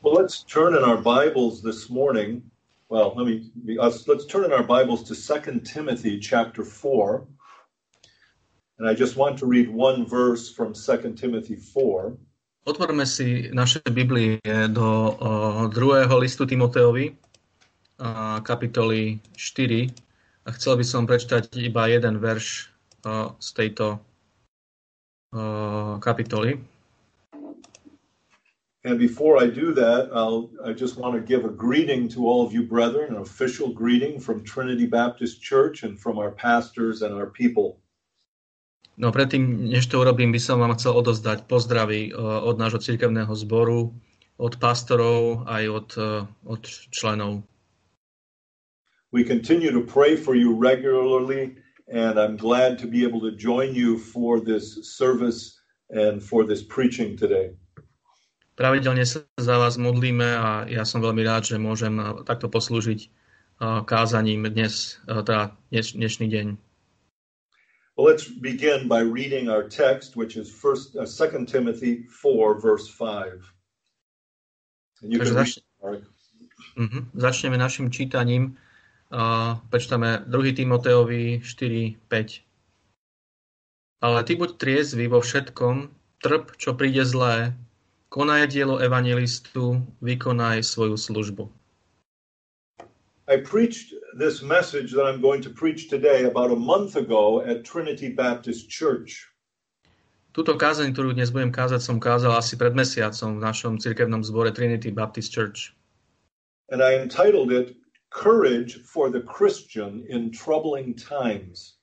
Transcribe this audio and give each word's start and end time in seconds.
Well, 0.00 0.14
let's 0.14 0.44
turn 0.44 0.72
in 0.72 0.80
our 0.80 0.96
Bibles 0.96 1.60
this 1.60 1.90
morning. 1.92 2.40
Well, 2.88 3.12
let 3.12 3.26
me 3.28 3.52
let's 3.76 4.24
turn 4.24 4.48
in 4.48 4.52
our 4.52 4.64
Bibles 4.64 5.04
to 5.04 5.14
2 5.14 5.60
Timothy 5.60 6.16
chapter 6.16 6.64
4. 6.64 7.28
And 8.80 8.88
I 8.88 8.94
just 8.96 9.20
want 9.20 9.36
to 9.38 9.46
read 9.46 9.68
one 9.68 10.08
verse 10.08 10.48
from 10.48 10.72
2 10.72 11.12
Timothy 11.20 11.52
4. 11.52 12.16
Otvorme 12.64 13.04
si 13.04 13.52
naše 13.52 13.84
Biblie 13.92 14.40
do 14.72 14.88
uh, 15.20 15.68
druhého 15.68 16.16
listu 16.16 16.48
Timoteovi, 16.48 17.12
uh, 18.00 18.40
kapitoly 18.40 19.20
4. 19.36 20.48
A 20.48 20.50
chcel 20.56 20.80
by 20.80 20.84
som 20.88 21.04
prečítať 21.04 21.60
iba 21.60 21.92
jeden 21.92 22.16
verš 22.24 22.72
uh, 23.04 23.36
z 23.36 23.48
tejto 23.52 24.00
kapitoly. 26.00 26.58
And 28.84 28.98
before 28.98 29.36
I 29.36 29.46
do 29.46 29.74
that, 29.74 30.08
I'll, 30.12 30.48
I 30.64 30.72
just 30.72 30.96
want 30.96 31.14
to 31.14 31.20
give 31.20 31.44
a 31.44 31.52
greeting 31.52 32.08
to 32.16 32.26
all 32.26 32.46
of 32.46 32.52
you 32.52 32.62
brethren, 32.64 33.14
an 33.14 33.20
official 33.20 33.68
greeting 33.68 34.18
from 34.18 34.42
Trinity 34.42 34.86
Baptist 34.86 35.42
Church 35.42 35.82
and 35.82 36.00
from 36.00 36.16
our 36.16 36.30
pastors 36.30 37.02
and 37.02 37.12
our 37.14 37.28
people. 37.28 37.76
No 39.00 39.12
predtým, 39.12 39.68
než 39.72 39.88
to 39.88 40.00
urobím, 40.00 40.32
by 40.32 40.40
som 40.40 40.60
vám 40.60 40.76
chcel 40.76 40.92
odozdať 40.92 41.48
pozdravy 41.48 42.12
eh, 42.12 42.16
od 42.20 42.56
nášho 42.60 42.80
cirkevného 42.80 43.32
zboru, 43.36 43.96
od 44.36 44.52
pastorov 44.56 45.44
aj 45.48 45.64
od, 45.68 45.88
eh, 45.96 46.24
od 46.44 46.62
členov. 46.92 47.44
We 49.12 49.24
continue 49.24 49.72
to 49.72 49.84
pray 49.84 50.16
for 50.16 50.36
you 50.36 50.54
regularly 50.54 51.56
and 51.90 52.18
I'm 52.18 52.36
glad 52.36 52.78
to 52.78 52.86
be 52.86 53.02
able 53.02 53.20
to 53.20 53.32
join 53.32 53.74
you 53.74 53.98
for 53.98 54.38
this 54.38 54.78
service 54.96 55.58
and 55.90 56.22
for 56.22 56.46
this 56.46 56.62
preaching 56.62 57.16
today. 57.16 57.50
Pravidelne 58.60 59.08
sa 59.08 59.24
za 59.40 59.56
vás 59.56 59.80
modlíme 59.80 60.36
a 60.36 60.68
ja 60.68 60.84
som 60.84 61.00
veľmi 61.00 61.24
rád, 61.24 61.48
že 61.48 61.56
môžem 61.56 61.96
takto 62.28 62.52
poslúžiť 62.52 63.08
kázaním 63.88 64.44
dnes, 64.52 65.00
teda 65.08 65.56
dneš, 65.72 65.96
dnešný 65.96 66.28
deň. 66.28 66.46
Well, 67.96 68.04
let's 68.04 68.28
begin 68.28 68.84
by 68.84 69.00
reading 69.00 69.48
our 69.48 69.64
text, 69.64 70.12
which 70.12 70.36
is 70.36 70.52
first, 70.52 70.92
uh, 70.96 71.08
2 71.08 71.48
Timothy 71.48 72.04
4, 72.08 72.60
verse 72.60 72.88
5. 72.88 73.40
And 75.04 75.12
you 75.12 75.20
can 75.20 75.36
read, 75.36 75.56
Mark. 75.80 76.04
Uh-huh. 76.76 77.04
Začneme 77.16 77.56
našim 77.56 77.88
čítaním. 77.88 78.60
Uh, 79.08 79.56
prečítame 79.72 80.20
2. 80.28 80.52
Timoteovi 80.52 81.40
4, 81.44 81.96
5. 82.08 82.44
Ale 84.00 84.18
ty 84.24 84.32
buď 84.36 84.50
triezvy 84.56 85.08
vo 85.08 85.20
všetkom, 85.20 85.88
trp, 86.24 86.56
čo 86.56 86.72
príde 86.76 87.04
zlé, 87.04 87.52
Konaj 88.10 88.46
dielo 88.50 88.82
evangelistu, 88.82 89.86
vykonaj 90.02 90.62
svoju 90.62 90.96
službu. 90.98 91.48
I 93.30 93.36
preached 93.38 93.94
this 94.18 94.42
message 94.42 94.90
that 94.90 95.06
I'm 95.06 95.22
going 95.22 95.42
to 95.42 95.50
preach 95.50 95.86
today 95.86 96.26
about 96.26 96.50
a 96.50 96.58
month 96.58 96.96
ago 96.96 97.38
at 97.46 97.62
Trinity 97.62 98.10
Baptist 98.10 98.66
Church. 98.66 99.30
Túto 100.34 100.58
kázeň, 100.58 100.90
ktorú 100.90 101.14
dnes 101.14 101.30
budem 101.30 101.54
kázať, 101.54 101.78
som 101.78 102.02
kázal 102.02 102.34
asi 102.34 102.58
pred 102.58 102.74
mesiacom 102.74 103.38
v 103.38 103.44
našom 103.46 103.78
cirkevnom 103.78 104.26
zbore 104.26 104.50
Trinity 104.50 104.90
Baptist 104.90 105.30
Church. 105.30 105.70
And 106.74 106.82
I 106.82 106.98
entitled 106.98 107.54
it 107.54 107.78
Courage 108.10 108.82
for 108.82 109.14
the 109.14 109.22
Christian 109.22 110.02
in 110.10 110.34
Troubling 110.34 110.98
Times. 110.98 111.78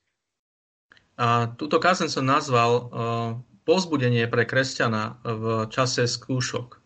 A 1.16 1.48
túto 1.56 1.80
kázeň 1.80 2.12
som 2.12 2.28
nazval 2.28 2.70
uh, 2.92 3.30
povzbudenie 3.68 4.24
pre 4.32 4.48
kresťana 4.48 5.20
v 5.28 5.68
čase 5.68 6.08
skúšok. 6.08 6.80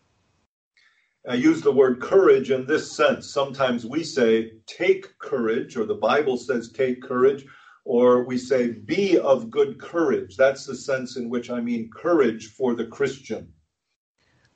I 1.23 1.39
use 1.39 1.63
the 1.63 1.71
word 1.71 2.03
courage 2.03 2.51
in 2.51 2.67
this 2.67 2.91
sense. 2.91 3.31
Sometimes 3.31 3.87
we 3.87 4.03
say 4.03 4.59
take 4.67 5.07
courage, 5.23 5.79
or 5.79 5.87
the 5.87 5.95
Bible 5.95 6.35
says 6.35 6.67
take 6.75 6.99
courage, 6.99 7.47
or 7.87 8.27
we 8.27 8.35
say 8.35 8.75
be 8.75 9.15
of 9.15 9.47
good 9.47 9.79
courage. 9.79 10.35
That's 10.35 10.67
the 10.67 10.75
sense 10.75 11.15
in 11.15 11.31
which 11.31 11.47
I 11.47 11.63
mean 11.63 11.87
courage 11.95 12.51
for 12.51 12.75
the 12.75 12.91
Christian. 12.91 13.47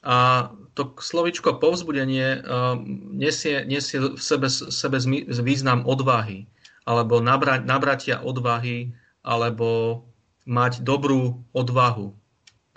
A 0.03 0.51
to 0.75 0.91
slovičko 0.99 1.63
povzbudenie 1.63 2.43
uh, 2.43 2.75
nesie, 3.15 3.63
nesie 3.63 4.03
v 4.03 4.19
sebe, 4.19 4.51
sebe 4.51 4.99
význam 5.39 5.87
odvahy, 5.87 6.51
alebo 6.83 7.23
nabra, 7.23 7.63
nabratia 7.63 8.19
odvahy, 8.19 8.91
alebo 9.23 10.03
mať 10.47 10.83
dobrú 10.83 11.43
odvahu, 11.51 12.15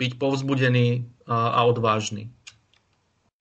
byť 0.01 0.17
povzbudený 0.17 1.05
a 1.29 1.61
odvážny. 1.69 2.33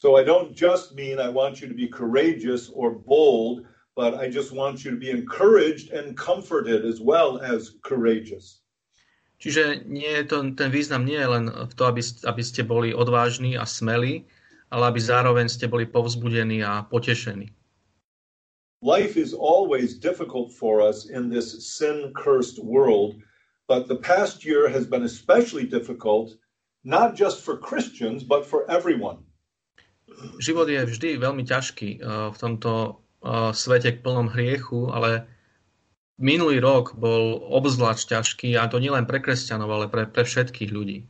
So 0.00 0.16
I 0.16 0.24
don't 0.24 0.52
just 0.56 0.96
mean 0.96 1.20
I 1.20 1.28
want 1.28 1.60
you 1.60 1.68
to 1.68 1.76
be 1.76 1.88
courageous 1.88 2.72
or 2.72 2.92
bold, 2.92 3.64
but 3.96 4.16
I 4.16 4.28
just 4.28 4.52
want 4.52 4.84
you 4.84 4.92
to 4.92 5.00
be 5.00 5.12
encouraged 5.12 5.92
and 5.92 6.16
comforted 6.16 6.84
as 6.84 7.00
well 7.00 7.40
as 7.40 7.76
courageous. 7.84 8.64
Čiže 9.40 9.88
nie 9.88 10.08
je 10.20 10.24
to, 10.28 10.36
ten 10.52 10.68
význam 10.68 11.08
nie 11.08 11.16
je 11.16 11.28
len 11.28 11.44
v 11.48 11.72
to, 11.72 11.88
aby, 11.88 12.04
aby 12.04 12.42
ste 12.44 12.60
boli 12.64 12.92
odvážni 12.92 13.56
a 13.56 13.64
smelí, 13.64 14.28
ale 14.68 14.92
aby 14.92 15.00
zároveň 15.00 15.48
ste 15.48 15.68
boli 15.68 15.88
povzbudení 15.88 16.60
a 16.64 16.84
potešení. 16.84 17.52
Life 18.80 19.20
is 19.20 19.36
always 19.36 20.00
difficult 20.00 20.52
for 20.56 20.80
us 20.80 21.08
in 21.12 21.28
this 21.28 21.52
sin-cursed 21.76 22.56
world, 22.56 23.20
but 23.68 23.84
the 23.84 24.00
past 24.00 24.44
year 24.44 24.68
has 24.72 24.88
been 24.88 25.04
especially 25.04 25.68
difficult 25.68 26.39
not 26.84 27.14
just 27.14 27.44
for 27.44 27.56
Christians, 27.56 28.24
but 28.24 28.46
for 28.46 28.64
everyone. 28.70 29.24
Život 30.42 30.68
je 30.68 30.82
vždy 30.84 31.10
veľmi 31.22 31.46
ťažký 31.46 32.02
uh, 32.02 32.34
v 32.34 32.36
tomto 32.36 33.00
uh, 33.22 33.54
svete 33.54 33.94
k 33.96 34.02
plnom 34.02 34.28
hriechu, 34.28 34.90
ale 34.90 35.24
minulý 36.18 36.60
rok 36.60 36.98
bol 36.98 37.40
obzvlášť 37.56 38.18
ťažký 38.18 38.50
a 38.58 38.68
to 38.68 38.82
nielen 38.82 39.08
pre 39.08 39.22
kresťanov, 39.22 39.70
ale 39.70 39.86
pre, 39.88 40.04
pre 40.10 40.26
všetkých 40.26 40.70
ľudí. 40.70 41.06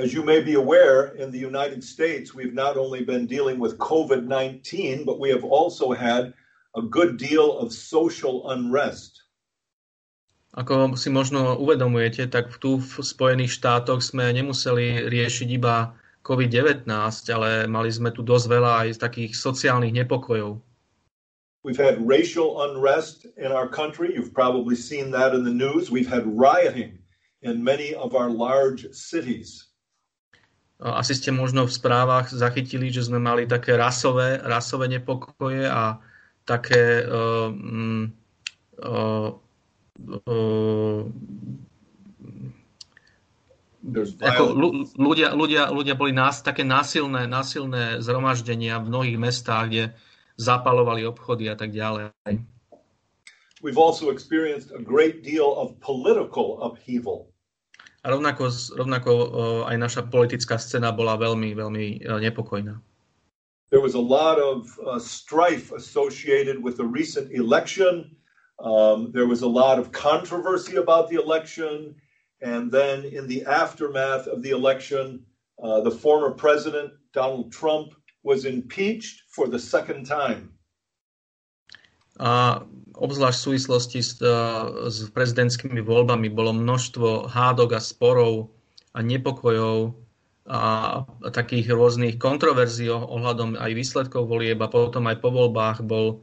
As 0.00 0.16
you 0.16 0.24
may 0.24 0.40
be 0.40 0.56
aware, 0.56 1.12
in 1.20 1.28
the 1.28 1.38
United 1.38 1.84
States, 1.84 2.32
we've 2.32 2.56
not 2.56 2.80
only 2.80 3.04
been 3.04 3.28
dealing 3.28 3.60
with 3.60 3.76
COVID 3.76 4.24
19, 4.24 5.04
but 5.04 5.20
we 5.20 5.28
have 5.28 5.44
also 5.44 5.92
had 5.92 6.32
a 6.72 6.80
good 6.80 7.20
deal 7.20 7.60
of 7.60 7.68
social 7.68 8.48
unrest. 8.48 9.20
Ako 10.50 10.98
si 10.98 11.14
možno 11.14 11.54
uvedomujete, 11.62 12.26
tak 12.26 12.50
tu 12.58 12.82
v 12.82 12.90
Spojených 12.98 13.54
štátoch 13.54 14.02
sme 14.02 14.34
nemuseli 14.34 15.06
riešiť 15.06 15.48
iba 15.54 15.94
COVID-19, 16.26 16.90
ale 17.30 17.70
mali 17.70 17.90
sme 17.90 18.10
tu 18.10 18.26
dosť 18.26 18.46
veľa 18.50 18.72
aj 18.82 18.98
takých 18.98 19.38
sociálnych 19.38 19.94
nepokojov. 19.94 20.58
We've 21.62 21.78
had 21.78 22.00
racial 22.00 22.66
unrest 22.66 23.28
in 23.36 23.52
our 23.52 23.68
country. 23.68 24.16
You've 24.16 24.32
probably 24.32 24.74
seen 24.74 25.12
that 25.12 25.36
in 25.36 25.44
the 25.44 25.52
news. 25.52 25.92
We've 25.92 26.08
had 26.08 26.24
rioting 26.24 26.98
in 27.44 27.62
many 27.62 27.94
of 27.94 28.16
our 28.16 28.32
large 28.32 28.88
cities. 28.96 29.70
Asi 30.80 31.12
ste 31.12 31.28
možno 31.28 31.68
v 31.68 31.76
správach 31.76 32.32
zachytili, 32.32 32.88
že 32.88 33.04
sme 33.04 33.20
mali 33.20 33.44
také 33.44 33.76
rasové, 33.76 34.40
rasové 34.40 34.88
nepokoje 34.88 35.68
a 35.68 36.00
také 36.48 37.04
uh, 37.04 37.52
uh, 38.80 39.28
ako 44.20 44.44
ľudia, 44.98 45.32
ľudia, 45.32 45.62
ľudia 45.72 45.94
boli 45.96 46.12
nás, 46.12 46.44
také 46.44 46.62
násilné, 46.62 47.24
násilné 47.24 48.04
zhromaždenia 48.04 48.78
v 48.82 48.90
mnohých 48.92 49.18
mestách, 49.18 49.64
kde 49.70 49.84
zapalovali 50.36 51.04
obchody 51.08 51.48
a 51.48 51.56
tak 51.56 51.72
ďalej. 51.72 52.12
We've 53.60 53.80
also 53.80 54.08
experienced 54.08 54.72
a 54.72 54.80
great 54.80 55.20
deal 55.20 55.52
of 55.52 55.76
political 55.84 56.64
upheaval. 56.64 57.28
A 58.00 58.08
rovnako, 58.08 58.48
rovnako 58.72 59.12
aj 59.68 59.76
naša 59.76 60.02
politická 60.08 60.56
scéna 60.56 60.88
bola 60.96 61.20
veľmi, 61.20 61.52
veľmi 61.52 62.08
nepokojná. 62.08 62.80
There 63.68 63.84
was 63.84 63.94
a 63.94 64.02
lot 64.02 64.40
of 64.40 64.66
uh, 64.82 64.98
strife 64.98 65.70
associated 65.70 66.58
with 66.58 66.74
the 66.74 66.88
recent 66.88 67.30
election 67.30 68.16
Um, 68.60 69.10
there 69.12 69.26
was 69.26 69.42
a 69.42 69.48
lot 69.48 69.78
of 69.78 69.90
controversy 69.92 70.76
about 70.76 71.08
the 71.08 71.16
election. 71.16 71.96
And 72.42 72.70
then 72.70 73.04
in 73.04 73.26
the 73.26 73.44
aftermath 73.44 74.26
of 74.26 74.42
the 74.42 74.50
election, 74.50 75.24
uh, 75.62 75.80
the 75.80 75.90
former 75.90 76.30
president, 76.30 76.92
Donald 77.12 77.52
Trump, 77.52 77.92
was 78.22 78.44
impeached 78.44 79.24
for 79.28 79.48
the 79.48 79.58
second 79.58 80.04
time. 80.04 80.52
A 82.20 82.60
obzvlášť 83.00 83.38
v 83.40 83.46
súvislosti 83.48 84.00
s, 84.04 84.20
s 84.92 84.96
prezidentskými 85.08 85.80
voľbami 85.80 86.28
bolo 86.28 86.52
množstvo 86.52 87.32
hádok 87.32 87.76
a 87.76 87.80
sporov 87.80 88.52
a 88.92 89.00
nepokojov 89.00 89.96
a, 90.44 90.60
a 91.00 91.28
takých 91.32 91.72
rôznych 91.72 92.20
kontroverzií 92.20 92.92
ohľadom 92.92 93.56
aj 93.56 93.72
výsledkov 93.72 94.28
volieb 94.28 94.60
a 94.60 94.68
potom 94.68 95.08
aj 95.08 95.16
po 95.16 95.32
voľbách 95.32 95.80
bol 95.80 96.20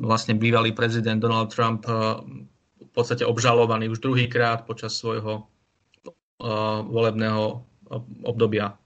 vlastne 0.00 0.36
bývalý 0.36 0.76
prezident 0.76 1.16
Donald 1.16 1.48
Trump 1.48 1.88
v 1.88 2.90
podstate 2.92 3.24
obžalovaný 3.24 3.88
už 3.88 4.04
druhýkrát 4.04 4.68
počas 4.68 4.92
svojho 5.00 5.48
volebného 6.84 7.64
obdobia. 8.28 8.76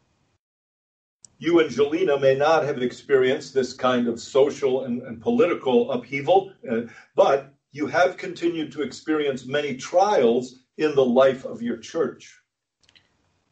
You 1.39 1.63
and 1.63 1.71
Jelena 1.71 2.19
may 2.19 2.35
not 2.35 2.67
have 2.67 2.83
experienced 2.83 3.55
this 3.55 3.71
kind 3.71 4.11
of 4.11 4.19
social 4.19 4.91
and, 4.91 5.03
and 5.07 5.23
political 5.23 5.95
upheaval, 5.95 6.51
uh, 6.67 6.91
but 7.15 7.55
you 7.71 7.87
have 7.87 8.19
continued 8.19 8.75
to 8.75 8.83
experience 8.83 9.47
many 9.47 9.79
trials 9.79 10.67
in 10.83 10.99
the 10.99 11.05
life 11.05 11.47
of 11.47 11.63
your 11.63 11.79
church. 11.79 12.43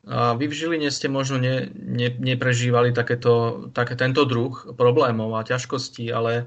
Vy 0.06 0.46
v 0.46 0.55
Žiline 0.55 0.87
ste 0.94 1.11
možno 1.11 1.43
ne, 1.43 1.67
ne, 1.75 2.14
neprežívali 2.14 2.94
takéto, 2.94 3.67
také, 3.75 3.99
tento 3.99 4.22
druh 4.22 4.55
problémov 4.79 5.34
a 5.34 5.43
ťažkostí, 5.43 6.14
ale 6.14 6.46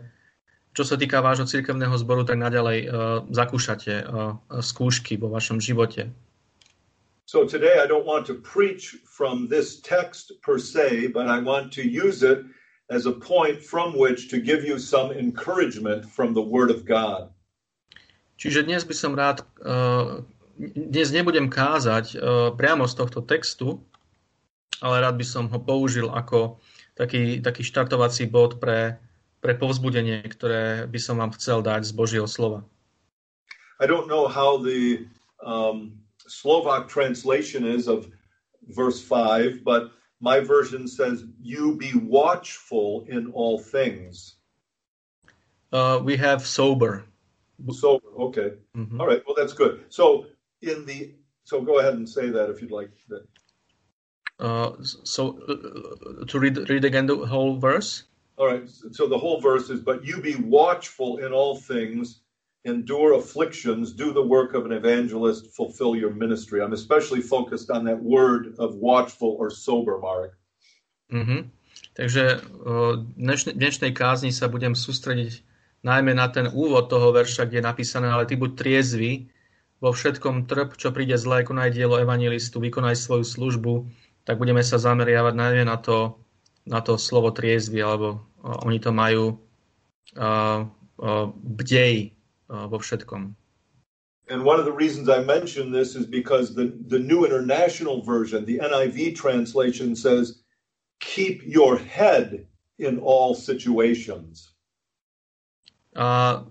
čo 0.74 0.83
sa 0.86 0.95
týka 0.95 1.19
vášho 1.19 1.50
cirkevného 1.50 1.95
zboru, 1.98 2.24
tak 2.24 2.38
naďalej 2.38 2.80
uh, 2.86 2.89
zakúšate 3.33 3.94
uh, 4.06 4.38
skúšky 4.62 5.18
vo 5.18 5.33
vašom 5.33 5.57
živote. 5.57 6.13
So 7.30 7.45
today 7.45 7.77
I 7.77 7.86
don't 7.86 8.10
want 8.10 8.25
to 8.25 8.42
preach 8.42 8.98
from 9.06 9.45
this 9.45 9.77
text 9.86 10.33
per 10.42 10.57
se, 10.57 11.13
but 11.13 11.30
I 11.30 11.38
want 11.38 11.69
to 11.77 11.86
use 11.86 12.25
it 12.25 12.42
as 12.89 13.06
a 13.06 13.13
point 13.13 13.62
from 13.62 13.94
which 13.94 14.33
to 14.33 14.42
give 14.42 14.66
you 14.66 14.81
some 14.81 15.13
encouragement 15.13 16.10
from 16.10 16.33
the 16.33 16.42
Word 16.42 16.74
of 16.74 16.89
God. 16.89 17.30
Čiže 18.39 18.66
dnes 18.66 18.81
by 18.88 18.95
som 18.95 19.13
rád 19.13 19.45
uh, 19.62 20.25
dnes 20.60 21.12
nebudem 21.12 21.48
kázať 21.48 22.06
uh, 22.16 22.19
priamo 22.56 22.83
z 22.89 22.94
tohto 22.98 23.19
textu, 23.24 23.80
ale 24.83 25.04
rád 25.04 25.16
by 25.19 25.25
som 25.27 25.45
ho 25.48 25.60
použil 25.60 26.12
ako 26.12 26.60
taký, 27.00 27.39
taký 27.39 27.63
štartovací 27.63 28.27
bod 28.27 28.60
pre, 28.60 29.00
pre 29.39 29.56
povzbudenie, 29.56 30.24
ktoré 30.27 30.88
by 30.88 31.00
som 31.00 31.19
vám 31.19 31.31
chcel 31.36 31.63
dať 31.63 31.88
z 31.88 31.94
Božieho 31.95 32.27
slova. 32.27 32.63
I 33.80 33.88
don't 33.88 34.12
know 34.12 34.27
how 34.27 34.59
the 34.59 35.07
um, 35.39 35.95
Slovak 36.27 36.91
translation 36.91 37.63
is 37.63 37.88
of 37.88 38.12
verse 38.68 39.01
5, 39.01 39.63
but 39.63 39.91
my 40.19 40.39
version 40.39 40.88
says, 40.88 41.24
You 41.39 41.75
be 41.75 41.95
watchful 41.95 43.07
in 43.07 43.31
all 43.31 43.57
things. 43.57 44.36
Uh, 45.71 46.01
we 46.03 46.18
have 46.18 46.45
sober. 46.45 47.06
Sober, 47.71 48.07
okay. 48.19 48.51
Mm-hmm. 48.75 49.00
All 49.00 49.07
right, 49.07 49.21
well, 49.25 49.35
that's 49.35 49.53
good. 49.53 49.85
So 49.89 50.25
in 50.62 50.85
the 50.85 51.13
so 51.44 51.62
go 51.62 51.80
ahead 51.80 51.95
and 51.95 52.07
say 52.07 52.30
that 52.30 52.50
if 52.50 52.62
you'd 52.62 52.71
like. 52.71 52.92
Uh, 54.39 54.71
so 54.81 55.39
uh, 55.50 56.25
to 56.25 56.39
read 56.39 56.69
read 56.69 56.85
again 56.85 57.06
the 57.06 57.18
whole 57.25 57.57
verse. 57.57 58.03
All 58.39 58.47
right. 58.47 58.63
So 58.95 59.03
the 59.03 59.19
whole 59.19 59.44
verse 59.44 59.68
is, 59.68 59.83
"But 59.83 60.07
you 60.07 60.24
be 60.24 60.39
watchful 60.39 61.19
in 61.19 61.36
all 61.36 61.59
things, 61.59 62.24
endure 62.63 63.19
afflictions, 63.19 63.91
do 63.91 64.15
the 64.15 64.24
work 64.24 64.56
of 64.56 64.63
an 64.63 64.71
evangelist, 64.71 65.51
fulfill 65.51 65.91
your 65.91 66.15
ministry." 66.15 66.63
I'm 66.63 66.71
especially 66.71 67.19
focused 67.19 67.68
on 67.68 67.83
that 67.91 68.00
word 68.00 68.56
of 68.56 68.80
watchful 68.80 69.36
or 69.36 69.51
sober, 69.51 70.00
Mark. 70.00 70.39
Mm-hmm. 71.12 71.51
Takže 72.00 72.39
dnešnej, 73.19 73.59
dnešnej 73.59 73.91
kázni 73.91 74.31
sa 74.31 74.47
budem 74.47 74.71
sústrediť 74.71 75.44
najmä 75.83 76.15
na 76.15 76.31
ten 76.31 76.47
úvod 76.47 76.88
toho 76.88 77.12
verša, 77.12 77.44
kde 77.44 77.59
je 77.59 77.68
napísané, 77.68 78.07
ale 78.07 78.24
ty 78.24 78.39
buď 78.39 78.56
triezvy, 78.56 79.27
vo 79.83 79.92
všetkom 79.92 80.47
trp, 80.47 80.80
čo 80.80 80.95
príde 80.95 81.19
zlé, 81.19 81.44
konaj 81.44 81.75
dielo 81.75 82.00
evangelistu, 82.00 82.59
vykonaj 82.59 82.95
svoju 82.95 83.24
službu, 83.27 83.74
tak 84.24 84.39
budeme 84.39 84.63
sa 84.63 84.80
zameriavať 84.80 85.33
najmä 85.35 85.63
na 85.68 85.75
to, 85.80 86.19
na 86.69 86.80
to 86.86 87.01
slovo 87.01 87.33
triezvy, 87.33 87.81
alebo 87.81 88.21
uh, 88.45 88.62
oni 88.63 88.77
to 88.77 88.94
majú 88.94 89.36
uh, 90.16 90.69
uh, 91.01 91.25
bdej 91.33 92.13
uh, 92.54 92.69
vo 92.69 92.77
všetkom. 92.77 93.33
And 94.30 94.45
one 94.45 94.62
of 94.62 94.69
the 94.69 94.77
reasons 94.77 95.10
I 95.10 95.25
mention 95.25 95.74
this 95.74 95.98
is 95.98 96.06
because 96.06 96.54
the, 96.54 96.69
the 96.86 97.01
New 97.01 97.25
International 97.25 98.06
Version, 98.06 98.45
the 98.45 98.62
NIV 98.62 99.18
translation 99.18 99.98
says, 99.98 100.45
keep 101.01 101.42
your 101.42 101.81
head 101.81 102.45
in 102.77 103.01
all 103.01 103.33
situations. 103.33 104.54
Uh, 105.98 106.45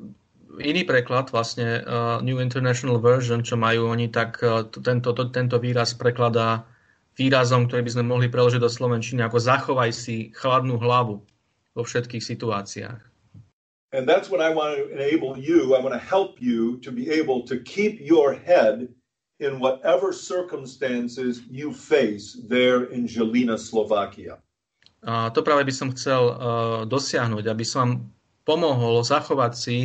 iný 0.59 0.83
preklad, 0.83 1.31
vlastne 1.31 1.87
uh, 1.87 2.19
New 2.19 2.43
International 2.43 2.99
Version, 2.99 3.47
čo 3.47 3.55
majú 3.55 3.95
oni, 3.95 4.11
tak 4.11 4.43
uh, 4.43 4.67
tento, 4.67 5.15
to, 5.15 5.31
tento 5.31 5.63
výraz 5.63 5.95
prekladá 5.95 6.67
výrazom, 7.19 7.67
ktorý 7.67 7.83
by 7.83 7.93
sme 7.99 8.05
mohli 8.07 8.31
preložiť 8.31 8.63
do 8.63 8.71
Slovenčiny 8.71 9.27
ako 9.27 9.43
zachovaj 9.43 9.91
si 9.91 10.31
chladnú 10.33 10.79
hlavu 10.79 11.21
vo 11.75 11.83
všetkých 11.83 12.23
situáciách. 12.23 13.03
And 13.91 14.05
that's 14.05 14.29
what 14.29 14.45
I 14.45 14.53
want 14.53 14.77
to 14.77 14.93
enable 14.93 15.35
you, 15.35 15.75
I 15.75 15.81
want 15.81 15.97
to 15.97 16.03
help 16.03 16.39
you 16.39 16.77
to 16.85 16.93
be 16.93 17.09
able 17.09 17.43
to 17.49 17.59
keep 17.65 17.99
your 17.99 18.37
head 18.37 18.87
in 19.41 19.59
whatever 19.59 20.13
circumstances 20.13 21.43
you 21.49 21.73
face 21.73 22.37
there 22.47 22.93
in 22.93 23.09
Žilina, 23.09 23.57
Slovakia. 23.57 24.39
A 25.07 25.31
to 25.31 25.47
práve 25.47 25.63
by 25.63 25.73
som 25.73 25.95
chcel 25.95 26.23
uh, 26.27 26.37
dosiahnuť, 26.85 27.45
aby 27.47 27.65
som 27.65 27.79
vám 27.79 27.93
pomohol 28.49 29.05
zachovať 29.05 29.53
si 29.55 29.79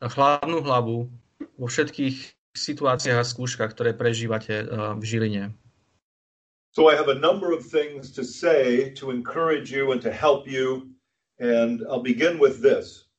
chladnú 0.00 0.64
hlavu 0.64 1.12
vo 1.60 1.66
všetkých 1.68 2.16
situáciách 2.56 3.20
a 3.20 3.28
skúškach, 3.28 3.76
ktoré 3.76 3.92
prežívate 3.92 4.64
v 4.96 5.04
Žiline. 5.04 5.52
So 6.70 6.86
I 6.86 6.94
have 6.94 7.08
a 7.10 7.18
number 7.18 7.50
of 7.50 7.66
things 7.66 8.12
to 8.14 8.22
say 8.22 8.90
to 8.94 9.10
encourage 9.10 9.74
you 9.74 9.90
and 9.90 10.00
to 10.02 10.12
help 10.12 10.46
you, 10.46 10.94
and 11.42 11.82
I'll 11.90 12.02
begin 12.02 12.38
with 12.38 12.62
this. 12.62 13.10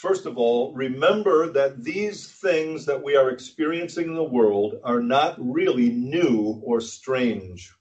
First 0.00 0.24
of 0.24 0.40
all, 0.40 0.72
remember 0.72 1.52
that 1.52 1.84
these 1.84 2.32
things 2.40 2.88
that 2.88 2.96
we 2.96 3.20
are 3.20 3.28
experiencing 3.28 4.08
in 4.08 4.16
the 4.16 4.24
world 4.24 4.80
are 4.80 5.04
not 5.04 5.36
really 5.36 5.92
new 5.92 6.56
or 6.64 6.80
strange. 6.80 7.76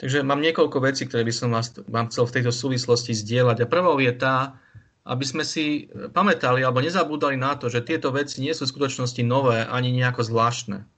Takže 0.00 0.24
mám 0.24 0.40
niekoľko 0.40 0.80
vecí, 0.80 1.04
ktoré 1.04 1.28
by 1.28 1.34
som 1.36 1.52
vás, 1.52 1.76
vám 1.84 2.08
chcel 2.08 2.24
v 2.24 2.40
tejto 2.40 2.52
súvislosti 2.56 3.12
zdieľať. 3.12 3.56
A 3.60 3.68
prvou 3.68 4.00
je 4.00 4.16
tá, 4.16 4.56
aby 5.04 5.28
sme 5.28 5.44
si 5.44 5.92
pamätali 6.16 6.64
alebo 6.64 6.80
nezabúdali 6.80 7.36
na 7.36 7.52
to, 7.60 7.68
že 7.68 7.84
tieto 7.84 8.08
veci 8.08 8.40
nie 8.40 8.56
sú 8.56 8.64
v 8.64 8.72
skutočnosti 8.80 9.20
nové 9.20 9.60
ani 9.68 9.92
nejako 9.92 10.24
zvláštne. 10.24 10.88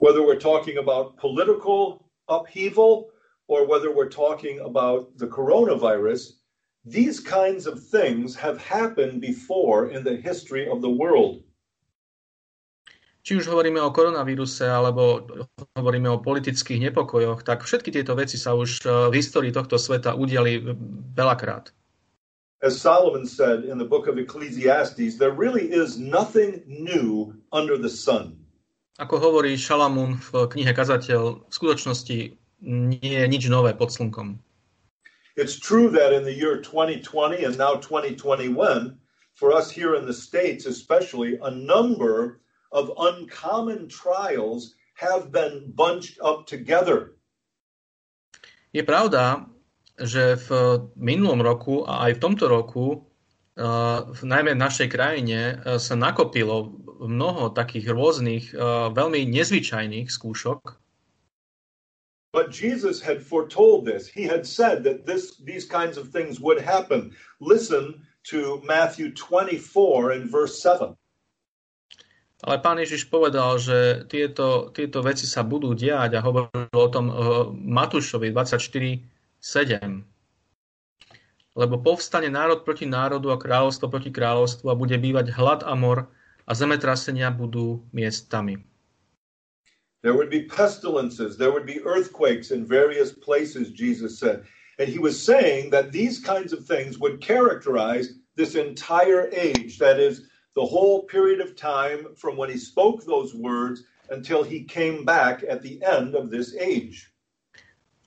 Whether 0.00 0.24
we're 0.24 0.40
talking 0.40 0.80
about 0.80 1.20
political 1.20 2.08
upheaval 2.28 3.12
or 3.52 3.68
whether 3.68 3.92
we're 3.92 4.08
talking 4.08 4.60
about 4.64 5.12
the 5.20 5.28
coronavirus, 5.28 6.40
these 6.88 7.20
kinds 7.20 7.68
of 7.68 7.76
things 7.78 8.32
have 8.34 8.56
happened 8.56 9.20
before 9.20 9.92
in 9.92 10.00
the 10.00 10.16
history 10.16 10.64
of 10.64 10.80
the 10.80 10.88
world. 10.88 11.44
Či 13.20 13.36
už 13.36 13.52
hovoríme 13.52 13.76
o 13.84 13.92
koronavíruse 13.92 14.64
alebo 14.64 15.28
hovoríme 15.76 16.08
o 16.08 16.24
politických 16.24 16.80
nepokojoch, 16.88 17.44
tak 17.44 17.68
všetky 17.68 17.92
tieto 17.92 18.16
veci 18.16 18.40
sa 18.40 18.56
už 18.56 18.80
eh, 18.88 19.12
v 19.12 19.14
histórii 19.20 19.52
tohto 19.52 19.76
sveta 19.76 20.16
udiali 20.16 20.56
eh, 20.56 20.72
veľakrát 21.12 21.76
as 22.62 22.80
Solomon 22.80 23.26
said 23.26 23.64
in 23.64 23.78
the 23.78 23.84
book 23.84 24.06
of 24.06 24.18
Ecclesiastes, 24.18 25.16
there 25.16 25.32
really 25.32 25.72
is 25.72 25.98
nothing 25.98 26.62
new 26.66 27.34
under 27.52 27.78
the 27.78 27.88
sun. 27.88 28.36
Ako 29.00 29.16
hovorí 29.16 29.56
Šalamún 29.56 30.20
v 30.20 30.44
knihe 30.52 30.76
Kazateľ, 30.76 31.48
v 31.48 31.52
skutočnosti 31.56 32.36
nie 32.60 33.16
je 33.16 33.24
nič 33.24 33.48
nové 33.48 33.72
pod 33.72 33.88
slnkom. 33.88 34.36
It's 35.40 35.56
true 35.56 35.88
that 35.88 36.12
in 36.12 36.20
the 36.20 36.36
year 36.36 36.60
2020 36.60 37.48
and 37.48 37.56
now 37.56 37.80
2021, 37.80 39.00
for 39.32 39.56
us 39.56 39.72
here 39.72 39.96
in 39.96 40.04
the 40.04 40.12
States 40.12 40.68
especially, 40.68 41.40
a 41.40 41.48
number 41.48 42.44
of 42.76 42.92
uncommon 43.00 43.88
trials 43.88 44.76
have 45.00 45.32
been 45.32 45.72
bunched 45.72 46.20
up 46.20 46.44
together. 46.44 47.16
Je 48.76 48.84
pravda, 48.84 49.48
že 49.96 50.36
v 50.44 50.48
minulom 51.00 51.40
roku 51.40 51.88
a 51.88 52.04
aj 52.04 52.20
v 52.20 52.22
tomto 52.22 52.44
roku, 52.52 53.08
uh, 53.56 54.12
najmä 54.20 54.52
v 54.52 54.60
našej 54.60 54.92
krajine, 54.92 55.56
uh, 55.64 55.80
sa 55.80 55.96
nakopilo 55.96 56.76
mnoho 57.00 57.50
takých 57.56 57.90
rôznych, 57.96 58.44
uh, 58.52 58.92
veľmi 58.92 59.24
nezvyčajných 59.24 60.12
skúšok. 60.12 60.76
But 62.30 62.54
Jesus 62.54 63.02
had 63.02 63.18
foretold 63.18 63.82
this. 63.82 64.06
He 64.06 64.22
had 64.22 64.46
said 64.46 64.86
that 64.86 65.02
this, 65.02 65.34
these 65.42 65.66
kinds 65.66 65.98
of 65.98 66.14
things 66.14 66.38
would 66.38 66.62
happen. 66.62 67.10
Listen 67.42 68.06
to 68.30 68.62
Matthew 68.62 69.10
24 69.18 70.14
and 70.14 70.30
verse 70.30 70.62
7. 70.62 70.94
Ale 72.40 72.56
pán 72.64 72.80
Ježiš 72.80 73.12
povedal, 73.12 73.60
že 73.60 74.08
tieto, 74.08 74.72
tieto 74.72 75.04
veci 75.04 75.28
sa 75.28 75.44
budú 75.44 75.76
diať 75.76 76.16
a 76.16 76.24
hovoril 76.24 76.72
o 76.72 76.88
tom 76.88 77.06
uh, 77.12 77.16
Matúšovi 77.52 78.32
24, 78.32 78.56
7. 79.36 80.00
Lebo 81.52 81.82
povstane 81.82 82.32
národ 82.32 82.64
proti 82.64 82.88
národu 82.88 83.34
a 83.34 83.36
kráľovstvo 83.36 83.92
proti 83.92 84.08
kráľovstvu 84.08 84.72
a 84.72 84.78
bude 84.78 84.96
bývať 84.96 85.36
hlad 85.36 85.66
a 85.68 85.76
mor 85.76 86.08
a 86.50 86.52
zemetrasenia 86.52 87.30
budú 87.30 87.78
miestami. 87.94 88.58
There 90.02 90.18
would 90.18 90.32
be 90.32 90.50
pestilences, 90.50 91.38
there 91.38 91.54
would 91.54 91.68
be 91.68 91.78
earthquakes 91.86 92.50
in 92.50 92.66
various 92.66 93.14
places, 93.14 93.70
Jesus 93.70 94.18
said. 94.18 94.42
And 94.82 94.90
he 94.90 94.98
was 94.98 95.14
saying 95.14 95.70
that 95.70 95.92
these 95.94 96.18
kinds 96.18 96.50
of 96.50 96.66
things 96.66 96.98
would 96.98 97.22
characterize 97.22 98.18
this 98.34 98.58
entire 98.58 99.30
age. 99.30 99.78
That 99.78 100.00
is, 100.00 100.26
the 100.58 100.66
whole 100.66 101.06
period 101.06 101.38
of 101.38 101.54
time 101.54 102.16
from 102.16 102.34
when 102.34 102.50
he 102.50 102.58
spoke 102.58 103.04
those 103.04 103.34
words 103.34 103.86
until 104.10 104.42
he 104.42 104.66
came 104.66 105.04
back 105.04 105.44
at 105.46 105.62
the 105.62 105.78
end 105.86 106.18
of 106.18 106.30
this 106.30 106.56
age. 106.58 107.06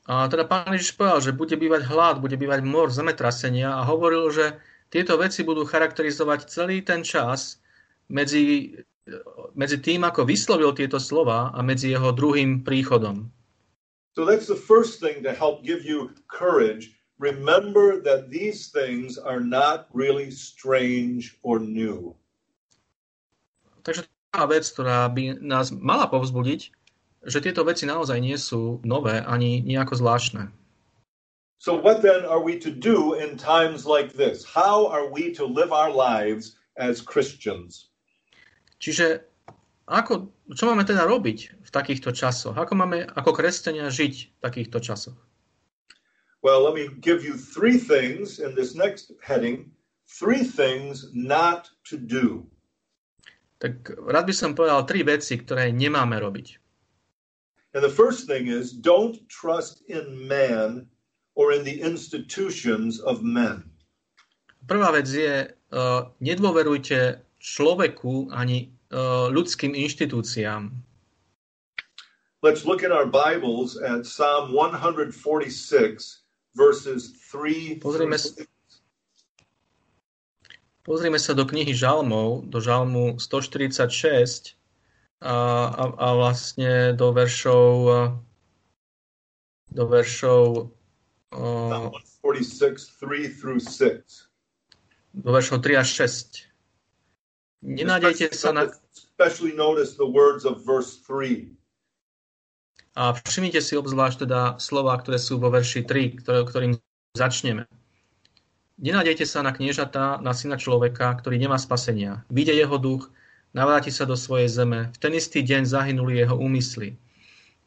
A 0.03 0.27
teda 0.27 0.43
pán 0.43 0.67
Ježiš 0.75 0.99
povedal, 0.99 1.23
že 1.23 1.31
bude 1.31 1.55
bývať 1.55 1.87
hlad, 1.87 2.19
bude 2.19 2.35
bývať 2.35 2.59
mor, 2.67 2.91
zemetrasenia 2.91 3.71
a 3.71 3.87
hovoril, 3.87 4.27
že 4.35 4.59
tieto 4.91 5.15
veci 5.15 5.47
budú 5.47 5.63
charakterizovať 5.63 6.51
celý 6.51 6.83
ten 6.83 7.07
čas 7.07 7.62
medzi, 8.09 8.75
medzi 9.53 9.77
tým, 9.79 10.03
ako 10.03 10.27
vyslovil 10.27 10.71
tieto 10.75 10.97
slova 10.97 11.51
a 11.51 11.59
medzi 11.61 11.91
jeho 11.91 12.11
druhým 12.15 12.63
príchodom. 12.63 13.29
So 14.13 14.25
that's 14.25 14.45
the 14.45 14.57
first 14.57 15.01
thing 15.01 15.25
to 15.25 15.33
help 15.33 15.65
give 15.65 15.81
you 15.81 16.13
courage. 16.29 16.93
Remember 17.17 18.01
that 18.01 18.29
these 18.29 18.69
things 18.69 19.17
are 19.17 19.41
not 19.41 19.89
really 19.93 20.29
strange 20.29 21.37
or 21.41 21.57
new. 21.57 22.13
Takže 23.83 24.05
to 24.05 24.45
vec, 24.47 24.65
ktorá 24.69 25.09
by 25.11 25.37
nás 25.41 25.69
mala 25.73 26.09
povzbudiť, 26.09 26.61
že 27.23 27.39
tieto 27.39 27.63
veci 27.63 27.87
naozaj 27.87 28.19
nie 28.19 28.35
sú 28.35 28.83
nové 28.83 29.23
ani 29.23 29.63
nejako 29.63 29.95
zvláštne. 29.99 30.51
So 31.63 31.79
what 31.79 32.03
then 32.03 32.27
are 32.27 32.43
we 32.43 32.59
to 32.59 32.67
do 32.67 33.15
in 33.15 33.39
times 33.39 33.87
like 33.87 34.11
this? 34.11 34.43
How 34.43 34.83
are 34.91 35.07
we 35.07 35.31
to 35.39 35.47
live 35.47 35.71
our 35.71 35.87
lives 35.87 36.59
as 36.75 36.99
Christians? 36.99 37.92
Čiže 38.83 39.23
ako, 39.87 40.35
čo 40.51 40.67
máme 40.67 40.83
teda 40.83 41.07
robiť 41.07 41.39
v 41.63 41.69
takýchto 41.71 42.11
časoch? 42.11 42.51
Ako 42.51 42.75
máme 42.75 43.07
ako 43.07 43.31
kresťania 43.31 43.87
žiť 43.87 44.13
v 44.35 44.39
takýchto 44.43 44.83
časoch? 44.83 45.15
Well, 46.43 46.67
let 46.67 46.75
me 46.75 46.91
give 46.99 47.23
you 47.23 47.39
three 47.39 47.79
things 47.79 48.43
in 48.43 48.51
this 48.59 48.75
next 48.75 49.15
heading. 49.23 49.71
Three 50.03 50.43
things 50.43 51.07
not 51.15 51.71
to 51.87 51.95
do. 51.95 52.43
Tak 53.63 53.95
rád 53.95 54.27
by 54.27 54.35
som 54.35 54.51
povedal 54.51 54.83
tri 54.83 55.07
veci, 55.07 55.39
ktoré 55.39 55.71
nemáme 55.71 56.19
robiť. 56.19 56.59
And 57.71 57.79
the 57.79 57.89
first 57.89 58.27
thing 58.27 58.51
is 58.51 58.75
don't 58.75 59.15
trust 59.31 59.87
in 59.87 60.27
man 60.27 60.91
or 61.39 61.55
in 61.55 61.63
the 61.63 61.79
institutions 61.79 62.99
of 62.99 63.23
men. 63.23 63.63
Prvá 64.67 64.91
vec 64.91 65.07
je, 65.07 65.47
uh, 65.47 66.11
nedôverujte 66.19 67.23
človeku 67.43 68.31
ani 68.31 68.72
ľudským 69.33 69.73
inštitúciám. 69.73 70.69
Let's 72.43 72.67
look 72.67 72.83
in 72.83 72.91
our 72.91 73.07
Bibles 73.07 73.79
at 73.79 74.05
Psalm 74.05 74.51
146, 74.51 75.15
verses 76.53 77.15
3 77.31 77.79
Pozrime, 77.79 78.19
pozrime 80.83 81.19
sa 81.19 81.31
do 81.31 81.47
knihy 81.47 81.71
Žalmov, 81.71 82.51
do 82.51 82.59
Žalmu 82.59 83.15
146, 83.15 84.59
a, 85.23 85.31
a, 85.71 85.83
a 85.95 86.07
vlastne 86.19 86.91
do 86.91 87.15
veršov 87.15 87.73
do 89.73 89.83
veršov 89.89 90.69
uh, 91.33 91.89
46, 92.21 92.99
3 93.01 93.39
through 93.39 93.63
6. 93.63 95.23
Do 95.23 95.29
veršov 95.33 95.63
3 95.65 95.81
až 95.81 95.89
6. 96.05 96.52
Nenádejte 97.63 98.35
sa 98.35 98.51
na... 98.51 98.67
Especially 98.91 99.55
notice 99.55 99.95
the 99.95 100.05
words 100.05 100.43
of 100.43 100.67
verse 100.67 100.99
3. 101.07 101.47
A 102.93 103.15
všimnite 103.15 103.63
si 103.63 103.73
obzvlášť 103.79 104.27
teda 104.27 104.59
slova, 104.59 104.93
ktoré 104.99 105.17
sú 105.17 105.39
vo 105.39 105.49
verši 105.49 105.87
3, 105.87 106.19
ktoré, 106.21 106.43
ktorým 106.43 106.73
začneme. 107.15 107.65
Nenádejte 108.77 109.23
sa 109.23 109.39
na 109.41 109.55
kniežatá, 109.55 110.19
na 110.19 110.35
syna 110.35 110.59
človeka, 110.59 111.07
ktorý 111.15 111.39
nemá 111.39 111.55
spasenia. 111.55 112.27
Vyjde 112.27 112.53
jeho 112.59 112.77
duch, 112.77 113.07
navráti 113.55 113.89
sa 113.89 114.03
do 114.03 114.19
svojej 114.19 114.51
zeme. 114.51 114.91
V 114.93 114.97
ten 114.99 115.13
istý 115.15 115.39
deň 115.39 115.63
zahynuli 115.63 116.19
jeho 116.19 116.35
úmysly. 116.35 116.99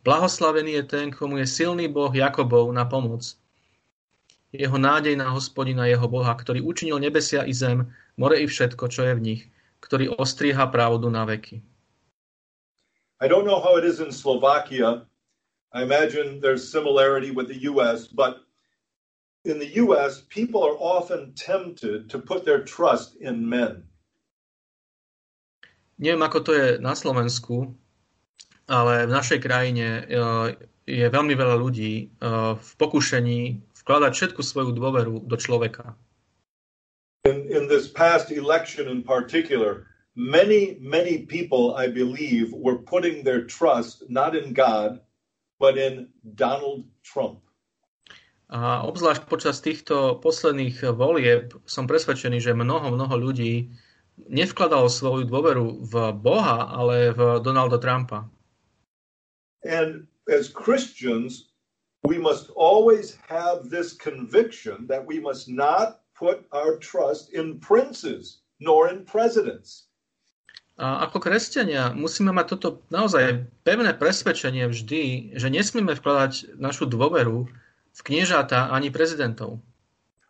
Blahoslavený 0.05 0.79
je 0.79 0.85
ten, 0.87 1.07
komu 1.11 1.41
je 1.41 1.47
silný 1.49 1.89
Boh 1.89 2.13
Jakobov 2.13 2.69
na 2.71 2.85
pomoc. 2.87 3.35
Jeho 4.53 4.79
nádej 4.79 5.19
na 5.19 5.33
hospodina 5.33 5.89
jeho 5.91 6.07
Boha, 6.07 6.31
ktorý 6.37 6.63
učinil 6.63 7.03
nebesia 7.03 7.43
i 7.43 7.51
zem, 7.51 7.91
more 8.15 8.39
i 8.39 8.47
všetko, 8.47 8.87
čo 8.87 9.03
je 9.03 9.15
v 9.19 9.25
nich, 9.25 9.43
ktorý 9.87 10.19
ostrieha 10.19 10.67
pravdu 10.67 11.07
na 11.07 11.23
veky. 11.23 11.63
I 13.23 13.31
don't 13.31 13.47
know 13.47 13.63
how 13.63 13.79
it 13.79 13.87
is 13.87 14.03
in 14.03 14.13
Slovakia. 14.13 15.07
I 15.73 15.87
imagine 15.87 16.43
there's 16.43 16.69
similarity 16.69 17.31
with 17.31 17.49
the 17.49 17.65
US, 17.71 18.11
but 18.11 18.45
in 19.47 19.63
the 19.63 19.79
US, 19.81 20.27
people 20.29 20.61
are 20.67 20.77
often 20.77 21.33
tempted 21.39 22.11
to 22.11 22.19
put 22.19 22.45
their 22.45 22.67
trust 22.67 23.17
in 23.23 23.41
men. 23.47 23.87
Neviem, 25.97 26.21
ako 26.21 26.39
to 26.45 26.53
je 26.53 26.67
na 26.77 26.93
Slovensku, 26.93 27.73
ale 28.69 29.09
v 29.09 29.15
našej 29.17 29.41
krajine 29.41 30.05
eh, 30.05 30.53
je 30.85 31.07
veľmi 31.09 31.33
veľa 31.33 31.57
ľudí 31.57 31.93
eh, 31.97 32.09
v 32.53 32.71
pokušení 32.77 33.65
vkladať 33.81 34.13
všetku 34.13 34.43
svoju 34.45 34.77
dôveru 34.77 35.25
do 35.25 35.37
človeka. 35.41 35.97
In, 37.27 37.51
in 37.51 37.67
this 37.67 37.91
past 37.91 38.31
election 38.31 38.87
in 38.87 39.03
particular, 39.03 39.91
many, 40.15 40.79
many 40.81 41.27
people, 41.27 41.75
I 41.75 41.91
believe, 41.91 42.55
were 42.55 42.79
putting 42.79 43.27
their 43.27 43.45
trust 43.45 44.07
not 44.09 44.39
in 44.39 44.55
God, 44.55 45.03
but 45.59 45.77
in 45.77 46.09
Donald 46.23 46.87
Trump. 47.03 47.43
A 48.47 48.87
obzvlášť 48.87 49.27
počas 49.27 49.59
týchto 49.59 50.23
posledných 50.23 50.95
volieb 50.95 51.51
som 51.67 51.91
presvedčený, 51.91 52.39
že 52.39 52.55
mnoho, 52.55 52.95
mnoho 52.95 53.19
ľudí 53.19 53.75
nevkladal 54.31 54.87
svoju 54.87 55.27
dôveru 55.27 55.83
v 55.83 55.95
Boha, 56.15 56.71
ale 56.71 57.11
v 57.11 57.43
Donalda 57.43 57.83
Trumpa. 57.83 58.31
And 59.67 60.07
as 60.31 60.47
Christians, 60.47 61.51
we 62.07 62.23
must 62.23 62.55
always 62.55 63.19
have 63.27 63.67
this 63.67 63.99
conviction 63.99 64.87
that 64.87 65.03
we 65.03 65.19
must 65.19 65.51
not 65.51 66.06
put 66.19 66.49
our 66.51 66.81
trust 66.81 67.31
in 67.37 67.61
princes 67.61 68.41
nor 68.61 68.89
in 68.89 69.05
presidents. 69.05 69.87
A 70.77 71.09
ako 71.09 71.25
kresťania 71.25 71.97
musíme 71.97 72.37
mať 72.37 72.47
toto 72.57 72.85
naozaj 72.93 73.49
pevné 73.65 73.97
presvedčenie 73.97 74.69
vždy, 74.69 75.33
že 75.33 75.49
nesmieme 75.49 75.97
vkladať 75.97 76.61
našu 76.61 76.85
dôveru 76.85 77.49
v 77.97 78.01
kniežata 78.05 78.69
ani 78.69 78.93
prezidentov. 78.93 79.65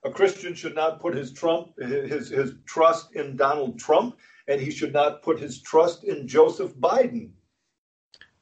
A 0.06 0.10
Christian 0.14 0.54
should 0.54 0.78
not 0.78 1.02
put 1.02 1.18
his 1.18 1.34
Trump 1.34 1.74
his 1.82 2.30
his 2.30 2.54
trust 2.62 3.10
in 3.18 3.34
Donald 3.34 3.74
Trump 3.74 4.14
and 4.46 4.62
he 4.62 4.70
should 4.70 4.94
not 4.94 5.26
put 5.26 5.42
his 5.42 5.58
trust 5.58 6.06
in 6.06 6.30
Joseph 6.30 6.78
Biden. 6.78 7.34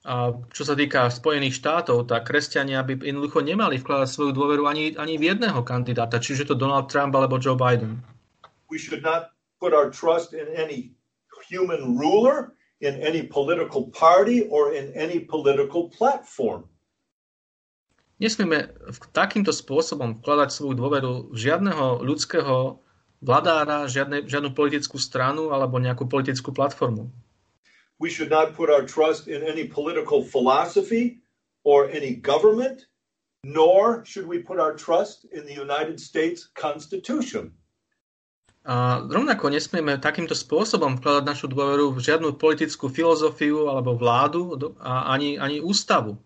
A 0.04 0.36
čo 0.52 0.68
sa 0.68 0.76
týka 0.76 1.08
Spojených 1.08 1.56
štátov, 1.64 2.12
tak 2.12 2.28
kresťania 2.28 2.84
by 2.84 3.00
jednoducho 3.00 3.40
nemali 3.40 3.80
vkladať 3.80 4.08
svoju 4.08 4.36
dôveru 4.36 4.68
ani, 4.68 4.92
ani 5.00 5.16
v 5.16 5.32
jedného 5.32 5.64
kandidáta, 5.64 6.20
čiže 6.20 6.52
to 6.52 6.54
Donald 6.54 6.92
Trump 6.92 7.16
alebo 7.16 7.40
Joe 7.40 7.56
Biden. 7.56 8.04
We 8.68 8.76
should 8.76 9.00
not 9.00 9.32
put 9.56 9.72
our 9.72 9.88
trust 9.88 10.36
in 10.36 10.44
any 10.52 10.92
human 11.48 11.96
ruler, 11.96 12.52
in 12.84 13.00
any 13.00 13.24
political 13.24 13.88
party, 13.96 14.44
or 14.52 14.76
in 14.76 14.92
any 14.92 15.24
political 15.24 15.88
platform. 15.88 16.68
Nesmieme 18.20 18.70
takýmto 19.10 19.50
spôsobom 19.56 20.20
vkladať 20.20 20.48
svoju 20.52 20.74
dôveru 20.78 21.12
v 21.32 21.36
žiadneho 21.36 22.04
ľudského 22.04 22.78
vladára, 23.24 23.88
žiadne, 23.88 24.28
žiadnu 24.28 24.52
politickú 24.52 25.00
stranu 25.00 25.50
alebo 25.50 25.80
nejakú 25.80 26.06
politickú 26.06 26.52
platformu. 26.52 27.10
We 27.98 28.10
should 28.10 28.30
not 28.30 28.54
put 28.54 28.70
our 28.70 28.82
trust 28.82 29.28
in 29.28 29.42
any 29.42 29.64
political 29.64 30.22
philosophy 30.22 31.22
or 31.62 31.88
any 31.90 32.14
government, 32.14 32.86
nor 33.44 34.04
should 34.04 34.26
we 34.26 34.38
put 34.42 34.58
our 34.58 34.74
trust 34.74 35.24
in 35.30 35.46
the 35.46 35.54
United 35.54 36.00
States 36.00 36.48
Constitution. 36.54 37.54
A 38.64 39.04
rovnako 39.04 39.52
nesmieme 39.52 40.00
takýmto 40.00 40.32
spôsobom 40.32 40.96
vkladať 40.96 41.24
našu 41.28 41.46
dôveru 41.52 41.92
v 41.92 42.00
žiadnu 42.00 42.40
politickú 42.40 42.88
filozofiu 42.88 43.68
alebo 43.68 43.92
vládu 43.92 44.72
a 44.80 45.12
ani, 45.12 45.36
ani 45.36 45.60
ústavu. 45.60 46.16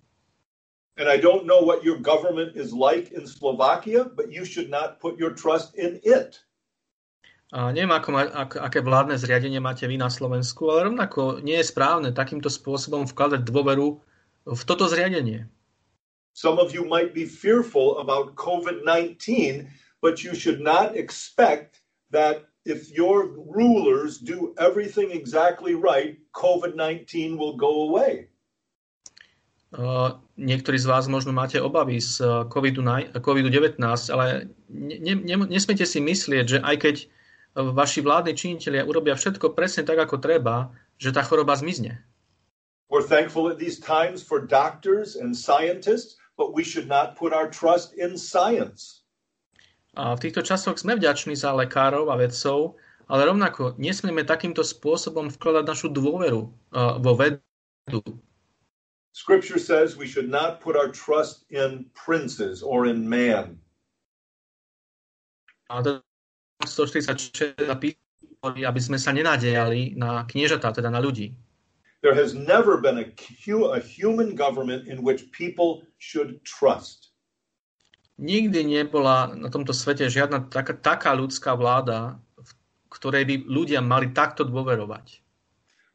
And 0.98 1.10
I 1.10 1.18
don't 1.18 1.46
know 1.46 1.62
what 1.62 1.82
your 1.82 1.98
government 1.98 2.54
is 2.54 2.70
like 2.70 3.10
in 3.10 3.26
Slovakia, 3.26 4.06
but 4.06 4.30
you 4.30 4.46
should 4.46 4.70
not 4.70 5.02
put 5.02 5.18
your 5.18 5.34
trust 5.34 5.74
in 5.74 5.98
it. 6.06 6.38
A 7.48 7.72
neviem, 7.72 7.88
ako 7.96 8.08
ma, 8.12 8.28
ak, 8.28 8.60
aké 8.60 8.84
vládne 8.84 9.16
zriadenie 9.16 9.56
máte 9.56 9.88
vy 9.88 9.96
na 9.96 10.12
Slovensku, 10.12 10.68
ale 10.68 10.92
rovnako 10.92 11.40
nie 11.40 11.56
je 11.56 11.70
správne 11.72 12.12
takýmto 12.12 12.52
spôsobom 12.52 13.08
vkladať 13.08 13.40
dôveru 13.40 13.96
v 14.44 14.62
toto 14.68 14.84
zriadenie. 14.84 15.48
Some 16.36 16.60
of 16.60 16.76
you 16.76 16.84
might 16.84 17.16
be 17.16 17.24
fearful 17.24 17.98
about 18.04 18.36
COVID-19, 18.36 19.16
but 20.04 20.20
you 20.20 20.36
should 20.36 20.60
not 20.60 20.92
expect 20.92 21.80
that 22.12 22.44
if 22.68 22.92
your 22.92 23.32
rulers 23.32 24.20
do 24.20 24.52
everything 24.60 25.08
exactly 25.10 25.72
right, 25.72 26.20
COVID-19 26.36 27.40
will 27.40 27.56
go 27.56 27.88
away. 27.88 28.28
Niektorí 30.36 30.76
z 30.80 30.86
vás 30.88 31.08
možno 31.08 31.32
máte 31.32 31.60
obavy 31.60 32.00
z 32.00 32.20
COVID-19, 32.52 33.80
ale 34.12 34.52
ne, 34.68 35.16
ne, 35.16 35.36
nesmiete 35.48 35.84
si 35.84 36.00
myslieť, 36.00 36.44
že 36.44 36.58
aj 36.60 36.76
keď 36.76 36.96
vaši 37.58 38.00
vládni 38.00 38.38
činitelia 38.38 38.86
urobia 38.86 39.18
všetko 39.18 39.58
presne 39.58 39.82
tak, 39.82 39.98
ako 39.98 40.22
treba, 40.22 40.70
že 41.02 41.10
tá 41.10 41.26
choroba 41.26 41.58
zmizne. 41.58 41.98
We're 42.88 43.04
thankful 43.04 43.52
at 43.52 43.60
these 43.60 43.76
times 43.76 44.24
for 44.24 44.40
doctors 44.40 45.18
and 45.18 45.36
scientists 45.36 46.16
but 46.38 46.54
we 46.54 46.62
should 46.62 46.86
not 46.86 47.16
put 47.18 47.34
our 47.34 47.50
trust 47.50 47.92
in 47.98 48.16
science. 48.16 49.02
A 49.98 50.14
v 50.14 50.22
týchto 50.22 50.46
časoch 50.46 50.78
sme 50.78 50.94
vďační 50.94 51.34
za 51.34 51.50
lekárov 51.50 52.06
a 52.06 52.14
vedcov, 52.14 52.78
ale 53.10 53.26
rovnako 53.26 53.74
nesmieme 53.82 54.22
takýmto 54.22 54.62
spôsobom 54.62 55.26
vkladať 55.34 55.64
našu 55.66 55.88
dôveru 55.90 56.46
uh, 56.46 57.02
vo 57.02 57.18
vedu. 57.18 58.00
Scripture 59.10 59.58
says 59.58 59.98
we 59.98 60.06
should 60.06 60.30
not 60.30 60.62
put 60.62 60.78
our 60.78 60.94
trust 60.94 61.42
in 61.50 61.90
princes 61.98 62.62
or 62.62 62.86
in 62.86 63.02
man. 63.02 63.58
A 65.66 65.82
146 66.66 67.54
aby 68.42 68.80
sme 68.80 68.98
sa 68.98 69.10
nenádejali 69.10 69.98
na 69.98 70.22
kniežatá, 70.26 70.70
teda 70.70 70.90
na 70.90 71.02
ľudí. 71.02 71.34
There 72.02 72.14
has 72.14 72.34
never 72.34 72.78
been 72.78 73.02
a, 73.02 73.06
a 73.74 73.80
human 73.82 74.38
government 74.38 74.86
in 74.86 75.02
which 75.02 75.26
people 75.34 75.82
should 75.98 76.38
trust. 76.46 77.10
Nikdy 78.18 78.66
nebola 78.66 79.34
na 79.34 79.50
tomto 79.50 79.74
svete 79.74 80.06
žiadna 80.06 80.50
taká, 80.50 80.74
taká 80.74 81.10
ľudská 81.14 81.54
vláda, 81.58 82.18
v 82.38 82.50
ktorej 82.90 83.26
by 83.26 83.34
ľudia 83.46 83.82
mali 83.82 84.10
takto 84.14 84.46
dôverovať. 84.46 85.22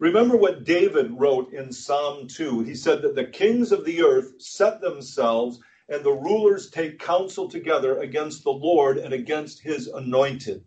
Remember 0.03 0.35
what 0.35 0.67
David 0.67 1.15
wrote 1.15 1.55
in 1.55 1.71
Psalm 1.71 2.27
2. 2.27 2.67
He 2.67 2.75
said 2.75 2.99
that 3.03 3.15
the 3.15 3.31
kings 3.31 3.71
of 3.71 3.87
the 3.87 4.03
earth 4.03 4.35
set 4.39 4.83
themselves 4.83 5.63
and 5.93 6.01
the 6.01 6.11
rulers 6.11 6.73
take 6.73 6.97
counsel 6.97 7.45
together 7.45 8.01
against 8.01 8.41
the 8.43 8.51
Lord 8.51 8.97
and 8.97 9.13
against 9.13 9.61
his 9.61 9.85
anointed. 9.87 10.65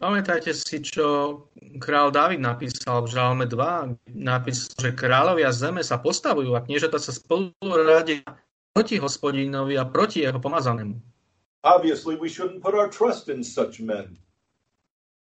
Pamätajte 0.00 0.56
si, 0.56 0.80
čo 0.80 1.36
král 1.76 2.08
David 2.08 2.40
napísal 2.40 3.04
v 3.04 3.12
Žalme 3.12 3.44
2. 3.44 4.16
Napísal, 4.16 4.72
že 4.80 4.96
kráľovia 4.96 5.52
zeme 5.52 5.84
sa 5.84 6.00
postavujú 6.00 6.56
a 6.56 6.64
kniežata 6.64 6.96
sa 6.96 7.12
spolu 7.12 7.52
radia 7.60 8.24
proti 8.72 8.96
hospodinovi 8.96 9.76
a 9.76 9.84
proti 9.84 10.24
jeho 10.24 10.40
pomazanému. 10.40 10.96
Obviously, 11.60 12.16
we 12.16 12.32
shouldn't 12.32 12.64
put 12.64 12.72
our 12.72 12.88
trust 12.88 13.28
in 13.28 13.44
such 13.44 13.84
men. 13.84 14.16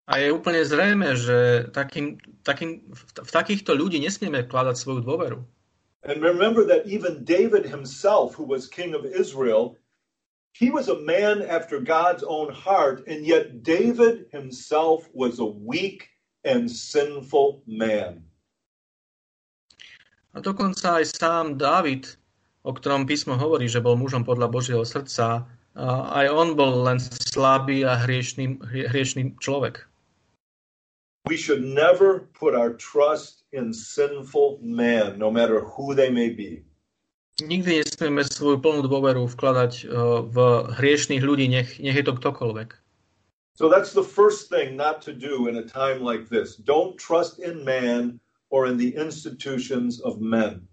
A 0.10 0.18
je 0.18 0.34
úplne 0.34 0.66
zrejme, 0.66 1.14
že 1.14 1.70
takým, 1.70 2.18
takým, 2.42 2.90
v 3.14 3.32
takýchto 3.34 3.78
ľudí 3.78 4.02
nesmieme 4.02 4.50
vkladať 4.50 4.82
svoju 4.82 5.06
dôveru. 5.06 5.46
And 6.06 6.22
remember 6.22 6.64
that 6.70 6.86
even 6.86 7.26
David 7.26 7.66
himself, 7.66 8.38
who 8.38 8.46
was 8.46 8.70
king 8.70 8.94
of 8.94 9.06
Israel, 9.06 9.78
He 10.56 10.72
was 10.72 10.88
a 10.88 11.04
man 11.04 11.44
after 11.44 11.84
God's 11.84 12.24
own 12.24 12.48
heart, 12.48 13.04
and 13.12 13.28
yet 13.28 13.60
David 13.60 14.32
himself 14.32 15.04
was 15.12 15.44
a 15.44 15.52
weak 15.52 16.08
and 16.48 16.72
sinful 16.72 17.60
man. 17.68 18.24
A 20.32 20.40
dokonca 20.40 21.04
aj 21.04 21.12
sám 21.12 21.60
David, 21.60 22.08
o 22.64 22.72
ktorom 22.72 23.04
písmo 23.04 23.36
hovorí, 23.36 23.68
že 23.68 23.84
bol 23.84 24.00
mužom 24.00 24.24
podľa 24.24 24.48
Božieho 24.48 24.88
srdca, 24.88 25.44
aj 26.16 26.26
on 26.32 26.56
bol 26.56 26.88
len 26.88 27.04
slabý 27.04 27.84
a 27.84 28.00
hriešný, 28.00 28.56
hriešný 28.64 29.36
človek. 29.44 29.84
We 31.26 31.38
should 31.38 31.66
never 31.66 32.30
put 32.38 32.54
our 32.54 32.78
trust 32.78 33.44
in 33.52 33.74
sinful 33.74 34.60
men, 34.62 35.18
no 35.18 35.32
matter 35.32 35.66
who 35.66 35.96
they 35.98 36.10
may 36.10 36.30
be. 36.30 36.62
Nikdy 37.42 37.84
nesmieme 37.84 38.24
svoju 38.24 38.64
plnú 38.64 38.88
dôveru 38.88 39.28
vkladať 39.28 39.74
e, 39.84 39.84
v 40.32 40.38
hriešných 40.80 41.20
ľudí, 41.20 41.52
nech, 41.52 41.82
nech 41.84 41.98
je 42.00 42.06
to 42.08 42.16
ktokoľvek. 42.16 42.80
So 43.60 43.68
that's 43.68 43.92
the 43.92 44.04
first 44.04 44.48
thing 44.48 44.76
not 44.76 45.02
to 45.04 45.12
do 45.12 45.48
in 45.48 45.60
a 45.60 45.66
time 45.66 46.00
like 46.00 46.32
this. 46.32 46.56
Don't 46.56 46.96
trust 46.96 47.40
in 47.40 47.64
man 47.64 48.20
or 48.52 48.68
in 48.68 48.80
the 48.80 48.96
institutions 48.96 50.00
of 50.00 50.24
men. 50.24 50.68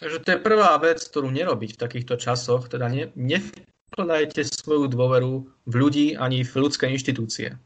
Takže 0.00 0.18
to 0.24 0.28
je 0.34 0.40
prvá 0.40 0.74
vec, 0.80 1.04
ktorú 1.04 1.30
nerobiť 1.30 1.76
v 1.76 1.80
takýchto 1.80 2.16
časoch, 2.16 2.66
teda 2.66 2.90
ne, 2.90 3.04
nevkladajte 3.14 4.42
svoju 4.42 4.90
dôveru 4.90 5.46
v 5.68 5.74
ľudí 5.74 6.06
ani 6.18 6.42
v 6.42 6.52
ľudské 6.64 6.90
inštitúcie. 6.90 7.60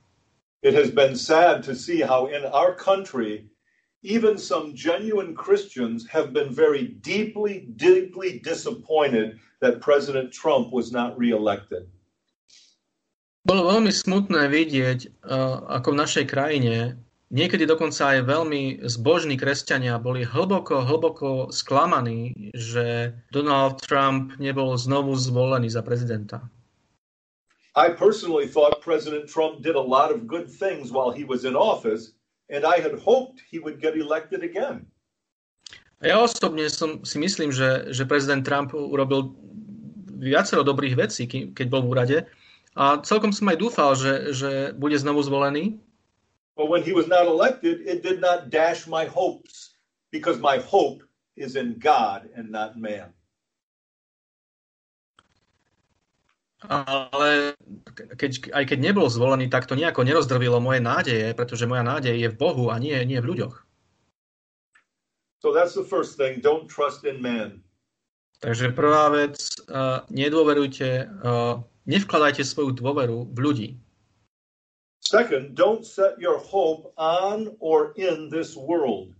It 0.62 0.74
has 0.74 0.90
been 0.90 1.14
sad 1.14 1.62
to 1.64 1.74
see 1.74 2.00
how 2.00 2.26
in 2.26 2.42
our 2.44 2.74
country 2.74 3.46
even 4.02 4.38
some 4.38 4.74
genuine 4.74 5.34
Christians 5.34 6.06
have 6.06 6.32
been 6.32 6.54
very 6.54 6.98
deeply, 7.02 7.70
deeply 7.76 8.38
disappointed 8.42 9.38
that 9.60 9.80
President 9.80 10.32
Trump 10.32 10.72
was 10.72 10.90
not 10.90 11.18
reelected. 11.18 11.86
Bolo 13.46 13.70
veľmi 13.70 13.88
smutné 13.88 14.44
vidieť, 14.50 15.24
ako 15.72 15.88
v 15.94 16.00
našej 16.04 16.24
krajine 16.28 17.00
niekedy 17.32 17.64
dokonca 17.64 18.18
aj 18.18 18.28
veľmi 18.28 18.84
zbožní 18.84 19.40
kresťania 19.40 19.96
boli 19.96 20.26
hlboko, 20.26 20.84
hlboko 20.84 21.48
sklamaní, 21.48 22.52
že 22.52 23.16
Donald 23.32 23.80
Trump 23.80 24.36
nebol 24.36 24.76
znovu 24.76 25.16
zvolený 25.16 25.72
za 25.72 25.80
prezidenta. 25.80 26.44
I 27.78 27.94
personally 27.94 28.50
thought 28.50 28.82
President 28.82 29.30
Trump 29.30 29.62
did 29.62 29.78
a 29.78 29.86
lot 29.96 30.10
of 30.10 30.26
good 30.26 30.50
things 30.50 30.90
while 30.90 31.14
he 31.14 31.22
was 31.22 31.46
in 31.46 31.54
office, 31.54 32.10
and 32.50 32.66
I 32.66 32.82
had 32.82 32.98
hoped 32.98 33.38
he 33.46 33.62
would 33.62 33.78
get 33.78 33.94
elected 33.94 34.42
again. 34.42 34.90
Ja 36.02 36.22
osobne 36.22 36.66
som, 36.70 37.02
si 37.02 37.18
myslím, 37.18 37.50
že, 37.54 37.90
že 37.94 38.06
prezident 38.06 38.42
Trump 38.46 38.74
urobil 38.74 39.34
viacero 40.18 40.66
dobrých 40.66 40.94
vecí, 40.94 41.26
keď 41.30 41.66
bol 41.70 41.82
v 41.86 41.90
úrade. 41.90 42.18
A 42.78 43.02
celkom 43.02 43.34
som 43.34 43.50
aj 43.50 43.58
dúfal, 43.58 43.94
že, 43.98 44.34
že 44.34 44.50
bude 44.78 44.94
znovu 44.94 45.22
zvolený. 45.26 45.78
But 46.54 46.70
when 46.70 46.82
he 46.82 46.94
was 46.94 47.06
not 47.06 47.26
elected, 47.26 47.82
it 47.86 48.02
did 48.02 48.18
not 48.18 48.50
dash 48.50 48.86
my 48.90 49.06
hopes, 49.06 49.78
because 50.10 50.42
my 50.42 50.58
hope 50.62 51.02
is 51.38 51.54
in 51.54 51.78
God 51.78 52.26
and 52.34 52.50
not 52.50 52.74
man. 52.74 53.14
Ale 56.66 57.54
keď, 58.18 58.50
aj 58.50 58.64
keď 58.74 58.78
nebol 58.82 59.06
zvolený, 59.06 59.46
tak 59.46 59.70
to 59.70 59.78
nejako 59.78 60.02
nerozdrvilo 60.02 60.58
moje 60.58 60.82
nádeje, 60.82 61.30
pretože 61.38 61.70
moja 61.70 61.86
nádej 61.86 62.18
je 62.18 62.28
v 62.34 62.38
Bohu 62.38 62.74
a 62.74 62.82
nie, 62.82 62.98
nie 63.06 63.22
v 63.22 63.30
ľuďoch. 63.34 63.54
So 65.38 65.54
that's 65.54 65.78
the 65.78 65.86
first 65.86 66.18
thing. 66.18 66.42
Don't 66.42 66.66
trust 66.66 67.06
in 67.06 67.22
man. 67.22 67.62
Takže 68.42 68.74
prvá 68.74 69.10
vec, 69.10 69.38
uh, 69.70 70.02
nedôverujte, 70.10 71.10
uh, 71.22 71.62
nevkladajte 71.86 72.42
svoju 72.42 72.74
dôveru 72.74 73.30
v 73.30 73.38
ľudí. 73.38 73.68
Second, 75.02 75.54
don't 75.54 75.86
set 75.86 76.18
your 76.18 76.38
hope 76.42 76.90
on 76.98 77.54
or 77.62 77.94
in 77.94 78.26
this 78.30 78.58
world. 78.58 79.14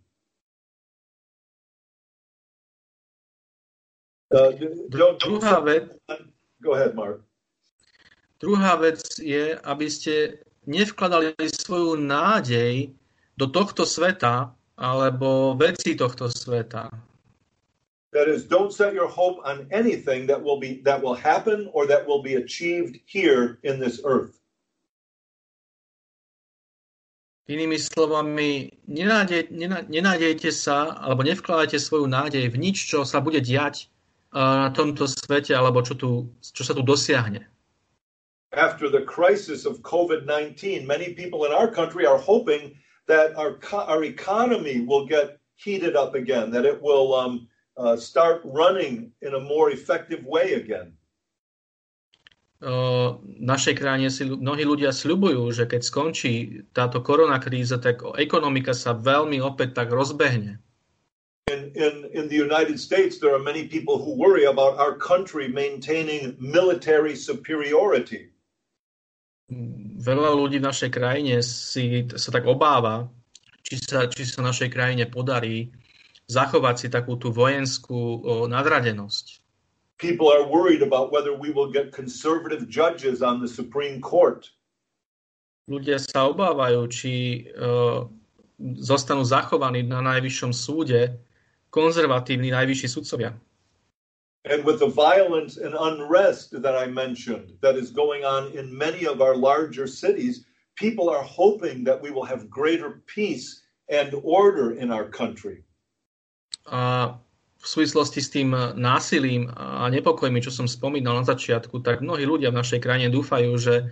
Uh, 4.34 4.52
don't, 4.90 5.16
Druhá 5.22 5.62
vec, 5.64 5.88
Go 6.62 6.74
ahead, 6.74 6.94
Mark. 6.94 7.22
Druhá 8.38 8.78
vec 8.78 9.02
je, 9.18 9.58
aby 9.66 9.86
ste 9.90 10.38
nevkladali 10.62 11.34
svoju 11.50 11.98
nádej 11.98 12.94
do 13.34 13.50
tohto 13.50 13.82
sveta 13.82 14.54
alebo 14.78 15.58
veci 15.58 15.98
tohto 15.98 16.30
sveta. 16.30 16.86
That 18.14 18.30
is, 18.30 18.46
don't 18.46 18.72
set 18.72 18.94
your 18.94 19.10
hope 19.10 19.42
on 19.44 19.66
anything 19.74 20.30
that 20.30 20.38
will 20.40 20.56
be 20.56 20.80
that 20.86 21.02
will 21.02 21.18
happen 21.18 21.68
or 21.74 21.84
that 21.90 22.06
will 22.06 22.22
be 22.22 22.40
achieved 22.40 22.96
here 23.04 23.58
in 23.66 23.82
this 23.82 24.00
earth. 24.06 24.38
Inými 27.48 27.80
slovami, 27.80 28.76
nenádej, 28.84 29.48
nenádejte 29.88 30.52
sa 30.52 30.94
alebo 31.00 31.24
nevkladajte 31.24 31.80
svoju 31.80 32.04
nádej 32.04 32.48
v 32.52 32.56
nič, 32.60 32.86
čo 32.86 33.08
sa 33.08 33.24
bude 33.24 33.40
diať 33.40 33.88
na 34.30 34.68
tomto 34.72 35.08
svete 35.08 35.56
alebo 35.56 35.80
čo, 35.80 35.96
tu, 35.96 36.28
čo 36.44 36.62
sa 36.64 36.76
tu 36.76 36.84
dosiahne 36.84 37.48
after 38.52 38.88
the 38.88 39.02
crisis 39.02 39.66
of 39.66 39.82
COVID 39.82 40.24
19, 40.24 40.86
many 40.86 41.12
people 41.12 41.44
in 41.44 41.52
our 41.52 41.68
country 41.68 42.06
are 42.06 42.18
hoping 42.18 42.74
that 43.06 43.36
our, 43.36 43.58
our 43.72 44.04
economy 44.04 44.80
will 44.80 45.06
get 45.06 45.38
heated 45.56 45.96
up 45.96 46.14
again, 46.14 46.50
that 46.50 46.64
it 46.64 46.80
will 46.80 47.14
um, 47.14 47.48
uh, 47.76 47.96
start 47.96 48.40
running 48.44 49.12
in 49.22 49.34
a 49.34 49.40
more 49.40 49.70
effective 49.70 50.24
way 50.24 50.54
again. 50.54 50.92
Uh, 52.58 53.22
našej 53.38 53.78
krajine 53.78 54.10
si 54.10 54.26
mnohí 54.26 54.66
ľudia 54.66 54.90
sľubujú, 54.90 55.46
že 55.54 55.70
keď 55.70 55.78
skončí 55.78 56.66
táto 56.74 56.98
koronakríza, 57.06 57.78
tak 57.78 58.02
ekonomika 58.18 58.74
sa 58.74 58.98
veľmi 58.98 59.38
opäť 59.38 59.78
tak 59.78 59.94
rozbehne. 59.94 60.58
In, 61.48 61.70
in, 61.78 62.10
in 62.12 62.24
the 62.26 62.34
United 62.34 62.76
States, 62.76 63.22
there 63.22 63.32
are 63.32 63.40
many 63.40 63.70
people 63.70 63.96
who 63.96 64.18
worry 64.18 64.44
about 64.50 64.76
our 64.76 64.98
country 64.98 65.48
maintaining 65.48 66.34
military 66.42 67.14
superiority 67.14 68.34
veľa 69.98 70.30
ľudí 70.36 70.60
v 70.60 70.68
našej 70.68 70.90
krajine 70.92 71.40
si 71.40 72.04
sa 72.16 72.28
tak 72.28 72.44
obáva, 72.44 73.08
či 73.64 73.80
sa, 73.80 74.04
či 74.08 74.28
sa 74.28 74.44
našej 74.44 74.68
krajine 74.68 75.08
podarí 75.08 75.72
zachovať 76.28 76.74
si 76.76 76.86
takú 76.92 77.16
tú 77.16 77.32
vojenskú 77.32 78.20
nadradenosť. 78.48 79.40
People 79.98 80.30
are 80.30 80.46
worried 80.46 80.84
about 80.84 81.10
whether 81.10 81.34
we 81.34 81.50
will 81.50 81.72
get 81.72 81.90
conservative 81.90 82.70
judges 82.70 83.18
on 83.18 83.42
the 83.42 83.50
Supreme 83.50 83.98
Court. 83.98 84.46
Ľudia 85.68 85.98
sa 85.98 86.30
obávajú, 86.30 86.80
či 86.88 87.44
uh, 87.52 88.06
zostanú 88.78 89.26
zachovaní 89.26 89.82
na 89.82 90.00
najvyššom 90.00 90.52
súde 90.54 91.18
konzervatívni 91.68 92.54
najvyšší 92.54 92.88
sudcovia. 92.88 93.36
And 94.44 94.64
with 94.64 94.78
the 94.78 94.88
violence 94.88 95.58
and 95.58 95.74
unrest 95.74 96.54
that 96.62 96.76
I 96.76 96.86
mentioned 96.86 97.52
that 97.60 97.76
is 97.76 97.90
going 97.90 98.24
on 98.24 98.52
in 98.52 98.70
many 98.70 99.06
of 99.06 99.20
our 99.20 99.34
larger 99.34 99.86
cities, 99.86 100.46
people 100.78 101.10
are 101.10 101.22
hoping 101.22 101.82
that 101.84 102.00
we 102.00 102.10
will 102.10 102.24
have 102.24 102.48
greater 102.48 103.02
peace 103.06 103.62
and 103.88 104.14
order 104.22 104.78
in 104.78 104.90
our 104.90 105.08
country. 105.10 105.64
A 106.70 107.18
v 107.58 107.66
súvislosti 107.66 108.22
s 108.22 108.30
tým 108.30 108.54
násilím 108.78 109.50
a 109.50 109.90
nepokojmi, 109.90 110.38
čo 110.38 110.54
som 110.54 110.70
spomínal 110.70 111.18
na 111.18 111.26
začiatku, 111.26 111.82
tak 111.82 111.98
mnohí 111.98 112.22
ľudia 112.22 112.54
v 112.54 112.60
našej 112.62 112.78
krajine 112.78 113.10
dúfajú, 113.10 113.58
že, 113.58 113.90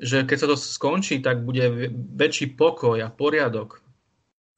že 0.00 0.24
keď 0.24 0.36
sa 0.40 0.48
to 0.48 0.56
skončí, 0.56 1.20
tak 1.20 1.44
bude 1.44 1.92
väčší 2.16 2.56
pokoj 2.56 2.96
a 3.04 3.12
poriadok. 3.12 3.84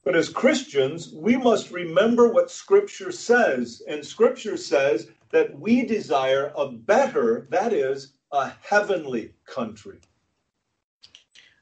But 0.05 0.15
as 0.15 0.29
Christians, 0.29 1.17
we 1.17 1.35
must 1.41 1.73
remember 1.73 2.29
what 2.29 2.53
Scripture 2.53 3.11
says. 3.11 3.81
And 3.89 4.05
Scripture 4.05 4.61
says 4.61 5.09
that 5.35 5.51
we 5.59 5.83
desire 5.83 6.55
a 6.55 6.71
better, 6.71 7.51
that 7.51 7.75
is, 7.75 8.15
a 8.31 8.55
heavenly 8.63 9.35
country. 9.51 9.99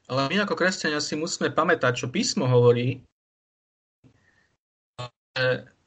Ale 0.05 0.29
my 0.29 0.45
ako 0.45 0.53
kresťania 0.53 1.01
si 1.01 1.17
musíme 1.17 1.49
pamätať, 1.49 2.05
čo 2.05 2.07
písmo 2.13 2.45
hovorí, 2.45 3.01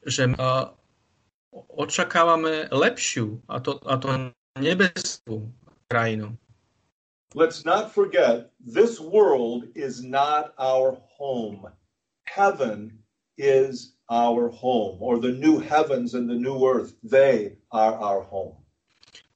že 0.03 0.23
očakávame 1.55 2.67
lepšiu, 2.67 3.39
a 3.47 3.63
to, 3.63 3.79
a 3.87 3.95
to 3.95 4.07
nebeskú 4.59 5.47
krajinu. 5.87 6.35
Let's 7.35 7.63
not 7.63 7.95
forget, 7.95 8.51
this 8.59 8.99
world 8.99 9.67
is 9.75 10.03
not 10.03 10.51
our 10.59 10.99
home. 11.15 11.71
Heaven 12.27 12.99
is 13.39 13.96
our 14.09 14.49
home, 14.49 14.97
or 15.01 15.19
the 15.19 15.31
new 15.31 15.59
heavens 15.59 16.13
and 16.15 16.29
the 16.29 16.35
new 16.35 16.65
earth, 16.65 16.95
they 17.03 17.57
are 17.71 17.95
our 17.95 18.23
home. 18.23 18.55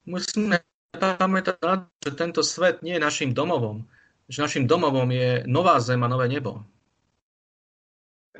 Musíme 0.08 0.58
pamätať 0.96 1.86
že 2.02 2.10
tento 2.18 2.42
svet 2.42 2.82
nie 2.82 2.98
je 2.98 3.04
našim 3.04 3.30
domovom, 3.30 3.86
že 4.26 4.42
našim 4.42 4.66
domovom 4.66 5.06
je 5.12 5.46
nová 5.46 5.78
zem 5.78 6.02
a 6.02 6.08
nové 6.08 6.26
nebo. 6.26 6.64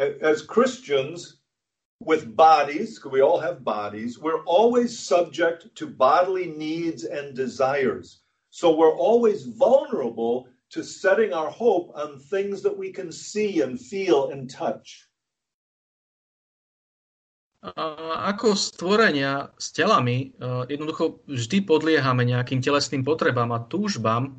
As 0.01 0.41
Christians, 0.41 1.43
with 2.05 2.35
bodies, 2.35 2.97
because 2.97 3.13
we 3.13 3.21
all 3.21 3.39
have 3.39 3.63
bodies, 3.63 4.19
we're 4.19 4.43
always 4.45 4.99
subject 4.99 5.69
to 5.77 5.87
bodily 5.87 6.47
needs 6.47 7.05
and 7.05 7.37
desires. 7.37 8.21
So 8.51 8.75
we're 8.75 8.97
always 8.97 9.45
vulnerable 9.45 10.49
to 10.71 10.83
setting 10.83 11.33
our 11.33 11.51
hope 11.51 11.93
on 11.95 12.19
things 12.19 12.63
that 12.63 12.77
we 12.77 12.91
can 12.91 13.13
see 13.13 13.61
and 13.61 13.79
feel 13.79 14.31
and 14.31 14.49
touch. 14.51 15.07
Ako 17.63 18.59
stvorenia 18.59 19.55
s 19.55 19.71
telami 19.71 20.35
jednoducho 20.67 21.23
vždy 21.31 21.63
podliehame 21.63 22.27
nejakým 22.27 22.59
telesným 22.59 23.07
potrebám 23.07 23.55
a 23.55 23.63
túžbám 23.63 24.35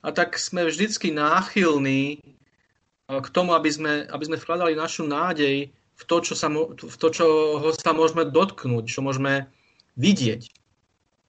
a 0.00 0.08
tak 0.08 0.40
sme 0.40 0.64
vždycky 0.64 1.12
náchylní 1.12 2.16
k 3.06 3.28
tomu, 3.28 3.52
aby 3.52 3.68
sme, 3.68 3.92
aby 4.08 4.24
sme 4.24 4.40
vkladali 4.40 4.72
našu 4.72 5.04
nádej 5.04 5.68
v 5.68 6.02
to, 6.08 6.16
čo 6.24 6.32
sa, 6.32 6.48
v 6.48 6.96
to, 6.96 7.08
čo 7.12 7.26
sa 7.76 7.92
môžeme 7.92 8.24
dotknúť, 8.24 8.84
čo 8.88 9.04
môžeme 9.04 9.52
vidieť. 10.00 10.48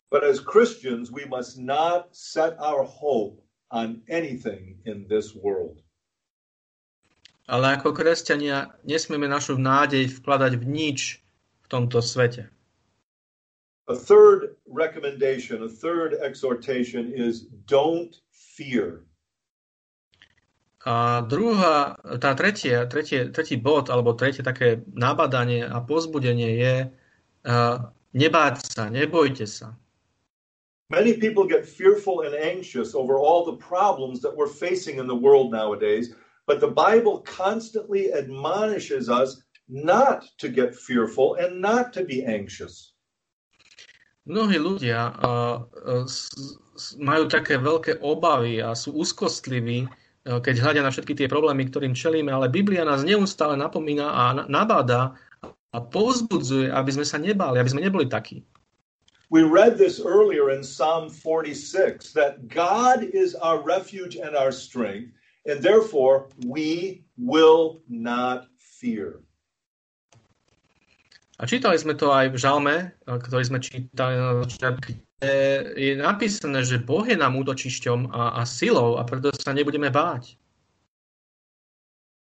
But 0.07 0.23
as 0.23 0.39
Christians, 0.39 1.11
we 1.11 1.27
must 1.27 1.59
not 1.59 2.15
set 2.15 2.55
our 2.63 2.87
hope 2.87 3.43
on 3.67 3.99
anything 4.07 4.79
in 4.87 5.03
this 5.11 5.35
world. 5.35 5.83
Ale 7.47 7.79
ako 7.79 7.95
kresťania 7.95 8.75
nesmieme 8.83 9.31
našu 9.31 9.55
nádej 9.55 10.11
vkladať 10.19 10.59
v 10.59 10.65
nič 10.67 10.99
v 11.63 11.67
tomto 11.71 12.03
svete. 12.03 12.51
A 13.87 13.95
third 13.95 14.59
recommendation, 14.67 15.63
a 15.63 15.71
third 15.71 16.19
exhortation 16.19 17.07
is 17.07 17.47
don't 17.71 18.19
fear. 18.35 19.07
A 20.83 21.23
druhá, 21.23 21.95
tá 22.19 22.35
tretie, 22.35 22.83
tretie, 22.87 23.31
tretí 23.31 23.55
bod, 23.55 23.87
alebo 23.87 24.15
tretie 24.15 24.43
také 24.43 24.83
nabadanie 24.91 25.63
a 25.63 25.79
pozbudenie 25.79 26.51
je 26.59 26.75
uh, 27.47 27.91
nebáť 28.11 28.55
sa, 28.63 28.91
nebojte 28.91 29.47
sa. 29.47 29.75
Many 30.87 31.19
people 31.19 31.43
get 31.43 31.67
fearful 31.67 32.23
and 32.23 32.31
anxious 32.31 32.95
over 32.95 33.19
all 33.19 33.43
the 33.43 33.59
problems 33.59 34.23
that 34.23 34.31
we're 34.31 34.47
facing 34.47 34.99
in 34.99 35.07
the 35.07 35.15
world 35.15 35.51
nowadays, 35.51 36.15
but 36.47 36.63
the 36.63 36.71
Bible 36.71 37.21
constantly 37.27 38.09
admonishes 38.15 39.11
us 39.11 39.43
not 39.67 40.23
to 40.39 40.47
get 40.47 40.73
fearful 40.73 41.35
and 41.35 41.59
not 41.59 41.91
to 41.93 42.07
be 42.07 42.23
anxious. 42.23 42.95
Mnohí 44.27 44.59
ľudia 44.59 45.11
uh, 45.23 45.63
uh, 45.63 46.03
majú 46.99 47.27
také 47.31 47.59
veľké 47.59 48.03
obavy 48.03 48.59
a 48.59 48.75
sú 48.75 48.95
úzkostliví 48.95 49.87
E, 50.27 50.43
keď 50.43 50.55
hľadia 50.59 50.83
na 50.83 50.91
všetky 50.91 51.15
tie 51.15 51.31
problémy, 51.31 51.71
ktorým 51.71 51.95
čelíme, 51.95 52.27
ale 52.27 52.51
Biblia 52.51 52.83
nás 52.83 53.07
neustále 53.07 53.55
napomína 53.55 54.11
a 54.11 54.23
nabáda 54.51 55.15
a 55.71 55.77
povzbudzuje, 55.79 56.67
aby 56.67 56.91
sme 56.91 57.05
sa 57.07 57.15
nebáli, 57.15 57.63
aby 57.63 57.71
sme 57.71 57.85
neboli 57.87 58.11
takí. 58.11 58.43
We 59.27 59.43
read 59.43 59.75
this 59.75 59.99
earlier 59.99 60.55
in 60.55 60.63
Psalm 60.63 61.11
46 61.11 62.15
that 62.15 62.47
God 62.47 63.03
is 63.11 63.35
our 63.35 63.59
refuge 63.59 64.15
and 64.15 64.39
our 64.39 64.55
strength, 64.55 65.11
and 65.47 65.63
therefore 65.63 66.27
we 66.45 67.01
will 67.17 67.81
not 67.87 68.51
fear. 68.59 69.23
A 71.37 71.45
čítali 71.45 71.77
sme 71.77 71.93
to 71.93 72.09
aj 72.09 72.33
v 72.33 72.37
žalme, 72.37 72.75
e, 72.81 72.85
ktorý 73.05 73.43
sme 73.45 73.59
čítali 73.61 74.17
na 74.17 74.41
začiatku, 74.41 74.89
eh, 75.21 75.69
je 75.77 75.93
napísané, 75.93 76.65
že 76.65 76.81
Boh 76.81 77.05
je 77.05 77.13
nám 77.13 77.37
útočišťom 77.37 78.09
a, 78.09 78.41
a 78.41 78.45
silou 78.45 78.97
a 78.97 79.05
preto 79.05 79.29
sa 79.37 79.53
nebudeme 79.53 79.93
báť. 79.93 80.33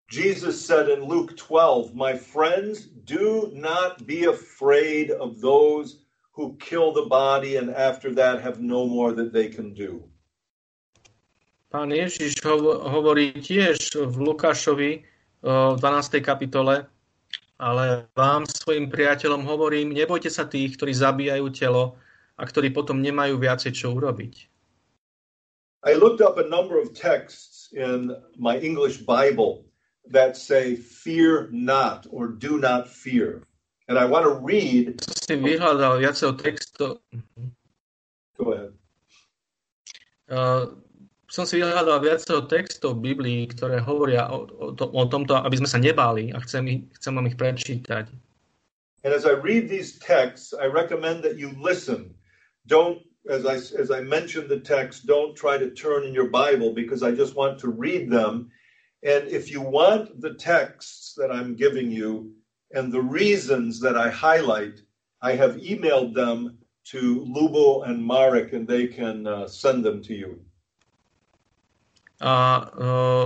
Jesus 0.09 0.61
said 0.61 0.89
in 0.89 1.01
Luke 1.01 1.33
12, 1.37 1.93
My 1.97 2.13
friends, 2.13 2.85
do 3.05 3.49
not 3.53 4.05
be 4.05 4.25
afraid 4.25 5.09
of 5.09 5.41
those 5.41 6.05
who 6.33 6.57
kill 6.61 6.93
the 6.93 7.09
body 7.09 7.57
and 7.57 7.73
after 7.73 8.13
that 8.13 8.41
have 8.41 8.61
no 8.61 8.85
more 8.85 9.13
that 9.13 9.33
they 9.33 9.49
can 9.49 9.73
do. 9.73 10.05
Pán 11.75 11.91
Ježiš 11.91 12.39
hovorí 12.87 13.35
tiež 13.35 13.99
v 13.99 14.15
Lukášovi 14.31 15.03
v 15.43 15.75
12. 15.75 16.23
kapitole, 16.23 16.87
ale 17.59 18.07
vám, 18.15 18.47
svojim 18.47 18.87
priateľom, 18.87 19.43
hovorím, 19.43 19.91
nebojte 19.91 20.31
sa 20.31 20.47
tých, 20.47 20.79
ktorí 20.79 20.95
zabíjajú 20.95 21.51
telo, 21.51 21.99
a 22.39 22.47
ktorí 22.47 22.71
potom 22.71 23.03
nemajú 23.03 23.35
viacej 23.35 23.75
čo 23.75 23.91
urobiť. 23.91 24.47
I 25.83 25.99
looked 25.99 26.23
up 26.23 26.39
a 26.39 26.47
number 26.47 26.79
of 26.79 26.95
texts 26.95 27.67
in 27.75 28.15
my 28.39 28.55
English 28.55 29.03
Bible 29.03 29.67
that 30.07 30.39
say 30.39 30.79
fear 30.79 31.51
not 31.51 32.07
or 32.07 32.31
do 32.31 32.55
not 32.55 32.87
fear. 32.87 33.43
And 33.91 33.99
I 33.99 34.07
want 34.07 34.23
to 34.23 34.39
read 34.39 35.03
si 35.03 35.35
vyhľadal 35.35 35.99
viacero 35.99 36.39
textov. 36.39 37.03
Go 38.39 38.55
ahead. 38.55 38.71
Uh, 40.31 40.84
som 41.35 41.43
si 41.43 41.59
vyhľadal 41.59 41.99
viacero 41.99 42.47
textov 42.47 42.95
v 42.95 43.11
Biblii, 43.11 43.41
ktoré 43.51 43.83
hovoria 43.83 44.31
o, 44.31 44.47
o, 44.47 44.65
to, 44.71 44.87
o 44.87 45.03
tomto, 45.03 45.35
aby 45.35 45.59
sme 45.59 45.67
sa 45.67 45.83
nebáli 45.83 46.31
a 46.31 46.39
chcem, 46.39 46.87
chcem 46.95 47.11
vám 47.11 47.27
ich 47.27 47.35
prečítať. 47.35 48.07
And 49.03 49.11
as 49.11 49.27
I 49.27 49.35
read 49.35 49.67
these 49.67 49.99
texts, 49.99 50.55
I 50.55 50.71
recommend 50.71 51.21
that 51.27 51.35
you 51.35 51.51
listen 51.59 52.15
don't 52.65 53.03
as 53.29 53.45
I 53.45 53.55
as 53.55 53.91
I 53.91 54.01
mentioned 54.01 54.49
the 54.49 54.59
text, 54.59 55.05
don't 55.05 55.35
try 55.35 55.57
to 55.57 55.71
turn 55.71 56.03
in 56.03 56.13
your 56.13 56.29
Bible 56.29 56.73
because 56.73 57.03
I 57.03 57.11
just 57.11 57.35
want 57.35 57.59
to 57.59 57.69
read 57.69 58.09
them. 58.09 58.51
And 59.03 59.27
if 59.27 59.51
you 59.51 59.61
want 59.61 60.21
the 60.21 60.33
texts 60.33 61.13
that 61.17 61.31
I'm 61.31 61.55
giving 61.55 61.91
you 61.91 62.33
and 62.71 62.91
the 62.91 63.01
reasons 63.01 63.79
that 63.81 63.97
I 63.97 64.09
highlight, 64.09 64.81
I 65.21 65.35
have 65.35 65.57
emailed 65.57 66.13
them 66.13 66.57
to 66.85 67.25
Lubo 67.25 67.87
and 67.87 68.05
Marek, 68.05 68.53
and 68.53 68.67
they 68.67 68.85
can 68.85 69.25
uh, 69.25 69.47
send 69.47 69.83
them 69.83 70.03
to 70.03 70.13
you. 70.13 70.44
A 72.23 72.33
uh, 72.63 73.25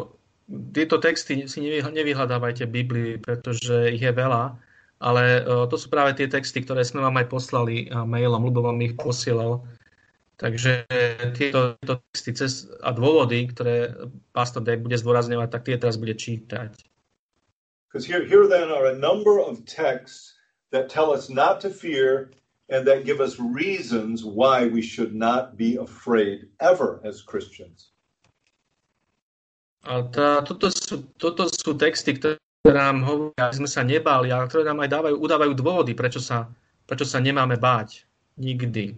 tieto 0.74 0.98
texty 0.98 1.46
si 1.46 1.60
nevyhľadávajte 1.62 2.66
v 2.66 2.76
Biblii, 2.82 3.12
pretože 3.22 3.94
ich 3.94 4.02
je 4.02 4.14
veľa 4.14 4.58
ale 5.00 5.48
uh, 5.48 5.64
to 5.72 5.80
sú 5.80 5.88
práve 5.88 6.12
tie 6.20 6.28
texty, 6.28 6.60
ktoré 6.60 6.84
sme 6.84 7.00
vám 7.00 7.16
aj 7.24 7.32
poslali 7.32 7.88
mailom, 7.88 8.44
ľubo 8.44 8.68
vám 8.68 8.84
ich 8.84 9.00
posielal. 9.00 9.64
Takže 10.40 10.88
tieto, 11.36 11.76
tieto 11.84 12.00
texty 12.12 12.32
cez, 12.32 12.68
a 12.80 12.96
dôvody, 12.96 13.52
ktoré 13.52 13.92
pastor 14.32 14.64
Dave 14.64 14.80
bude 14.80 14.96
zdôrazňovať, 14.96 15.50
tak 15.52 15.68
tie 15.68 15.76
teraz 15.76 16.00
bude 16.00 16.16
čítať. 16.16 16.80
Because 17.92 18.08
here, 18.08 18.24
here 18.24 18.48
then 18.48 18.72
are 18.72 18.88
a 18.88 18.96
number 18.96 19.40
of 19.40 19.66
texts 19.68 20.40
that 20.72 20.88
tell 20.88 21.12
us 21.12 21.28
not 21.28 21.60
to 21.60 21.68
fear 21.68 22.32
and 22.70 22.88
that 22.88 23.04
give 23.04 23.20
us 23.20 23.36
reasons 23.42 24.24
why 24.24 24.70
we 24.70 24.80
should 24.80 25.12
not 25.12 25.58
be 25.58 25.76
afraid 25.76 26.48
ever 26.64 27.02
as 27.04 27.20
Christians. 27.20 27.92
A 29.88 30.04
tá, 30.12 30.44
toto, 30.44 30.68
sú, 30.68 31.08
toto 31.16 31.48
sú 31.48 31.72
texty, 31.80 32.20
ktoré 32.20 32.36
nám 32.68 33.04
hovoria, 33.08 33.48
aby 33.48 33.56
sme 33.64 33.70
sa 33.70 33.82
nebáli, 33.88 34.28
ale 34.28 34.52
ktoré 34.52 34.68
nám 34.68 34.84
aj 34.84 34.90
dávajú, 34.92 35.16
udávajú 35.24 35.54
dôvody, 35.56 35.96
prečo 35.96 36.20
sa, 36.20 36.52
prečo 36.84 37.08
sa 37.08 37.24
nemáme 37.24 37.56
báť. 37.56 38.04
Nikdy. 38.40 38.96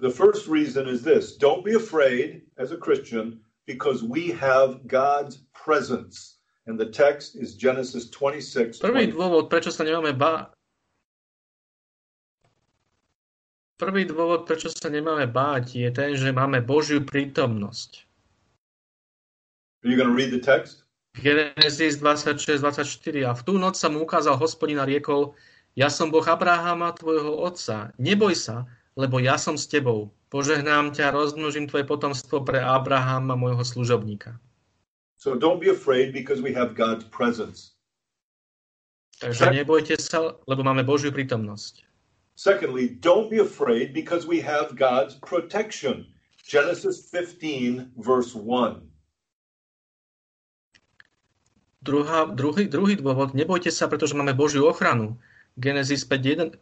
The 0.00 0.10
first 0.10 0.48
reason 0.48 0.88
is 0.88 1.02
this 1.02 1.36
don't 1.36 1.62
be 1.62 1.76
afraid 1.76 2.42
as 2.58 2.72
a 2.72 2.78
Christian 2.78 3.38
because 3.66 4.02
we 4.02 4.30
have 4.34 4.86
God's 4.86 5.44
presence. 5.52 6.40
And 6.66 6.78
the 6.78 6.88
text 6.88 7.34
is 7.34 7.58
Genesis 7.58 8.10
26. 8.10 8.82
Prvý 8.82 9.10
dôvod, 9.10 9.50
prečo 9.50 9.74
sa 9.74 9.82
nemáme 9.82 10.14
báť, 10.14 10.54
Prvý 13.80 14.04
dôvod, 14.04 14.44
prečo 14.44 14.68
sa 14.68 14.92
nemáme 14.92 15.24
báť, 15.24 15.80
je 15.80 15.88
ten, 15.88 16.12
že 16.12 16.36
máme 16.36 16.60
Božiu 16.60 17.00
prítomnosť. 17.00 18.09
Are 19.80 19.88
you 19.88 19.96
going 19.96 20.12
to 20.12 20.16
read 20.16 20.30
the 20.30 20.40
text? 20.40 20.84
Genesis 21.16 21.96
26, 21.96 22.60
24. 22.60 23.24
A 23.24 23.32
v 23.32 23.42
tú 23.42 23.56
noc 23.56 23.80
sa 23.80 23.88
mu 23.88 24.04
ukázal 24.04 24.36
hospodin 24.36 24.76
a 24.76 24.84
riekol, 24.84 25.32
ja 25.72 25.88
som 25.88 26.12
Boh 26.12 26.22
Abrahama, 26.22 26.92
tvojho 26.92 27.32
otca. 27.40 27.90
Neboj 27.96 28.36
sa, 28.36 28.68
lebo 28.92 29.16
ja 29.18 29.40
som 29.40 29.56
s 29.56 29.64
tebou. 29.64 30.12
Požehnám 30.28 30.92
ťa, 30.92 31.10
rozmnožím 31.16 31.66
tvoje 31.66 31.88
potomstvo 31.88 32.44
pre 32.44 32.60
Abrahama, 32.60 33.34
môjho 33.34 33.64
služobníka. 33.64 34.36
So 35.16 35.34
don't 35.34 35.58
be 35.58 35.72
afraid 35.72 36.12
because 36.12 36.44
we 36.44 36.52
have 36.52 36.76
God's 36.76 37.08
presence. 37.08 37.74
Takže 39.20 39.52
nebojte 39.52 40.00
sa, 40.00 40.36
lebo 40.48 40.64
máme 40.64 40.84
Božiu 40.84 41.12
prítomnosť. 41.12 41.84
Secondly, 42.36 42.96
don't 43.00 43.28
be 43.28 43.40
afraid 43.40 43.92
because 43.92 44.24
we 44.24 44.40
have 44.40 44.72
God's 44.76 45.16
protection. 45.20 46.08
Genesis 46.40 47.12
15, 47.12 47.92
verse 48.00 48.32
1. 48.32 48.89
Druhá, 51.80 52.28
druhý, 52.28 52.68
druhý 52.68 53.00
dôvod, 53.00 53.32
nebojte 53.32 53.72
sa, 53.72 53.88
pretože 53.88 54.12
máme 54.12 54.36
Božiu 54.36 54.68
ochranu. 54.68 55.16
Genesis 55.56 56.04
15.1. 56.04 56.60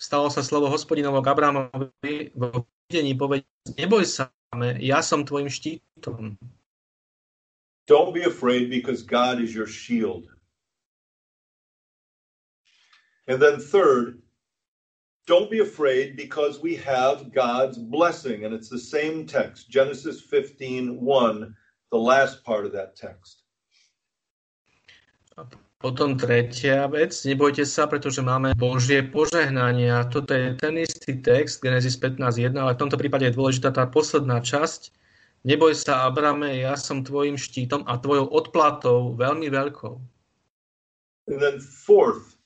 Stalo 0.00 0.26
sa 0.32 0.40
slovo 0.40 0.72
hospodinovo 0.72 1.20
k 1.20 1.30
Abrahamovi 1.30 2.32
vo 2.32 2.64
videní 2.88 3.12
povedať, 3.12 3.44
neboj 3.76 4.08
sa, 4.08 4.32
ja 4.80 5.04
som 5.04 5.28
tvojim 5.28 5.52
štítom. 5.52 6.40
Don't 7.84 8.16
be 8.16 8.24
afraid 8.24 8.72
because 8.72 9.04
God 9.04 9.36
is 9.36 9.52
your 9.52 9.68
shield. 9.68 10.32
And 13.28 13.36
then 13.36 13.60
third, 13.60 14.22
don't 15.28 15.50
be 15.52 15.60
afraid 15.60 16.16
because 16.16 16.58
we 16.58 16.74
have 16.80 17.32
God's 17.32 17.76
blessing. 17.76 18.44
And 18.44 18.54
it's 18.54 18.72
the 18.72 18.80
same 18.80 19.26
text, 19.28 19.68
Genesis 19.68 20.24
15 20.24 20.98
1, 20.98 21.56
the 21.92 21.98
last 22.00 22.42
part 22.44 22.64
of 22.64 22.72
that 22.72 22.96
text. 22.96 23.41
Potom 25.82 26.14
tretia 26.14 26.86
vec, 26.86 27.10
nebojte 27.26 27.66
sa, 27.66 27.90
pretože 27.90 28.22
máme 28.22 28.54
Božie 28.54 29.02
požehnanie. 29.02 29.90
A 29.90 30.06
toto 30.06 30.30
je 30.30 30.54
ten 30.54 30.78
istý 30.78 31.18
text, 31.18 31.58
Genesis 31.58 31.98
15.1, 31.98 32.54
ale 32.54 32.78
v 32.78 32.80
tomto 32.86 32.94
prípade 32.94 33.26
je 33.26 33.34
dôležitá 33.34 33.74
tá 33.74 33.90
posledná 33.90 34.38
časť. 34.38 34.94
Neboj 35.42 35.74
sa, 35.74 36.06
Abrame, 36.06 36.62
ja 36.62 36.78
som 36.78 37.02
tvojim 37.02 37.34
štítom 37.34 37.82
a 37.90 37.98
tvojou 37.98 38.30
odplatou 38.30 39.18
veľmi 39.18 39.50
veľkou. 39.50 39.98
And 41.26 41.42
then 41.42 41.58
fourth, 41.58 42.38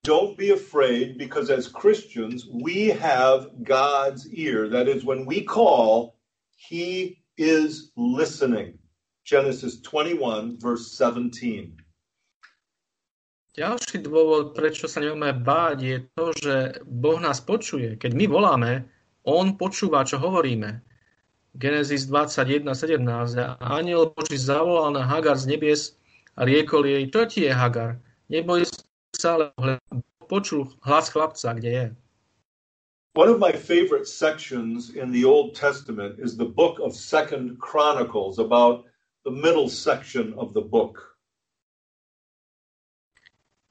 don't 0.00 0.40
be 0.40 0.56
afraid 0.56 1.20
because 1.20 1.52
as 1.52 1.68
Christians, 1.68 2.48
we 2.48 2.88
have 2.88 3.52
God's 3.68 4.24
ear. 4.32 4.72
That 4.72 4.88
is, 4.88 5.04
when 5.04 5.28
we 5.28 5.44
call, 5.44 6.16
He 6.56 7.20
is 7.36 7.92
listening. 8.00 8.80
Genesis 9.28 9.76
21, 9.84 10.56
verse 10.56 10.96
17. 10.96 11.81
Ďalší 13.52 14.00
dôvod, 14.00 14.56
prečo 14.56 14.88
sa 14.88 15.04
nemáme 15.04 15.36
báť, 15.36 15.76
je 15.84 15.98
to, 16.16 16.24
že 16.32 16.54
Boh 16.88 17.20
nás 17.20 17.44
počuje. 17.44 18.00
Keď 18.00 18.16
my 18.16 18.24
voláme, 18.24 18.88
On 19.28 19.54
počúva, 19.60 20.08
čo 20.08 20.16
hovoríme. 20.16 20.80
Genesis 21.60 22.08
21.17. 22.08 23.04
A 23.60 23.60
aniel 23.60 24.08
Boží 24.16 24.40
zavolal 24.40 24.96
na 24.96 25.04
Hagar 25.04 25.36
z 25.36 25.52
nebies 25.52 26.00
a 26.40 26.48
riekol 26.48 26.88
jej, 26.88 27.04
čo 27.12 27.28
ti 27.28 27.44
je 27.44 27.52
Hagar? 27.52 28.00
Neboj 28.32 28.64
sa, 29.12 29.52
počul 30.32 30.72
hlas 30.88 31.12
chlapca, 31.12 31.52
kde 31.52 31.70
je. 31.70 31.86
One 33.12 33.28
of 33.28 33.36
my 33.36 33.52
favorite 33.52 34.08
sections 34.08 34.96
in 34.96 35.12
the 35.12 35.28
Old 35.28 35.52
Testament 35.52 36.16
is 36.16 36.40
the 36.40 36.48
book 36.48 36.80
of 36.80 36.96
Second 36.96 37.60
Chronicles, 37.60 38.40
about 38.40 38.88
the 39.28 39.30
middle 39.30 39.68
section 39.68 40.32
of 40.40 40.56
the 40.56 40.64
book. 40.64 41.11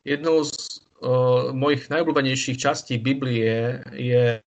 Jednou 0.02 0.42
z 0.44 0.54
uh, 1.02 1.54
mojich 1.54 1.90
najobľúbenejších 1.90 2.58
častí 2.58 2.98
Biblie 2.98 3.86
je, 3.94 4.42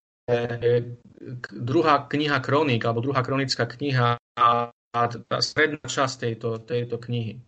druhá 1.52 2.08
kniha 2.08 2.40
kronik, 2.40 2.84
alebo 2.84 3.04
druhá 3.04 3.20
kronická 3.20 3.68
kniha 3.68 4.16
a, 4.36 4.48
a 4.72 5.00
tá 5.08 5.38
stredná 5.44 5.80
časť 5.84 6.14
tejto, 6.20 6.48
tejto 6.64 6.96
knihy. 6.96 7.40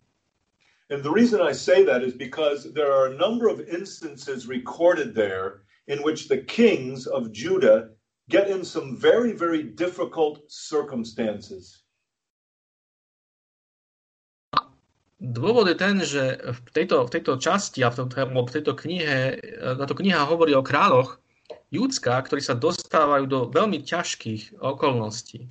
And 0.86 1.02
the 1.02 1.10
reason 1.10 1.42
I 1.42 1.50
say 1.50 1.82
that 1.82 2.06
is 2.06 2.14
because 2.14 2.70
there 2.70 2.92
are 2.92 3.10
a 3.10 3.18
number 3.18 3.48
of 3.50 3.58
instances 3.66 4.46
recorded 4.46 5.18
there 5.18 5.66
in 5.88 5.98
which 6.06 6.28
the 6.28 6.46
kings 6.46 7.10
of 7.10 7.32
Judah 7.34 7.90
get 8.30 8.46
in 8.46 8.62
some 8.62 8.94
very, 8.94 9.32
very 9.32 9.62
difficult 9.62 10.46
circumstances. 10.46 11.82
Dôvod 15.16 15.64
je 15.72 15.76
ten, 15.80 15.96
že 16.04 16.36
v 16.44 16.58
tejto, 16.76 17.08
v 17.08 17.12
tejto 17.16 17.40
časti 17.40 17.80
a 17.80 17.88
v, 17.88 18.04
v 18.04 18.52
tejto 18.52 18.76
knihe, 18.76 19.40
táto 19.80 19.96
kniha 19.96 20.28
hovorí 20.28 20.52
o 20.52 20.60
kráľoch 20.60 21.16
Júdska, 21.72 22.20
ktorí 22.20 22.44
sa 22.44 22.52
dostávajú 22.52 23.24
do 23.24 23.40
veľmi 23.48 23.80
ťažkých 23.80 24.60
okolností. 24.60 25.48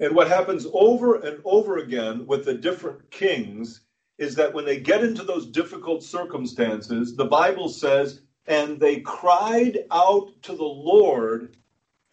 And 0.00 0.16
what 0.16 0.26
happens 0.26 0.66
over 0.72 1.22
and 1.22 1.38
over 1.44 1.78
again 1.78 2.26
with 2.26 2.44
the 2.44 2.56
different 2.56 3.06
kings 3.12 3.84
is 4.18 4.34
that 4.34 4.52
when 4.52 4.64
they 4.64 4.80
get 4.80 5.04
into 5.04 5.22
those 5.22 5.46
difficult 5.46 6.02
circumstances, 6.02 7.14
the 7.14 7.28
Bible 7.28 7.68
says, 7.68 8.20
and 8.50 8.80
they 8.80 9.00
cried 9.00 9.86
out 9.94 10.34
to 10.42 10.56
the 10.56 10.64
Lord, 10.64 11.56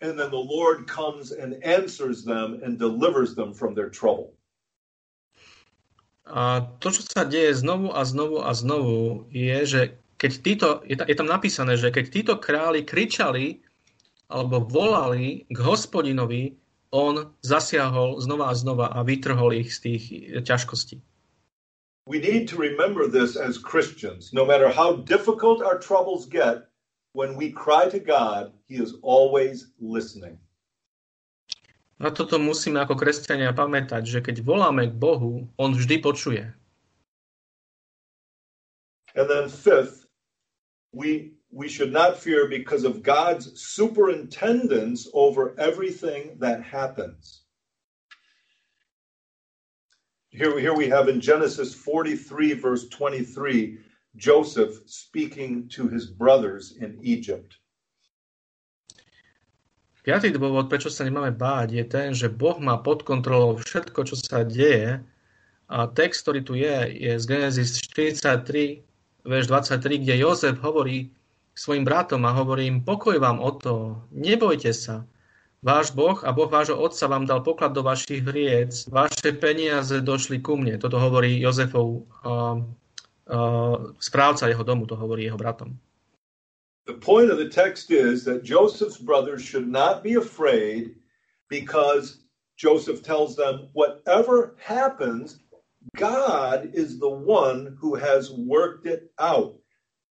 and 0.01 0.19
then 0.19 0.29
the 0.29 0.37
Lord 0.37 0.85
comes 0.85 1.31
and 1.31 1.57
answers 1.63 2.23
them 2.23 2.61
and 2.61 2.77
delivers 2.77 3.33
them 3.33 3.53
from 3.53 3.73
their 3.73 3.89
trouble. 3.89 4.36
A 6.27 6.67
to, 6.83 6.91
čo 6.91 7.07
sa 7.07 7.23
deje 7.23 7.55
znovu 7.55 7.95
a 7.95 8.03
znovu 8.03 8.43
a 8.43 8.51
znovu, 8.51 9.27
je, 9.31 9.57
že 9.63 9.81
keď 10.19 10.31
títo, 10.43 10.67
je 10.83 11.15
tam 11.15 11.29
napísané, 11.29 11.79
že 11.79 11.93
keď 11.93 12.05
títo 12.11 12.33
králi 12.41 12.83
kričali 12.83 13.63
alebo 14.27 14.59
volali 14.59 15.47
k 15.47 15.57
hospodinovi, 15.63 16.59
on 16.91 17.31
zasiahol 17.43 18.19
znova 18.19 18.51
a 18.51 18.55
znova 18.55 18.87
a 18.91 19.03
vytrhol 19.03 19.55
ich 19.55 19.75
z 19.75 19.79
tých 19.83 20.03
ťažkostí. 20.43 20.99
We 22.07 22.23
need 22.23 22.47
to 22.47 22.55
remember 22.55 23.07
this 23.11 23.35
as 23.35 23.59
Christians. 23.59 24.31
No 24.31 24.47
matter 24.47 24.71
how 24.71 25.03
difficult 25.03 25.59
our 25.59 25.75
troubles 25.75 26.23
get, 26.23 26.71
when 27.11 27.35
we 27.35 27.51
cry 27.51 27.91
to 27.91 27.99
God, 27.99 28.55
He 28.67 28.79
is 28.79 28.95
always 29.03 29.75
listening. 29.79 30.39
Na 31.97 32.13
toto 32.13 32.37
musíme 32.37 32.77
ako 32.77 32.93
kresťania 32.93 33.57
pamätať, 33.57 34.05
že 34.05 34.19
keď 34.21 34.45
voláme 34.45 34.85
k 34.85 34.93
Bohu, 34.93 35.49
On 35.57 35.73
vždy 35.73 35.97
počuje. 35.97 36.45
And 39.17 39.25
then 39.25 39.49
fifth, 39.49 40.05
we 40.93 41.33
we 41.49 41.67
should 41.67 41.91
not 41.91 42.19
fear 42.19 42.47
because 42.47 42.83
of 42.83 43.01
God's 43.01 43.59
superintendence 43.59 45.09
over 45.13 45.55
everything 45.57 46.37
that 46.37 46.61
happens. 46.61 47.43
Here, 50.29 50.59
here 50.59 50.75
we 50.75 50.87
have 50.89 51.07
in 51.07 51.21
Genesis 51.21 51.73
43, 51.73 52.53
verse 52.53 52.89
23, 52.89 53.79
Joseph 54.17 54.81
speaking 54.85 55.67
to 55.69 55.87
his 55.87 56.05
brothers 56.05 56.75
in 56.79 56.99
Egypt. 57.01 57.57
Piatý 60.07 60.31
dôvod, 60.31 60.71
prečo 60.71 60.87
sa 60.87 61.03
nemáme 61.03 61.35
báť, 61.35 61.75
je 61.75 61.83
ten, 61.83 62.15
že 62.15 62.31
Boh 62.31 62.55
má 62.63 62.79
pod 62.79 63.03
kontrolou 63.03 63.59
všetko, 63.59 64.07
čo 64.07 64.15
sa 64.15 64.47
deje. 64.47 65.03
A 65.67 65.83
text, 65.91 66.23
ktorý 66.23 66.39
tu 66.47 66.55
je, 66.55 66.87
je 66.95 67.19
z 67.19 67.25
Genesis 67.27 67.75
43, 67.91 68.87
verš 69.27 69.45
23, 69.51 70.07
kde 70.07 70.15
Jozef 70.15 70.55
hovorí 70.63 71.11
svojim 71.51 71.83
bratom 71.83 72.23
a 72.23 72.31
hovorí 72.31 72.71
im, 72.71 72.87
pokoj 72.87 73.19
vám 73.19 73.43
o 73.43 73.51
to, 73.51 73.99
nebojte 74.15 74.71
sa, 74.71 75.03
Váš 75.57 75.89
Boh 75.89 76.21
a 76.21 76.29
Boh 76.29 76.47
vášho 76.47 76.77
otca 76.77 77.09
vám 77.09 77.25
dal 77.25 77.41
poklad 77.41 77.73
do 77.73 77.81
vašich 77.81 78.21
hriec. 78.21 78.85
Vaše 78.93 79.33
peniaze 79.41 80.05
došli 80.05 80.37
ku 80.37 80.53
mne. 80.53 80.77
Toto 80.77 81.01
hovorí 81.01 81.41
Jozefov 81.41 82.05
uh, 82.23 82.61
uh, 83.27 83.75
správca 83.97 84.47
jeho 84.53 84.61
domu, 84.61 84.85
to 84.85 84.93
hovorí 84.93 85.25
jeho 85.25 85.35
bratom. 85.35 85.73
The 86.87 86.95
point 86.95 87.29
of 87.29 87.37
the 87.37 87.49
text 87.49 87.91
is 87.91 88.23
that 88.23 88.47
Joseph's 88.47 88.97
brothers 88.97 89.43
should 89.43 89.67
not 89.67 90.03
be 90.03 90.15
afraid 90.15 90.95
because 91.49 92.23
Joseph 92.55 93.03
tells 93.03 93.35
them, 93.35 93.67
whatever 93.73 94.55
happens, 94.57 95.43
God 95.95 96.71
is 96.73 96.97
the 96.97 97.09
one 97.09 97.77
who 97.79 97.95
has 97.95 98.31
worked 98.31 98.87
it 98.87 99.11
out. 99.19 99.59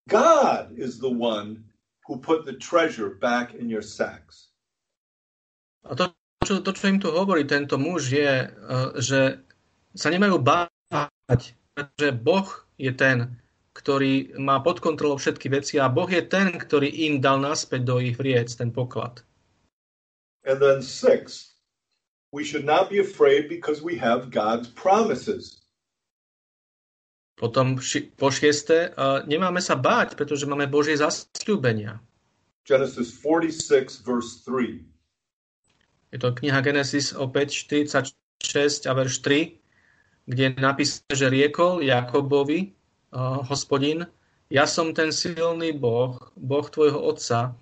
God 0.09 0.79
is 0.79 0.99
the 0.99 1.11
one 1.11 1.65
who 2.07 2.19
put 2.19 2.47
the 2.47 2.55
treasure 2.55 3.19
back 3.19 3.55
in 3.55 3.69
your 3.69 3.83
sacks. 3.83 4.51
A 5.87 5.95
to, 5.95 6.15
čo, 6.45 6.63
to, 6.63 6.71
čo 6.71 6.87
im 6.87 6.99
tu 7.01 7.11
hovorí 7.11 7.47
tento 7.47 7.79
muž, 7.79 8.15
je, 8.15 8.47
že 9.01 9.43
sa 9.95 10.09
nemajú 10.11 10.39
báť, 10.39 11.55
pretože 11.75 12.11
Boh 12.15 12.49
je 12.79 12.93
ten, 12.95 13.40
ktorý 13.81 14.37
má 14.37 14.61
pod 14.61 14.85
kontrolou 14.85 15.17
všetky 15.17 15.49
veci 15.49 15.75
a 15.81 15.89
Boh 15.89 16.05
je 16.05 16.21
ten, 16.21 16.53
ktorý 16.53 17.09
im 17.09 17.25
dal 17.25 17.41
naspäť 17.41 17.89
do 17.89 17.97
ich 17.97 18.21
vriec 18.21 18.53
ten 18.53 18.69
poklad. 18.69 19.25
And 20.45 20.61
then 20.61 20.85
six, 20.85 21.57
we 22.33 22.45
should 22.45 22.69
not 22.69 22.93
be 22.93 23.01
afraid 23.01 23.49
because 23.49 23.81
we 23.81 23.97
have 23.97 24.29
God's 24.29 24.69
promises. 24.69 25.65
Potom 27.41 27.81
po 28.21 28.29
šieste, 28.29 28.93
uh, 28.93 29.25
nemáme 29.25 29.65
sa 29.65 29.81
báť, 29.81 30.13
pretože 30.13 30.45
máme 30.45 30.69
Božie 30.69 31.01
zasľúbenia. 31.01 32.05
Genesis 32.69 33.17
46, 33.17 34.05
verse 34.05 34.45
3. 34.45 34.85
Je 36.13 36.19
to 36.21 36.37
kniha 36.37 36.61
Genesis 36.61 37.17
opäť 37.17 37.57
46 37.65 38.85
a 38.85 38.93
verš 38.93 39.25
3, 39.25 39.57
kde 40.29 40.43
je 40.45 40.51
napísané, 40.61 41.13
že 41.17 41.33
riekol 41.33 41.81
Jakobovi, 41.81 42.77
hospodin, 43.47 44.07
ja 44.51 44.67
som 44.67 44.91
ten 44.91 45.15
silný 45.15 45.75
Boh, 45.75 46.19
Boh 46.35 46.67
tvojho 46.67 46.99
otca, 46.99 47.55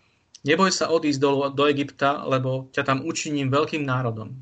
neboj 0.45 0.73
sa 0.73 0.89
odísť 0.89 1.21
do, 1.21 1.33
do 1.53 1.65
Egypta, 1.69 2.25
lebo 2.25 2.73
ťa 2.73 2.83
tam 2.85 3.05
učiním 3.05 3.53
veľkým 3.53 3.85
národom. 3.85 4.33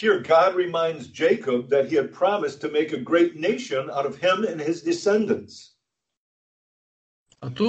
Here, 0.00 0.24
God 0.24 0.56
reminds 0.56 1.12
Jacob 1.12 1.68
that 1.68 1.92
he 1.92 2.00
had 2.00 2.10
promised 2.16 2.64
to 2.64 2.72
make 2.72 2.96
a 2.96 3.00
great 3.00 3.36
nation 3.36 3.92
out 3.92 4.08
of 4.08 4.16
him 4.16 4.48
and 4.48 4.56
his 4.56 4.80
descendants. 4.80 5.76
A 7.42 7.50
tu 7.50 7.66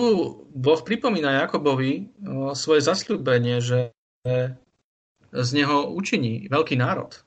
Boh 0.54 0.80
pripomína 0.80 1.44
Jakobovi 1.44 2.14
svoje 2.54 2.86
zasľúbenie, 2.86 3.58
že 3.58 3.90
z 5.34 5.50
neho 5.58 5.90
učiní 5.92 6.46
veľký 6.48 6.78
národ. 6.78 7.18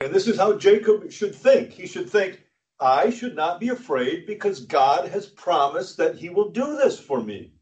And 0.00 0.12
this 0.12 0.26
is 0.28 0.36
how 0.36 0.56
Jacob 0.56 1.12
should 1.12 1.36
think. 1.36 1.72
He 1.72 1.84
should 1.84 2.08
think, 2.08 2.40
I 2.80 3.08
should 3.08 3.34
not 3.34 3.60
be 3.60 3.70
afraid 3.70 4.26
because 4.26 4.60
God 4.60 5.08
has 5.08 5.26
promised 5.26 5.96
that 5.96 6.16
he 6.16 6.28
will 6.28 6.50
do 6.50 6.76
this 6.76 7.00
for 7.00 7.22
me. 7.22 7.52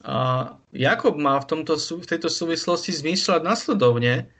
A 0.00 0.56
Jakob 0.72 1.20
má 1.20 1.36
v, 1.44 1.46
tomto, 1.46 1.76
v 1.76 2.08
tejto 2.08 2.32
súvislosti 2.32 2.88
zmýšľať 2.88 3.40
nasledovne, 3.44 4.32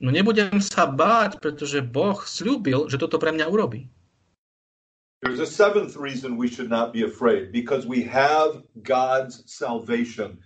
no 0.00 0.08
nebudem 0.08 0.56
sa 0.64 0.88
báť, 0.88 1.36
pretože 1.36 1.84
Boh 1.84 2.16
slúbil, 2.24 2.88
že 2.88 2.96
toto 2.96 3.20
pre 3.20 3.28
mňa 3.36 3.44
urobí. 3.52 3.92
There's 5.20 5.40
a 5.40 5.48
seventh 5.48 5.96
reason 5.96 6.36
we 6.36 6.48
should 6.48 6.72
not 6.72 6.92
be 6.92 7.04
afraid 7.04 7.52
because 7.52 7.84
we 7.84 8.04
have 8.08 8.64
God's 8.80 9.44
salvation. 9.44 10.40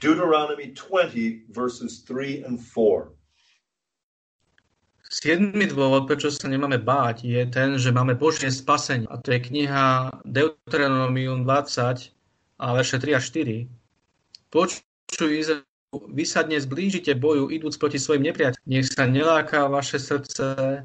Deuteronomy 0.00 0.72
20, 0.72 1.52
verses 1.52 2.00
3 2.08 2.44
and 2.44 2.56
4. 2.56 3.12
Siedmy 5.14 5.70
dôvod, 5.70 6.10
prečo 6.10 6.26
sa 6.26 6.50
nemáme 6.50 6.82
báť, 6.82 7.22
je 7.22 7.46
ten, 7.46 7.78
že 7.78 7.94
máme 7.94 8.18
Božie 8.18 8.50
spasenie. 8.50 9.06
A 9.06 9.14
to 9.22 9.30
je 9.30 9.46
kniha 9.46 10.10
Deuteronomium 10.26 11.46
20 11.46 12.10
a 12.58 12.66
verše 12.74 12.98
3 12.98 13.14
a 13.14 13.20
4. 13.22 13.70
Počuj 14.50 15.30
Izrael, 15.30 15.62
vy 16.10 16.24
sa 16.26 16.42
dnes 16.42 16.66
blížite 16.66 17.14
boju, 17.14 17.46
idúc 17.46 17.78
proti 17.78 18.02
svojim 18.02 18.26
nepriateľom. 18.26 18.66
Nech 18.66 18.90
sa 18.90 19.06
neláka 19.06 19.70
vaše 19.70 20.02
srdce, 20.02 20.82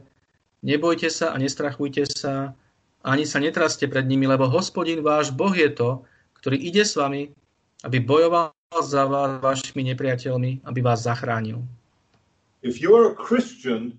nebojte 0.61 1.09
sa 1.09 1.33
a 1.33 1.41
nestrachujte 1.41 2.05
sa, 2.05 2.53
ani 3.01 3.25
sa 3.25 3.41
netraste 3.41 3.89
pred 3.89 4.05
nimi, 4.05 4.29
lebo 4.29 4.45
hospodin 4.45 5.01
váš 5.01 5.33
Boh 5.33 5.57
je 5.57 5.73
to, 5.73 6.05
ktorý 6.37 6.61
ide 6.61 6.85
s 6.85 6.93
vami, 6.93 7.33
aby 7.81 7.97
bojoval 7.97 8.53
za 8.77 9.09
vás 9.09 9.41
vašimi 9.41 9.89
nepriateľmi, 9.89 10.69
aby 10.69 10.79
vás 10.85 11.01
zachránil. 11.01 11.65
If 12.61 12.77
you 12.77 12.93
are 12.93 13.09
a 13.09 13.17
Christian, 13.17 13.97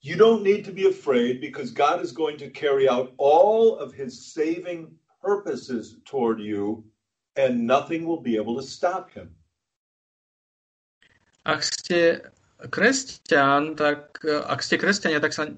you 0.00 0.16
don't 0.16 0.42
need 0.42 0.64
to 0.64 0.72
be 0.72 0.88
afraid 0.88 1.40
because 1.40 1.70
God 1.70 2.00
is 2.00 2.12
going 2.12 2.38
to 2.38 2.48
carry 2.48 2.88
out 2.88 3.12
all 3.18 3.76
of 3.76 3.92
his 3.92 4.32
saving 4.32 4.88
purposes 5.20 5.96
toward 6.04 6.40
you 6.40 6.84
and 7.36 7.66
nothing 7.66 8.04
will 8.08 8.20
be 8.20 8.36
able 8.36 8.56
to 8.56 8.64
stop 8.64 9.12
him. 9.12 9.30
Ak 11.44 11.64
ste 11.64 12.20
kresťan, 12.68 13.76
tak 13.76 14.20
ak 14.24 14.60
ste 14.60 14.76
kresťania, 14.76 15.20
tak 15.20 15.32
sa 15.32 15.48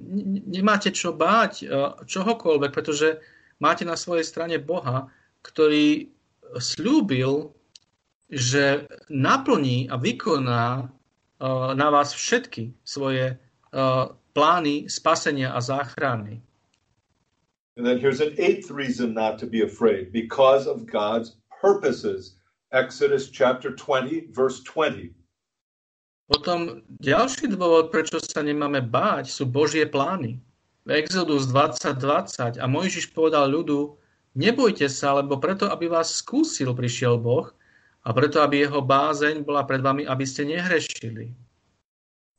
nemáte 0.47 0.95
čo 0.95 1.11
báť 1.15 1.67
čohokoľvek, 2.07 2.71
pretože 2.71 3.19
máte 3.59 3.83
na 3.83 3.99
svojej 3.99 4.23
strane 4.27 4.59
Boha, 4.63 5.11
ktorý 5.43 6.11
slúbil, 6.59 7.51
že 8.31 8.87
naplní 9.11 9.91
a 9.91 9.99
vykoná 9.99 10.87
na 11.75 11.89
vás 11.91 12.15
všetky 12.15 12.71
svoje 12.87 13.39
plány 14.33 14.89
spasenia 14.89 15.53
a 15.53 15.61
záchrany. 15.61 16.41
And 17.77 17.87
then 17.87 17.97
here's 17.97 18.21
an 18.21 18.37
eighth 18.37 18.69
reason 18.69 19.15
not 19.17 19.39
to 19.41 19.47
be 19.47 19.65
afraid 19.65 20.13
because 20.13 20.69
of 20.69 20.85
God's 20.85 21.41
purposes. 21.61 22.37
Exodus 22.73 23.29
chapter 23.29 23.73
20, 23.73 24.33
verse 24.33 24.61
20. 24.65 25.13
Potom 26.33 26.81
ďalší 27.01 27.53
dôvod, 27.53 27.93
prečo 27.93 28.17
sa 28.17 28.41
nemáme 28.41 28.81
báť, 28.81 29.29
sú 29.29 29.45
Božie 29.45 29.85
plány. 29.85 30.41
V 30.89 30.91
Exodus 30.97 31.47
20.20 31.53 32.57
a 32.57 32.65
Mojžiš 32.65 33.13
povedal 33.13 33.53
ľudu, 33.53 34.01
nebojte 34.33 34.89
sa, 34.89 35.21
lebo 35.21 35.37
preto, 35.37 35.69
aby 35.69 35.93
vás 35.93 36.09
skúsil, 36.11 36.73
prišiel 36.73 37.21
Boh 37.21 37.53
a 38.03 38.11
preto, 38.17 38.41
aby 38.41 38.65
jeho 38.65 38.81
bázeň 38.81 39.45
bola 39.45 39.63
pred 39.69 39.85
vami, 39.85 40.09
aby 40.09 40.25
ste 40.25 40.49
nehrešili. 40.49 41.37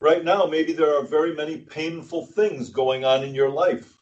Right 0.04 0.26
now, 0.26 0.44
maybe 0.46 0.74
there 0.74 0.92
are 1.00 1.08
very 1.08 1.34
many 1.34 1.60
painful 1.63 2.26
things 2.26 2.68
going 2.70 3.06
on 3.06 3.24
in 3.24 3.32
your 3.32 3.48
life. 3.48 3.96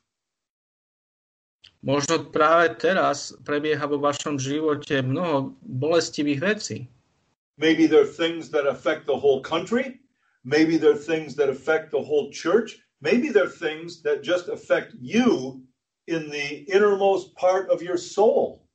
Možno 1.85 2.25
práve 2.33 2.73
teraz 2.81 3.37
prebieha 3.45 3.85
vo 3.85 4.01
vašom 4.01 4.41
živote 4.41 5.05
mnoho 5.05 5.53
bolestivých 5.61 6.41
vecí. 6.41 6.89
Maybe 7.61 7.85
there 7.85 8.01
are 8.01 8.09
things 8.09 8.49
that 8.49 8.65
affect 8.65 9.05
the 9.05 9.13
whole 9.13 9.45
country. 9.45 10.01
Maybe 10.41 10.81
there 10.81 10.97
are 10.97 11.05
things 11.05 11.37
that 11.37 11.53
affect 11.53 11.93
the 11.93 12.01
whole 12.01 12.33
church. 12.33 12.81
Maybe 13.05 13.29
there 13.29 13.45
are 13.45 13.53
things 13.53 14.01
that 14.01 14.25
just 14.25 14.49
affect 14.49 14.97
you 14.97 15.61
in 16.09 16.33
the 16.33 16.65
innermost 16.65 17.37
part 17.37 17.69
of 17.69 17.85
your 17.85 18.01
soul. 18.01 18.65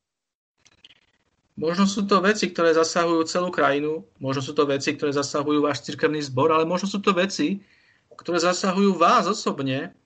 Možno 1.56 1.88
sú 1.88 2.04
to 2.04 2.20
veci, 2.20 2.52
ktoré 2.52 2.76
zasahujú 2.76 3.24
celú 3.24 3.48
krajinu, 3.48 4.04
možno 4.20 4.44
sú 4.44 4.52
to 4.52 4.68
veci, 4.68 4.92
ktoré 4.92 5.16
zasahujú 5.16 5.64
váš 5.64 5.88
cirkevný 5.88 6.20
zbor, 6.20 6.52
ale 6.52 6.68
možno 6.68 6.84
sú 6.84 7.00
to 7.00 7.16
veci, 7.16 7.64
ktoré 8.12 8.36
zasahujú 8.36 8.96
vás 8.96 9.24
osobne 9.24 9.96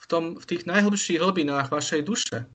v, 0.00 0.04
tom, 0.08 0.24
v 0.40 0.44
tých 0.48 0.64
najhlbších 0.64 1.20
hlbinách 1.20 1.68
vašej 1.68 2.00
duše. 2.08 2.48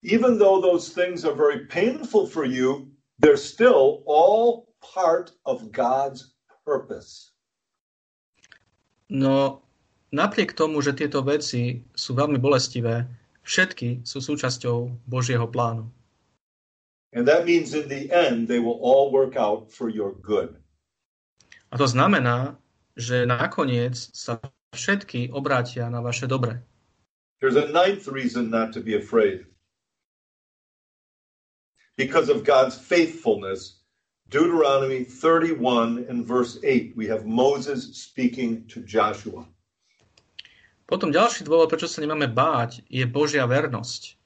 Even 0.00 0.40
though 0.40 0.64
those 0.64 0.90
things 0.90 1.28
are 1.28 1.36
very 1.36 1.68
painful 1.68 2.24
for 2.24 2.48
you, 2.48 2.88
they're 3.20 3.38
still 3.38 4.00
all 4.08 4.72
part 4.80 5.36
of 5.44 5.68
God's 5.70 6.32
purpose. 6.64 7.36
No, 9.12 9.60
napriek 10.08 10.56
tomu, 10.56 10.80
že 10.80 10.96
tieto 10.96 11.20
veci 11.20 11.84
sú 11.92 12.16
veľmi 12.16 12.40
bolestivé, 12.40 13.04
všetky 13.44 14.08
sú 14.08 14.24
súčasťou 14.24 15.04
Božieho 15.04 15.44
plánu. 15.52 15.84
And 17.12 17.28
that 17.28 17.44
means 17.44 17.74
in 17.76 17.88
the 17.88 18.08
end 18.08 18.48
they 18.48 18.58
will 18.58 18.80
all 18.80 19.12
work 19.12 19.36
out 19.36 19.70
for 19.70 19.88
your 19.92 20.16
good. 20.24 20.56
A 21.72 21.76
to 21.76 21.88
znamená, 21.88 22.56
že 22.96 23.24
nakoniec 23.24 23.96
sa 23.96 24.40
všetky 24.72 25.32
obrátia 25.32 25.88
na 25.92 26.00
vaše 26.00 26.28
dobre. 26.28 26.60
There's 27.40 27.56
a 27.56 27.68
ninth 27.68 28.08
reason 28.08 28.48
not 28.48 28.72
to 28.72 28.80
be 28.80 28.96
afraid 28.96 29.44
because 31.96 32.28
of 32.28 32.44
God's 32.44 32.76
faithfulness. 32.76 33.82
Deuteronomy 34.32 35.04
31 35.04 36.08
and 36.08 36.24
verse 36.24 36.56
8, 36.64 36.96
we 36.96 37.04
have 37.04 37.28
Moses 37.28 37.92
speaking 37.92 38.64
to 38.72 38.80
Joshua. 38.80 39.44
Potom 40.88 41.12
ďalší 41.12 41.44
dôvod, 41.44 41.68
prečo 41.68 41.88
sa 41.88 42.00
nemáme 42.00 42.32
báť, 42.32 42.80
je 42.88 43.04
Božia 43.04 43.44
vernosť. 43.44 44.16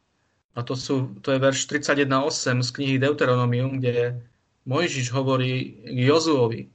A 0.57 0.65
to, 0.65 0.73
sú, 0.73 1.21
to 1.21 1.37
je 1.37 1.39
verš 1.39 1.69
31.8 1.69 2.65
z 2.65 2.71
knihy 2.73 2.97
Deuteronomium, 2.97 3.77
kde 3.77 4.25
Mojžiš 4.65 5.13
hovorí 5.13 5.85
Jozuovi. 5.85 6.73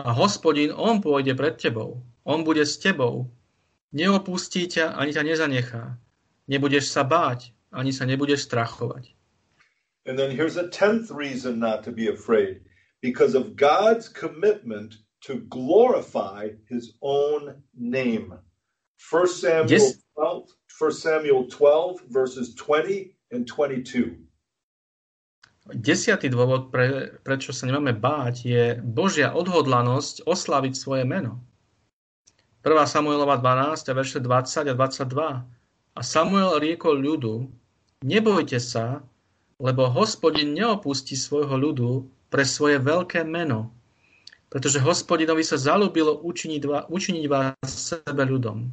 A 0.00 0.16
hospodin, 0.16 0.72
on 0.72 1.04
pôjde 1.04 1.36
pred 1.36 1.60
tebou. 1.60 2.00
On 2.24 2.40
bude 2.40 2.64
s 2.64 2.80
tebou. 2.80 3.28
Neopustí 3.92 4.64
ťa, 4.64 4.96
ani 4.96 5.12
ťa 5.12 5.22
nezanechá. 5.22 5.84
Nebudeš 6.48 6.88
sa 6.88 7.04
báť, 7.04 7.52
ani 7.68 7.92
sa 7.92 8.08
nebudeš 8.08 8.48
strachovať. 8.48 9.12
And 10.08 10.16
then 10.16 10.32
here's 10.32 10.56
a 10.56 10.72
tenth 10.72 11.12
reason 11.12 11.60
not 11.60 11.84
to 11.84 11.92
be 11.92 12.08
afraid 12.08 12.64
because 13.04 13.36
of 13.36 13.54
God's 13.54 14.08
commitment 14.08 14.96
to 15.28 15.44
glorify 15.52 16.56
his 16.68 16.96
own 17.04 17.60
name. 17.76 18.32
1 18.96 19.28
Samuel, 19.28 19.68
Yes. 19.68 20.00
12, 20.16 20.56
1 20.80 20.96
Samuel 20.96 21.44
12, 21.44 22.08
verses 22.08 22.56
20 22.56 23.12
and 23.36 23.44
22. 23.44 24.16
Desiatý 25.76 26.32
dôvod, 26.32 26.72
pre, 26.72 27.20
prečo 27.20 27.52
sa 27.52 27.68
nemáme 27.68 27.92
báť, 27.92 28.48
je 28.48 28.64
Božia 28.80 29.36
odhodlanosť 29.36 30.24
oslaviť 30.24 30.72
svoje 30.72 31.04
meno. 31.04 31.44
1. 32.64 32.72
Samuelova 32.88 33.36
12 33.36 33.92
a 33.92 33.92
verše 33.92 34.18
20 34.24 34.72
a 34.72 34.74
22. 34.74 35.44
A 35.96 36.00
Samuel 36.00 36.56
riekol 36.56 36.96
ľudu, 36.96 37.52
nebojte 38.00 38.56
sa, 38.56 39.04
lebo 39.60 39.84
hospodin 39.92 40.56
neopustí 40.56 41.12
svojho 41.12 41.60
ľudu 41.60 42.08
pre 42.32 42.48
svoje 42.48 42.80
veľké 42.80 43.28
meno, 43.28 43.68
pretože 44.48 44.80
hospodinovi 44.80 45.44
sa 45.44 45.60
zalúbilo 45.60 46.24
učiniť, 46.24 46.88
učiniť 46.88 47.24
vás 47.28 47.68
sebe 47.68 48.24
ľudom. 48.24 48.72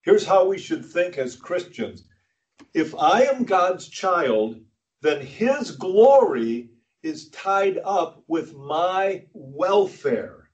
Here's 0.00 0.24
how 0.24 0.48
we 0.48 0.56
should 0.56 0.84
think 0.84 1.18
as 1.18 1.36
Christians. 1.36 2.08
If 2.72 2.94
I 2.96 3.28
am 3.28 3.44
God's 3.44 3.88
child, 3.88 4.56
then 5.02 5.20
his 5.20 5.76
glory 5.76 6.70
is 7.02 7.28
tied 7.30 7.80
up 7.84 8.22
with 8.28 8.52
my 8.56 9.24
welfare. 9.32 10.52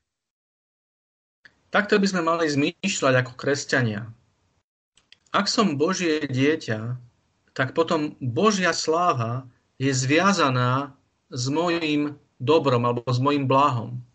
Takto 1.75 1.99
by 1.99 2.07
sme 2.07 2.23
mali 2.23 2.47
zmýšľať 2.47 3.15
ako 3.27 3.33
kresťania. 3.35 4.07
Ak 5.35 5.51
som 5.51 5.77
Božie 5.77 6.23
dieťa, 6.25 6.97
tak 7.53 7.75
potom 7.75 8.15
Božia 8.23 8.71
sláva 8.71 9.51
je 9.77 9.91
zviazaná 9.91 10.95
s 11.29 11.51
mojím 11.51 12.17
dobrom 12.39 12.87
alebo 12.87 13.05
s 13.11 13.19
mojím 13.19 13.51
blahom. 13.51 14.06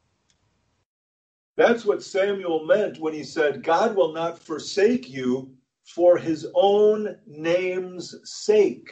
That's 1.57 1.85
what 1.85 2.03
Samuel 2.03 2.65
meant 2.65 2.99
when 2.99 3.13
he 3.13 3.23
said, 3.23 3.63
God 3.63 3.95
will 3.95 4.13
not 4.13 4.39
forsake 4.39 5.09
you 5.09 5.51
for 5.83 6.17
his 6.17 6.47
own 6.55 7.17
name's 7.27 8.15
sake. 8.23 8.91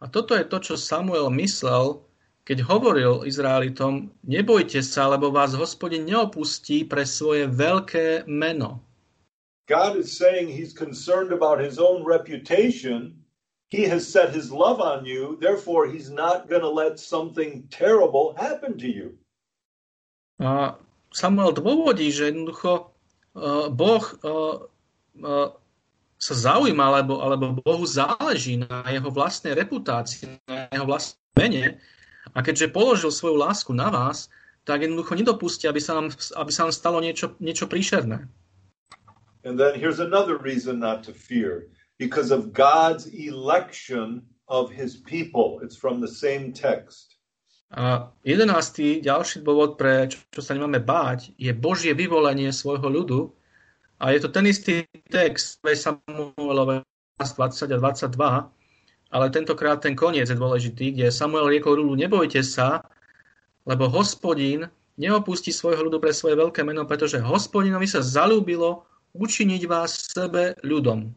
A 0.00 0.08
toto 0.08 0.32
je 0.32 0.48
to, 0.48 0.58
čo 0.62 0.74
Samuel 0.80 1.28
myslel, 1.36 2.00
keď 2.48 2.64
hovoril 2.64 3.28
Izraelitom, 3.28 4.08
nebojte 4.24 4.80
sa, 4.80 5.12
lebo 5.12 5.28
vás 5.28 5.52
hospodin 5.52 6.08
neopustí 6.08 6.88
pre 6.88 7.04
svoje 7.04 7.44
veľké 7.44 8.24
meno. 8.24 8.80
God 9.68 10.00
is 10.00 10.16
saying 10.16 10.48
he's 10.48 10.72
concerned 10.72 11.30
about 11.30 11.60
his 11.60 11.78
own 11.78 12.02
reputation. 12.02 13.14
He 13.68 13.86
has 13.86 14.08
set 14.08 14.34
his 14.34 14.50
love 14.50 14.80
on 14.80 15.06
you, 15.06 15.38
therefore 15.38 15.86
he's 15.86 16.10
not 16.10 16.48
going 16.48 16.64
to 16.64 16.72
let 16.72 16.98
something 16.98 17.68
terrible 17.70 18.34
happen 18.34 18.80
to 18.80 18.88
you. 18.88 19.19
Samuel 21.10 21.52
dôvodí, 21.52 22.08
že 22.08 22.32
jednoducho 22.32 22.88
uh, 23.36 23.68
Boh 23.68 24.04
uh, 24.24 24.64
uh, 25.20 25.48
sa 26.20 26.34
zaujíma, 26.36 26.84
alebo, 26.84 27.20
alebo 27.20 27.60
Bohu 27.60 27.84
záleží 27.84 28.60
na 28.60 28.84
jeho 28.88 29.08
vlastnej 29.12 29.56
reputácii, 29.56 30.40
na 30.48 30.68
jeho 30.72 30.86
vlastnej 30.88 31.20
mene. 31.36 31.64
A 32.32 32.44
keďže 32.44 32.72
položil 32.72 33.12
svoju 33.12 33.36
lásku 33.40 33.72
na 33.72 33.88
vás, 33.88 34.28
tak 34.68 34.84
jednoducho 34.84 35.16
nedopustí, 35.16 35.64
aby 35.64 35.80
sa 35.80 35.96
nám, 35.96 36.12
aby 36.12 36.50
sa 36.52 36.68
nám 36.68 36.72
stalo 36.76 37.00
niečo, 37.00 37.36
niečo 37.40 37.64
príšerné. 37.64 38.28
And 39.44 39.56
then 39.56 39.72
here's 39.72 40.04
another 40.04 40.36
reason 40.36 40.76
not 40.76 41.00
to 41.08 41.16
fear. 41.16 41.72
Because 41.96 42.28
of 42.28 42.52
God's 42.52 43.08
election 43.08 44.20
of 44.50 44.68
his 44.68 44.96
people. 44.96 45.60
It's 45.62 45.76
from 45.76 46.00
the 46.00 46.08
same 46.08 46.52
text. 46.52 47.16
A 47.70 48.10
jedenáctý, 48.26 48.98
ďalší 48.98 49.46
dôvod, 49.46 49.78
pre 49.78 50.10
čo, 50.10 50.18
čo 50.34 50.42
sa 50.42 50.58
nemáme 50.58 50.82
báť, 50.82 51.30
je 51.38 51.54
Božie 51.54 51.94
vyvolenie 51.94 52.50
svojho 52.50 52.90
ľudu, 52.90 53.20
a 54.00 54.10
je 54.10 54.18
to 54.18 54.32
ten 54.32 54.48
istý 54.48 54.88
text 55.12 55.60
Samuelove 55.62 56.82
20 57.20 57.36
a 57.70 57.78
22, 57.78 58.16
ale 59.12 59.26
tentokrát 59.30 59.78
ten 59.78 59.92
koniec 59.92 60.32
je 60.32 60.40
dôležitý, 60.40 60.96
kde 60.96 61.12
Samuel 61.12 61.52
riekol 61.52 61.78
ľudu, 61.84 62.00
nebojte 62.00 62.40
sa, 62.40 62.82
lebo 63.68 63.92
hospodín 63.92 64.72
neopustí 64.96 65.52
svojho 65.52 65.86
ľudu 65.86 66.00
pre 66.00 66.16
svoje 66.16 66.34
veľké 66.40 66.64
meno, 66.64 66.88
pretože 66.88 67.20
hospodinovi 67.20 67.86
sa 67.86 68.00
zalúbilo 68.00 68.88
učiniť 69.14 69.62
vás 69.68 70.10
sebe 70.10 70.56
ľudom. 70.64 71.12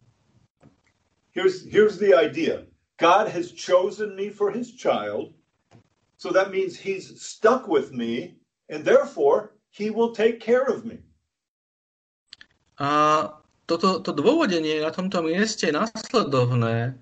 Here's, 1.33 1.65
here's 1.65 1.97
the 1.97 2.13
idea. 2.13 2.67
God 3.01 3.25
has 3.31 3.49
chosen 3.49 4.13
me 4.13 4.29
for 4.29 4.53
his 4.53 4.75
child, 4.75 5.33
so 6.23 6.31
that 6.31 6.55
means 6.55 6.79
he's 6.79 7.19
stuck 7.19 7.67
with 7.67 7.91
me, 7.91 8.39
and 8.71 8.87
therefore 8.87 9.59
he 9.75 9.91
will 9.91 10.15
take 10.15 10.39
care 10.39 10.63
of 10.63 10.87
me. 10.87 11.03
A 12.79 13.27
toto 13.67 13.99
to 13.99 14.15
dôvodenie 14.15 14.79
na 14.79 14.95
tomto 14.95 15.19
mieste 15.19 15.67
je 15.67 15.75
následovné. 15.75 16.95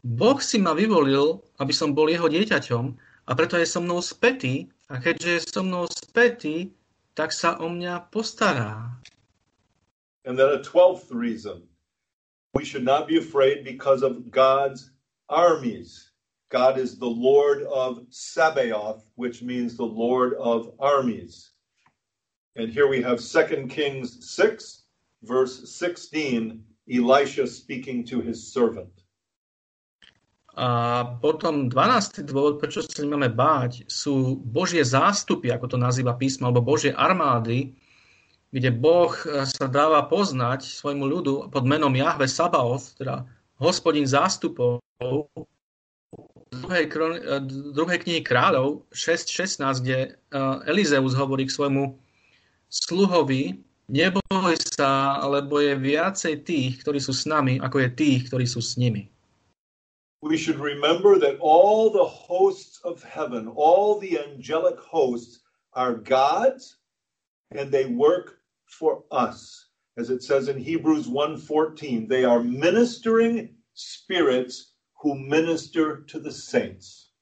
Boh 0.00 0.40
si 0.40 0.56
ma 0.56 0.72
vyvolil, 0.72 1.44
aby 1.60 1.76
som 1.76 1.92
bol 1.92 2.08
jeho 2.08 2.24
dieťaťom 2.24 2.84
a 3.28 3.30
preto 3.36 3.60
je 3.60 3.68
so 3.68 3.84
mnou 3.84 4.00
spätý 4.00 4.72
a 4.88 4.96
keďže 4.96 5.28
je 5.28 5.40
so 5.44 5.60
mnou 5.60 5.84
spätý, 5.84 6.72
tak 7.12 7.36
sa 7.36 7.60
o 7.60 7.68
mňa 7.68 8.08
postará. 8.08 8.96
And 10.24 10.40
then 10.40 10.56
a 10.56 10.64
twelfth 10.64 11.12
reason. 11.12 11.68
We 12.56 12.64
should 12.64 12.88
not 12.88 13.12
be 13.12 13.20
afraid 13.20 13.60
because 13.60 14.00
of 14.00 14.32
God's 14.32 14.88
armies. 15.28 16.13
God 16.54 16.78
is 16.78 16.94
the 16.94 17.10
Lord 17.10 17.66
of 17.66 18.06
Sabaoth, 18.14 19.02
which 19.18 19.42
means 19.42 19.74
the 19.74 19.82
Lord 19.82 20.38
of 20.38 20.70
armies. 20.78 21.50
And 22.54 22.70
here 22.70 22.86
we 22.86 23.02
have 23.02 23.18
2 23.18 23.66
Kings 23.66 24.22
6, 24.22 24.86
verse 25.26 25.66
16, 25.66 26.62
Elisha 26.86 27.50
speaking 27.50 28.06
to 28.06 28.22
his 28.22 28.38
servant. 28.54 28.94
A 30.54 31.02
potom 31.18 31.66
12. 31.66 32.22
dôvod, 32.22 32.62
prečo 32.62 32.86
sa 32.86 33.02
nemáme 33.02 33.34
báť, 33.34 33.90
sú 33.90 34.38
Božie 34.38 34.86
zástupy, 34.86 35.50
ako 35.50 35.74
to 35.74 35.78
nazýva 35.82 36.14
písmo, 36.14 36.46
alebo 36.46 36.62
Božie 36.62 36.94
armády, 36.94 37.74
kde 38.54 38.70
Boh 38.70 39.10
sa 39.42 39.66
dáva 39.66 40.06
poznať 40.06 40.70
svojmu 40.70 41.02
ľudu 41.02 41.34
pod 41.50 41.66
menom 41.66 41.90
Jahve 41.90 42.30
Sabaoth, 42.30 42.94
teda 42.94 43.26
hospodin 43.58 44.06
zástupov, 44.06 44.78
druhej, 46.60 46.84
druhej 47.74 47.98
knihy 48.04 48.20
kráľov 48.22 48.86
6.16, 48.94 49.82
kde 49.82 49.98
Elizeus 50.70 51.18
hovorí 51.18 51.50
k 51.50 51.54
svojmu 51.54 51.98
sluhovi, 52.70 53.58
Neboj 53.84 54.56
sa, 54.64 55.20
lebo 55.28 55.60
je 55.60 55.76
viacej 55.76 56.40
tých, 56.48 56.80
ktorí 56.80 56.96
sú 56.96 57.12
s 57.12 57.28
nami, 57.28 57.60
ako 57.60 57.84
je 57.84 57.88
tých, 57.92 58.32
ktorí 58.32 58.48
sú 58.48 58.64
s 58.64 58.80
nimi. 58.80 59.12
We 60.24 60.40
should 60.40 60.56
remember 60.56 61.20
that 61.20 61.36
all 61.44 61.92
the 61.92 62.08
hosts 62.08 62.80
of 62.80 63.04
heaven, 63.04 63.44
all 63.52 64.00
the 64.00 64.16
angelic 64.16 64.80
hosts 64.80 65.44
are 65.76 66.00
God's 66.00 66.80
and 67.52 67.68
they 67.68 67.84
work 67.84 68.40
for 68.64 69.04
us. 69.12 69.68
As 70.00 70.08
it 70.08 70.24
says 70.24 70.48
in 70.48 70.56
Hebrews 70.56 71.12
1:14, 71.12 72.08
they 72.08 72.24
are 72.24 72.40
ministering 72.40 73.52
spirits 73.76 74.73
who 75.04 75.12
minister 75.12 76.00
to 76.08 76.16
the 76.16 76.32
saints. 76.32 77.12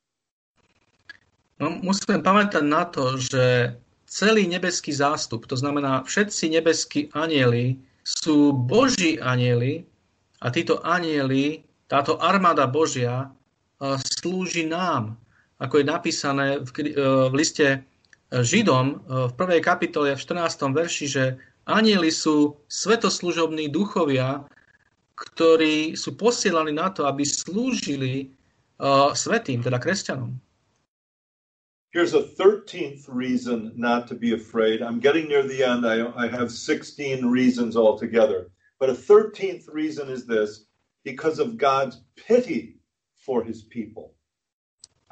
No, 1.58 1.74
musíme 1.82 2.22
pamätať 2.22 2.62
na 2.62 2.86
to, 2.86 3.18
že 3.18 3.74
celý 4.06 4.46
nebeský 4.46 4.94
zástup, 4.94 5.50
to 5.50 5.58
znamená 5.58 6.06
všetci 6.06 6.54
nebeskí 6.54 7.00
anieli, 7.10 7.82
sú 8.06 8.54
Boží 8.54 9.18
anieli 9.18 9.82
a 10.42 10.50
títo 10.50 10.78
anieli, 10.86 11.66
táto 11.90 12.18
armáda 12.22 12.70
Božia 12.70 13.30
slúži 13.98 14.66
nám, 14.66 15.18
ako 15.58 15.82
je 15.82 15.84
napísané 15.86 16.46
v, 16.62 16.70
v 17.30 17.34
liste 17.34 17.82
Židom 18.32 19.04
v 19.28 19.32
prvej 19.36 19.60
kapitole 19.60 20.16
v 20.16 20.22
14. 20.24 20.72
verši, 20.72 21.06
že 21.06 21.24
anieli 21.68 22.08
sú 22.08 22.56
svetoslužobní 22.66 23.68
duchovia, 23.68 24.48
ktorí 25.22 25.94
sú 25.94 26.18
posielaní 26.18 26.74
na 26.74 26.90
to, 26.90 27.06
aby 27.06 27.22
slúžili 27.22 28.34
uh, 28.82 29.14
svetým, 29.14 29.62
teda 29.62 29.78
kresťanom. 29.78 30.34
Here's 31.92 32.16
a 32.16 32.24
13th 32.24 33.04
reason 33.06 33.70
not 33.76 34.08
to 34.08 34.16
be 34.16 34.32
afraid. 34.32 34.80
I'm 34.80 34.98
getting 34.98 35.28
near 35.28 35.44
the 35.44 35.60
end. 35.60 35.84
I, 35.84 36.08
I 36.16 36.26
have 36.26 36.50
16 36.50 37.28
reasons 37.28 37.76
altogether. 37.76 38.48
But 38.80 38.88
a 38.88 38.96
13th 38.96 39.68
reason 39.68 40.08
is 40.08 40.24
this 40.24 40.64
because 41.04 41.38
of 41.38 41.60
God's 41.60 42.00
pity 42.16 42.80
for 43.14 43.44
his 43.44 43.62
people. 43.68 44.16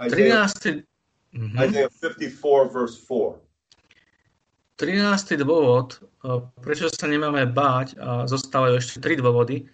Isaiah, 0.01 0.49
mm-hmm. 0.49 1.59
Isaiah 1.59 1.91
54, 1.91 2.73
verse 2.73 2.97
4. 2.97 3.37
13. 4.81 5.37
dôvod, 5.45 6.01
eh, 6.01 6.41
prečo 6.65 6.89
sa 6.89 7.05
nemáme 7.05 7.45
báť, 7.53 8.01
a 8.01 8.25
zostávajú 8.25 8.81
ešte 8.81 9.05
tri 9.05 9.21
dôvody, 9.21 9.69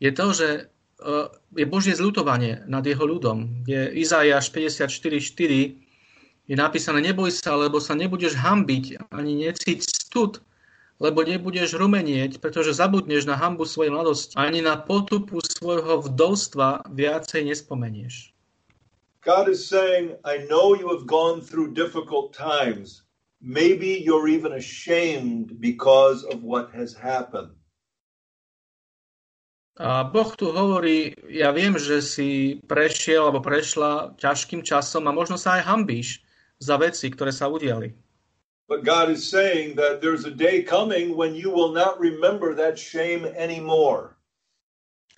je 0.00 0.10
to, 0.16 0.26
že 0.32 0.48
eh, 0.66 1.26
je 1.54 1.66
Božie 1.68 1.94
zľutovanie 1.94 2.64
nad 2.64 2.82
jeho 2.82 3.04
ľudom. 3.04 3.68
Je 3.68 3.92
Izajáš 4.00 4.48
54.4 4.50 5.90
je 6.50 6.58
napísané, 6.58 6.98
neboj 6.98 7.30
sa, 7.30 7.54
lebo 7.54 7.78
sa 7.78 7.94
nebudeš 7.94 8.34
hambiť, 8.34 9.06
ani 9.14 9.46
necíť 9.46 9.86
stud, 9.86 10.42
lebo 10.98 11.22
nebudeš 11.22 11.78
rumenieť, 11.78 12.42
pretože 12.42 12.74
zabudneš 12.74 13.22
na 13.22 13.38
hambu 13.38 13.62
svojej 13.62 13.94
mladosti. 13.94 14.34
Ani 14.34 14.58
na 14.58 14.74
potupu 14.74 15.38
svojho 15.38 16.02
vdovstva 16.02 16.90
viacej 16.90 17.46
nespomenieš. 17.46 18.34
God 19.22 19.46
is 19.46 19.62
saying, 19.62 20.16
I 20.26 20.42
know 20.50 20.74
you 20.74 20.90
have 20.90 21.06
gone 21.06 21.38
through 21.38 21.76
difficult 21.76 22.34
times. 22.34 23.04
Maybe 23.38 24.02
you're 24.02 24.26
even 24.26 24.58
ashamed 24.58 25.60
because 25.60 26.24
of 26.26 26.42
what 26.42 26.72
has 26.74 26.96
happened. 26.96 27.54
A 29.80 30.04
Boh 30.04 30.28
tu 30.36 30.52
hovorí, 30.52 31.16
ja 31.24 31.56
viem, 31.56 31.72
že 31.80 32.04
si 32.04 32.60
prešiel 32.68 33.24
alebo 33.24 33.40
prešla 33.40 34.12
ťažkým 34.20 34.60
časom 34.60 35.08
a 35.08 35.16
možno 35.16 35.40
sa 35.40 35.56
aj 35.56 35.72
hambíš 35.72 36.20
za 36.60 36.76
veci, 36.76 37.08
ktoré 37.08 37.32
sa 37.32 37.48
udiali. 37.48 37.96
But 38.68 38.84
God 38.84 39.08
is 39.08 39.24
saying 39.24 39.80
that 39.80 40.04
there's 40.04 40.28
a 40.28 40.36
day 40.36 40.60
coming 40.60 41.16
when 41.16 41.32
you 41.32 41.48
will 41.48 41.72
not 41.72 41.96
remember 41.96 42.52
that 42.60 42.76
shame 42.76 43.24
anymore. 43.24 44.20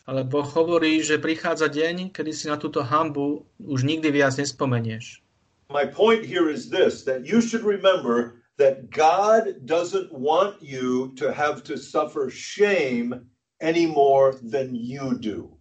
Ale 0.07 0.23
Boh 0.23 0.47
hovorí, 0.47 1.03
že 1.03 1.19
prichádza 1.19 1.67
deň, 1.67 2.15
kedy 2.15 2.31
si 2.31 2.47
na 2.47 2.55
túto 2.55 2.87
hambu 2.87 3.43
už 3.59 3.83
nikdy 3.83 4.15
viac 4.15 4.39
nespomenieš. 4.39 5.27
My 5.75 5.91
point 5.91 6.23
here 6.23 6.47
is 6.47 6.71
this 6.71 7.03
that 7.03 7.27
you 7.27 7.43
should 7.43 7.67
remember 7.67 8.39
that 8.63 8.95
God 8.95 9.67
doesn't 9.67 10.15
want 10.15 10.63
you 10.63 11.11
to 11.19 11.35
have 11.35 11.67
to 11.67 11.75
suffer 11.75 12.31
shame 12.31 13.27
any 13.63 13.87
more 13.87 14.35
than 14.43 14.75
you 14.75 15.15
do. 15.17 15.55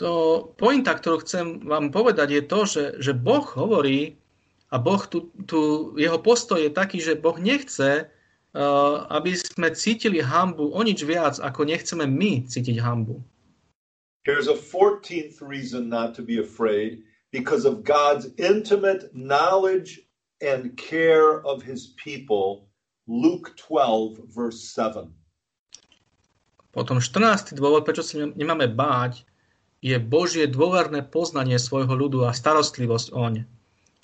To 0.00 0.44
pointa, 0.56 0.96
ktorú 0.96 1.24
chcem 1.24 1.64
vám 1.64 1.92
povedať, 1.92 2.28
je 2.32 2.42
to, 2.44 2.60
že, 2.68 2.84
že 3.00 3.12
Boh 3.16 3.44
hovorí, 3.44 4.20
a 4.68 4.76
Boh 4.76 5.00
tu, 5.08 5.32
tu, 5.48 5.92
jeho 5.96 6.20
postoj 6.20 6.58
je 6.58 6.72
taký, 6.72 6.98
že 7.00 7.16
Boh 7.16 7.36
nechce, 7.38 8.08
Uh, 8.56 9.04
aby 9.12 9.36
sme 9.36 9.68
cítili 9.76 10.16
hambu 10.24 10.72
o 10.72 10.80
nič 10.80 11.04
viac, 11.04 11.36
ako 11.44 11.68
nechceme 11.68 12.08
my 12.08 12.40
cítiť 12.48 12.80
hambu. 12.80 13.20
Here's 14.24 14.48
a 14.48 14.56
14th 14.56 15.44
reason 15.44 15.92
not 15.92 16.16
to 16.16 16.24
be 16.24 16.40
afraid 16.40 17.04
because 17.36 17.68
of 17.68 17.84
God's 17.84 18.32
intimate 18.40 19.12
knowledge 19.12 20.00
and 20.40 20.72
care 20.80 21.44
of 21.44 21.60
his 21.60 21.92
people. 22.00 22.72
Luke 23.04 23.52
12, 23.60 24.24
verse 24.32 24.72
7. 24.72 25.12
Potom 26.76 27.00
14. 27.00 27.56
dôvod, 27.56 27.88
prečo 27.88 28.04
sa 28.04 28.20
nemáme 28.20 28.68
báť, 28.68 29.24
je 29.80 29.96
Božie 29.96 30.44
dôverné 30.44 31.00
poznanie 31.08 31.56
svojho 31.56 31.96
ľudu 31.96 32.28
a 32.28 32.36
starostlivosť 32.36 33.16
oň. 33.16 33.48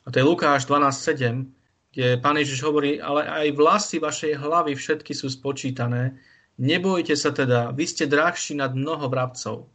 A 0.03 0.07
to 0.09 0.17
je 0.17 0.25
Lukáš 0.25 0.65
12.7, 0.65 1.53
kde 1.93 2.17
pán 2.25 2.41
Ježiš 2.41 2.65
hovorí, 2.65 2.97
ale 2.97 3.29
aj 3.29 3.47
vlasy 3.53 4.01
vašej 4.01 4.41
hlavy 4.41 4.73
všetky 4.73 5.13
sú 5.13 5.29
spočítané. 5.29 6.17
Nebojte 6.57 7.13
sa 7.13 7.29
teda, 7.29 7.77
vy 7.77 7.85
ste 7.85 8.09
drahší 8.09 8.57
nad 8.57 8.73
mnoho 8.73 9.05
vrabcov. 9.05 9.69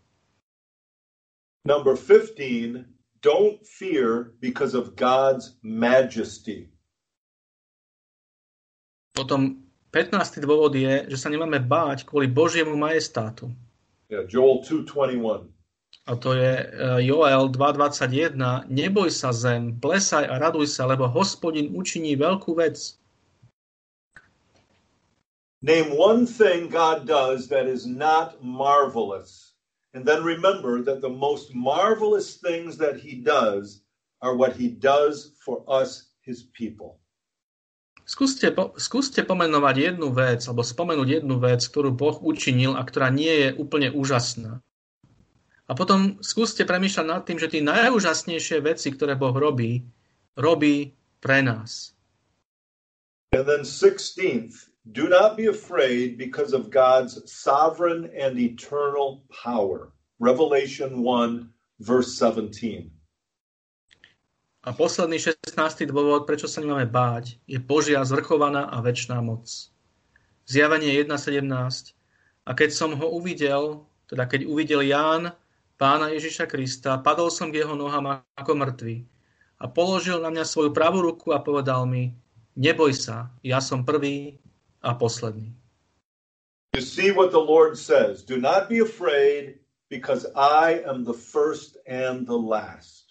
Number 1.70 1.94
15, 1.94 2.82
don't 3.22 3.62
fear 3.62 4.34
because 4.42 4.74
of 4.74 4.98
God's 4.98 5.54
majesty. 5.62 6.74
Potom 9.14 9.67
15. 9.92 10.44
dôvod 10.44 10.76
je, 10.76 11.08
že 11.08 11.18
sa 11.18 11.32
nemáme 11.32 11.64
báť 11.64 12.04
kvôli 12.04 12.28
Božiemu 12.28 12.76
majestátu. 12.76 13.48
Yeah, 14.12 14.28
Joel 14.28 14.64
2.21. 14.64 15.52
A 16.08 16.16
to 16.16 16.32
je 16.36 16.54
e, 16.64 16.66
Joel 17.04 17.52
2.21. 17.52 18.72
Neboj 18.72 19.12
sa 19.12 19.36
zem, 19.36 19.76
plesaj 19.76 20.28
a 20.28 20.40
raduj 20.40 20.72
sa, 20.72 20.88
lebo 20.88 21.08
hospodin 21.08 21.76
učiní 21.76 22.16
veľkú 22.16 22.56
vec. 22.56 22.96
Name 25.60 25.92
one 25.98 26.24
thing 26.24 26.70
God 26.70 27.08
does 27.08 27.48
that 27.52 27.68
is 27.68 27.84
not 27.84 28.40
marvelous. 28.44 29.58
And 29.96 30.06
then 30.06 30.24
remember 30.24 30.84
that 30.84 31.02
the 31.02 31.10
most 31.10 31.56
marvelous 31.56 32.38
things 32.38 32.78
that 32.78 33.00
he 33.00 33.20
does 33.20 33.82
are 34.22 34.36
what 34.36 34.56
he 34.56 34.70
does 34.70 35.36
for 35.44 35.66
us, 35.68 36.14
his 36.22 36.44
people. 36.54 37.00
Skúste, 38.08 38.56
po, 38.56 38.72
skúste 38.80 39.20
pomenovať 39.20 39.76
jednu 39.92 40.16
vec, 40.16 40.40
alebo 40.48 40.64
spomenúť 40.64 41.20
jednu 41.20 41.44
vec, 41.44 41.60
ktorú 41.60 41.92
Boh 41.92 42.16
učinil 42.24 42.80
a 42.80 42.88
ktorá 42.88 43.12
nie 43.12 43.28
je 43.44 43.50
úplne 43.60 43.92
úžasná. 43.92 44.64
A 45.68 45.72
potom 45.76 46.16
skúste 46.24 46.64
premýšľať 46.64 47.04
nad 47.04 47.28
tým, 47.28 47.36
že 47.36 47.52
tie 47.52 47.60
najúžasnejšie 47.60 48.64
veci, 48.64 48.96
ktoré 48.96 49.20
Boh 49.20 49.36
robí, 49.36 49.84
robí 50.40 50.96
pre 51.20 51.44
nás. 51.44 51.92
And 53.36 53.44
then 53.44 53.68
16th, 53.68 54.72
do 54.96 55.12
not 55.12 55.36
be 55.36 55.52
afraid 55.52 56.16
because 56.16 56.56
of 56.56 56.72
God's 56.72 57.20
sovereign 57.28 58.08
and 58.16 58.40
eternal 58.40 59.28
power. 59.28 59.92
Revelation 60.24 61.04
1, 61.04 61.52
verse 61.84 62.16
17. 62.16 62.88
A 64.68 64.76
posledný 64.76 65.16
16. 65.16 65.56
dôvod, 65.88 66.28
prečo 66.28 66.44
sa 66.44 66.60
nemáme 66.60 66.92
báť, 66.92 67.40
je 67.48 67.56
Božia 67.56 68.04
zvrchovaná 68.04 68.68
a 68.68 68.84
väčšiná 68.84 69.24
moc. 69.24 69.48
Zjavenie 70.44 70.92
1.17. 71.08 71.96
A 72.44 72.52
keď 72.52 72.76
som 72.76 72.92
ho 72.92 73.08
uvidel, 73.16 73.88
teda 74.12 74.28
keď 74.28 74.44
uvidel 74.44 74.84
Ján, 74.84 75.32
pána 75.80 76.12
Ježiša 76.12 76.52
Krista, 76.52 77.00
padol 77.00 77.32
som 77.32 77.48
k 77.48 77.64
jeho 77.64 77.80
nohám 77.80 78.28
ako 78.36 78.52
mŕtvy 78.60 79.08
a 79.56 79.72
položil 79.72 80.20
na 80.20 80.36
mňa 80.36 80.44
svoju 80.44 80.76
pravú 80.76 81.00
ruku 81.00 81.32
a 81.32 81.40
povedal 81.40 81.88
mi, 81.88 82.12
neboj 82.60 82.92
sa, 82.92 83.32
ja 83.48 83.64
som 83.64 83.88
prvý 83.88 84.36
a 84.84 84.92
posledný. 84.92 85.56
You 86.76 86.84
see 86.84 87.16
what 87.16 87.32
the 87.32 87.40
Lord 87.40 87.80
says. 87.80 88.20
Do 88.20 88.36
not 88.36 88.68
be 88.68 88.84
afraid 88.84 89.64
because 89.88 90.28
I 90.36 90.84
am 90.84 91.08
the 91.08 91.16
first 91.16 91.80
and 91.88 92.28
the 92.28 92.36
last. 92.36 93.07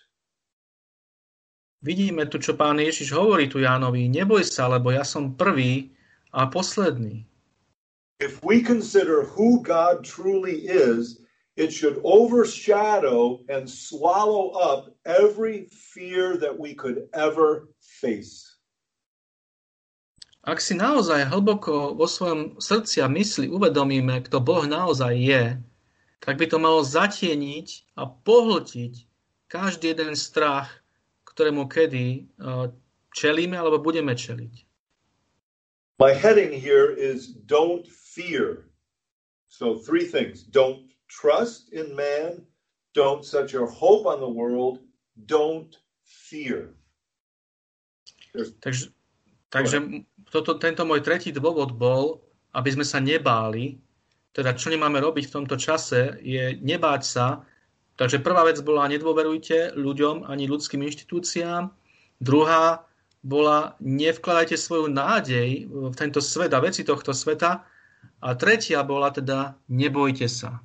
Vidíme 1.84 2.24
tu, 2.26 2.40
čo 2.40 2.56
pán 2.56 2.80
Ježiš 2.80 3.12
hovorí 3.12 3.46
tu 3.48 3.60
Jánovi. 3.60 4.08
Neboj 4.08 4.44
sa, 4.48 4.66
lebo 4.70 4.88
ja 4.92 5.04
som 5.04 5.36
prvý 5.36 5.92
a 6.32 6.48
posledný. 6.48 7.28
If 8.20 8.40
we 8.40 8.64
consider 8.64 9.28
who 9.28 9.60
God 9.60 10.00
truly 10.00 10.64
is, 10.64 11.20
it 11.56 11.72
should 11.72 12.00
overshadow 12.00 13.44
and 13.48 13.68
swallow 13.68 14.56
up 14.56 14.92
every 15.04 15.68
fear 15.68 16.36
that 16.40 16.52
we 16.52 16.72
could 16.72 17.08
ever 17.12 17.68
face. 17.80 18.56
Ak 20.46 20.62
si 20.62 20.78
naozaj 20.78 21.26
hlboko 21.26 21.98
vo 21.98 22.06
svojom 22.06 22.62
srdci 22.62 23.02
a 23.02 23.10
mysli 23.10 23.50
uvedomíme, 23.50 24.22
kto 24.30 24.38
Boh 24.38 24.62
naozaj 24.62 25.18
je, 25.18 25.44
tak 26.22 26.38
by 26.38 26.46
to 26.46 26.62
malo 26.62 26.86
zatieniť 26.86 27.98
a 27.98 28.06
pohltiť 28.06 28.94
každý 29.50 29.90
jeden 29.90 30.14
strach, 30.14 30.85
ktorému 31.36 31.68
kedy 31.68 32.24
uh, 32.40 32.72
čelíme 33.12 33.60
alebo 33.60 33.76
budeme 33.76 34.16
čeliť. 34.16 34.64
My 36.00 36.16
heading 36.16 36.52
here 36.52 36.92
is 36.92 37.36
don't 37.44 37.84
fear. 37.88 38.72
So 39.52 39.76
three 39.76 40.04
things. 40.04 40.44
Don't 40.44 40.88
trust 41.08 41.72
in 41.72 41.92
man, 41.96 42.44
don't 42.92 43.24
set 43.24 43.52
your 43.52 43.68
hope 43.68 44.04
on 44.04 44.20
the 44.20 44.28
world, 44.28 44.80
don't 45.28 45.72
fear. 46.04 46.72
takže, 48.60 48.92
takže 49.48 50.04
toto, 50.28 50.60
tento 50.60 50.84
môj 50.84 51.00
tretí 51.00 51.32
dôvod 51.32 51.72
bol, 51.72 52.20
aby 52.52 52.68
sme 52.76 52.84
sa 52.84 53.00
nebáli, 53.00 53.80
teda 54.36 54.52
čo 54.52 54.68
nemáme 54.68 55.00
robiť 55.00 55.32
v 55.32 55.34
tomto 55.40 55.56
čase, 55.56 56.20
je 56.20 56.60
nebáť 56.60 57.02
sa. 57.04 57.26
Takže 57.96 58.20
prvá 58.20 58.44
vec 58.44 58.60
bola, 58.60 58.88
nedôverujte 58.92 59.72
ľuďom 59.72 60.28
ani 60.28 60.44
ľudským 60.44 60.84
inštitúciám. 60.84 61.72
Druhá 62.20 62.84
bola, 63.24 63.74
nevkladajte 63.80 64.60
svoju 64.60 64.92
nádej 64.92 65.64
v 65.66 65.94
tento 65.96 66.20
svet 66.20 66.52
a 66.52 66.60
veci 66.60 66.84
tohto 66.84 67.16
sveta. 67.16 67.64
A 68.20 68.28
tretia 68.36 68.84
bola 68.84 69.08
teda, 69.08 69.56
nebojte 69.72 70.28
sa. 70.28 70.60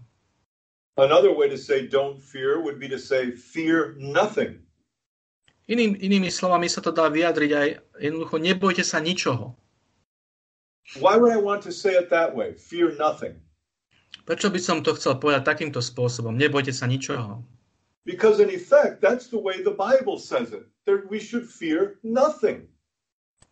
Another 1.00 1.32
way 1.32 1.48
to 1.48 1.58
say 1.58 1.88
don't 1.88 2.20
fear 2.20 2.60
would 2.60 2.76
be 2.78 2.92
to 2.92 3.00
say 3.00 3.32
fear 3.32 3.96
nothing. 3.96 4.60
Iným, 5.72 5.96
inými 5.96 6.28
slovami 6.28 6.68
sa 6.68 6.84
to 6.84 6.92
dá 6.92 7.08
vyjadriť 7.08 7.52
aj 7.56 7.68
jednoducho 7.96 8.36
nebojte 8.44 8.84
sa 8.84 9.00
ničoho. 9.00 9.56
Why 11.00 11.16
would 11.16 11.32
I 11.32 11.40
want 11.40 11.64
to 11.64 11.72
say 11.72 11.96
it 11.96 12.12
that 12.12 12.36
way? 12.36 12.60
Fear 12.60 13.00
nothing. 13.00 13.40
Prečo 14.26 14.54
by 14.54 14.60
som 14.62 14.86
to 14.86 14.94
chcel 14.96 15.18
povedať 15.18 15.46
takýmto 15.46 15.82
spôsobom? 15.82 16.38
Nebojte 16.38 16.72
sa 16.72 16.86
ničoho. 16.86 17.42
Because 18.06 18.42
in 18.42 18.50
effect, 18.50 19.02
that's 19.02 19.30
the 19.30 19.38
way 19.38 19.62
the 19.62 19.78
Bible 19.78 20.18
says 20.18 20.54
it. 20.54 20.66
That 20.90 21.06
we 21.10 21.22
should 21.22 21.46
fear 21.46 22.02
nothing. 22.02 22.66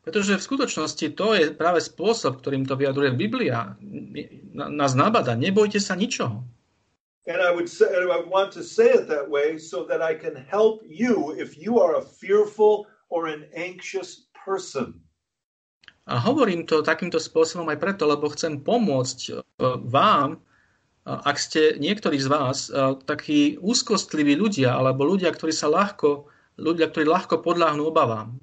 Pretože 0.01 0.39
v 0.39 0.45
skutočnosti 0.45 1.07
to 1.13 1.27
je 1.37 1.45
práve 1.53 1.83
spôsob, 1.83 2.41
ktorým 2.41 2.65
to 2.65 2.73
vyjadruje 2.73 3.13
Biblia. 3.13 3.77
Nás 4.55 4.97
nabada, 4.97 5.37
nebojte 5.37 5.77
sa 5.77 5.93
ničoho. 5.93 6.41
And 7.29 7.45
I 7.45 7.53
would 7.53 7.69
say, 7.69 7.85
I 7.93 8.25
want 8.25 8.49
to 8.57 8.65
say 8.65 8.89
it 8.89 9.05
that 9.05 9.29
way 9.29 9.61
so 9.61 9.85
that 9.85 10.01
I 10.01 10.17
can 10.17 10.33
help 10.49 10.81
you 10.81 11.37
if 11.37 11.61
you 11.61 11.77
are 11.77 12.01
a 12.01 12.01
fearful 12.01 12.89
or 13.13 13.29
an 13.29 13.45
anxious 13.53 14.25
person. 14.33 14.97
A 16.09 16.17
hovorím 16.17 16.65
to 16.65 16.81
takýmto 16.81 17.21
spôsobom 17.21 17.69
aj 17.69 17.77
preto, 17.77 18.09
lebo 18.09 18.33
chcem 18.33 18.65
pomôcť 18.65 19.19
e, 19.29 19.33
vám, 19.85 20.41
ak 21.05 21.37
ste 21.39 21.77
niektorí 21.79 22.19
z 22.19 22.27
vás 22.27 22.67
takí 23.05 23.55
úzkostliví 23.61 24.35
ľudia, 24.35 24.75
alebo 24.75 25.07
ľudia, 25.07 25.31
ktorí 25.31 25.55
sa 25.55 25.71
ľahko, 25.71 26.27
ľudia, 26.59 26.91
ktorí 26.91 27.07
ľahko 27.07 27.39
podľahnú 27.39 27.87
obavám. 27.87 28.35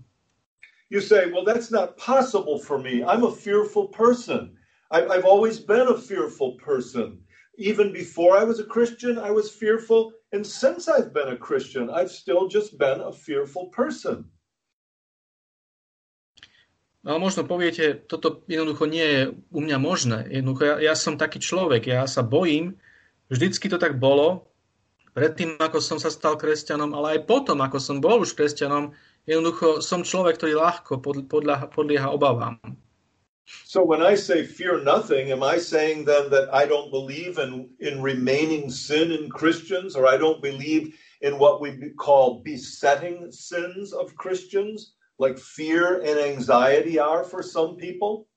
You 0.88 1.02
say, 1.02 1.26
well, 1.30 1.42
that's 1.42 1.74
not 1.74 1.98
possible 1.98 2.62
for 2.62 2.78
me. 2.78 3.02
I'm 3.02 3.26
a 3.26 3.34
fearful 3.34 3.90
person. 3.90 4.54
I've 4.94 5.26
always 5.26 5.59
been 5.59 5.90
a 5.90 5.98
fearful 5.98 6.54
person. 6.62 7.18
Even 7.59 7.90
before 7.90 8.38
I 8.38 8.44
was 8.44 8.61
a 8.61 8.68
Christian, 8.70 9.18
I 9.18 9.34
was 9.34 9.50
fearful. 9.50 10.12
And 10.30 10.46
since 10.46 10.86
I've 10.86 11.11
been 11.11 11.34
a 11.34 11.36
Christian, 11.36 11.90
I've 11.90 12.11
still 12.11 12.46
just 12.46 12.78
been 12.78 13.00
a 13.00 13.11
fearful 13.11 13.66
person. 13.74 14.30
No 17.07 17.22
možno 17.22 17.46
poviete, 17.46 17.94
toto 17.94 18.42
jednoducho 18.50 18.90
nie 18.90 19.07
je 19.07 19.22
u 19.54 19.61
mňa 19.62 19.78
možné. 19.78 20.26
Jednoducho 20.26 20.62
ja, 20.66 20.90
ja 20.90 20.94
som 20.98 21.14
taký 21.14 21.38
človek, 21.38 21.86
ja 21.86 22.02
sa 22.11 22.26
bojím, 22.26 22.74
vždycky 23.30 23.70
to 23.70 23.78
tak 23.78 23.94
bolo, 24.02 24.50
predtým 25.14 25.54
ako 25.54 25.78
som 25.78 26.02
sa 26.02 26.11
stal 26.11 26.34
kresťanom, 26.34 26.90
ale 26.98 27.14
aj 27.14 27.30
potom, 27.30 27.62
ako 27.62 27.78
som 27.78 28.02
bol 28.02 28.26
už 28.26 28.34
kresťanom, 28.34 28.90
jednoducho 29.22 29.86
som 29.86 30.02
človek, 30.02 30.34
ktorý 30.34 30.59
ľahko 30.59 30.98
podľa, 31.30 31.70
podlieha 31.70 32.11
obavám. 32.11 32.59
So 33.62 33.86
when 33.86 34.02
I 34.02 34.18
say 34.18 34.42
fear 34.42 34.82
nothing, 34.82 35.30
am 35.30 35.46
I 35.46 35.62
saying 35.62 36.11
then 36.11 36.26
that 36.34 36.50
I 36.50 36.66
don't 36.66 36.90
believe 36.90 37.38
in, 37.38 37.70
in 37.78 38.02
remaining 38.02 38.66
sin 38.66 39.14
in 39.14 39.30
Christians, 39.30 39.94
or 39.94 40.11
I 40.11 40.18
don't 40.18 40.42
believe 40.42 40.98
in 41.22 41.38
what 41.38 41.62
we 41.62 41.94
call 41.94 42.42
besetting 42.42 43.30
sins 43.30 43.94
of 43.94 44.18
Christians? 44.18 44.95
Like 45.18 45.38
fear 45.38 46.00
and 46.00 46.18
anxiety 46.18 46.98
are 46.98 47.24
for 47.24 47.42
some 47.42 47.76
people? 47.76 48.28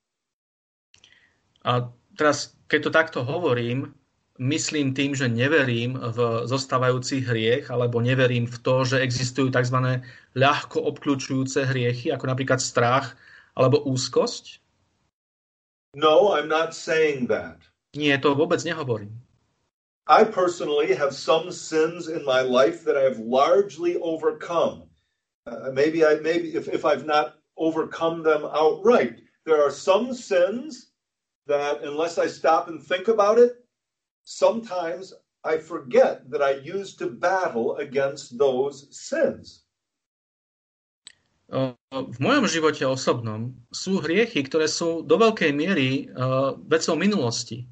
A 1.64 1.92
teraz, 2.16 2.56
keď 2.72 2.80
to 2.88 2.90
takto 2.90 3.20
hovorím, 3.20 3.92
myslím 4.40 4.96
tým, 4.96 5.12
že 5.12 5.28
neverím 5.28 6.00
v 6.00 6.48
zostávajúci 6.48 7.20
hriech, 7.20 7.68
alebo 7.68 8.00
neverím 8.00 8.48
v 8.48 8.56
to, 8.64 8.88
že 8.88 9.04
existujú 9.04 9.52
tzv. 9.52 10.00
ľahko 10.32 10.80
obklúčujúce 10.80 11.68
hriechy, 11.68 12.08
ako 12.08 12.24
napríklad 12.32 12.58
strach 12.58 13.12
alebo 13.52 13.84
úzkosť? 13.84 14.64
No, 15.92 16.32
I'm 16.32 16.48
not 16.48 16.72
saying 16.72 17.28
that. 17.28 17.60
Nie, 17.92 18.16
to 18.22 18.32
vôbec 18.32 18.62
nehovorím. 18.62 19.12
I 20.06 20.24
personally 20.24 20.94
have 20.94 21.14
some 21.14 21.54
sins 21.54 22.10
in 22.10 22.24
my 22.26 22.42
life 22.42 22.82
that 22.82 22.98
I 22.98 23.06
have 23.06 23.22
largely 23.22 23.94
overcome. 23.98 24.89
Uh, 25.50 25.74
maybe 25.74 26.06
I 26.06 26.22
maybe 26.22 26.54
if, 26.54 26.70
if 26.70 26.86
I've 26.86 27.04
not 27.04 27.42
overcome 27.58 28.22
them 28.22 28.46
outright, 28.46 29.18
there 29.42 29.58
are 29.58 29.74
some 29.74 30.14
sins 30.14 30.94
that 31.50 31.82
unless 31.82 32.22
I 32.22 32.30
stop 32.30 32.70
and 32.70 32.78
think 32.78 33.10
about 33.10 33.42
it, 33.42 33.58
sometimes 34.22 35.10
I 35.42 35.58
forget 35.58 36.30
that 36.30 36.38
I 36.38 36.62
used 36.62 37.02
to 37.02 37.10
battle 37.10 37.82
against 37.82 38.38
those 38.38 38.86
sins. 38.94 39.66
V 41.50 42.18
mojom 42.22 42.46
živote 42.46 42.86
osobnom 42.86 43.50
sú 43.74 43.98
hriechy, 43.98 44.46
ktoré 44.46 44.70
sú 44.70 45.02
do 45.02 45.18
veľkej 45.18 45.50
miery 45.50 46.06
uh, 46.14 46.54
vecou 46.54 46.94
minulosti. 46.94 47.66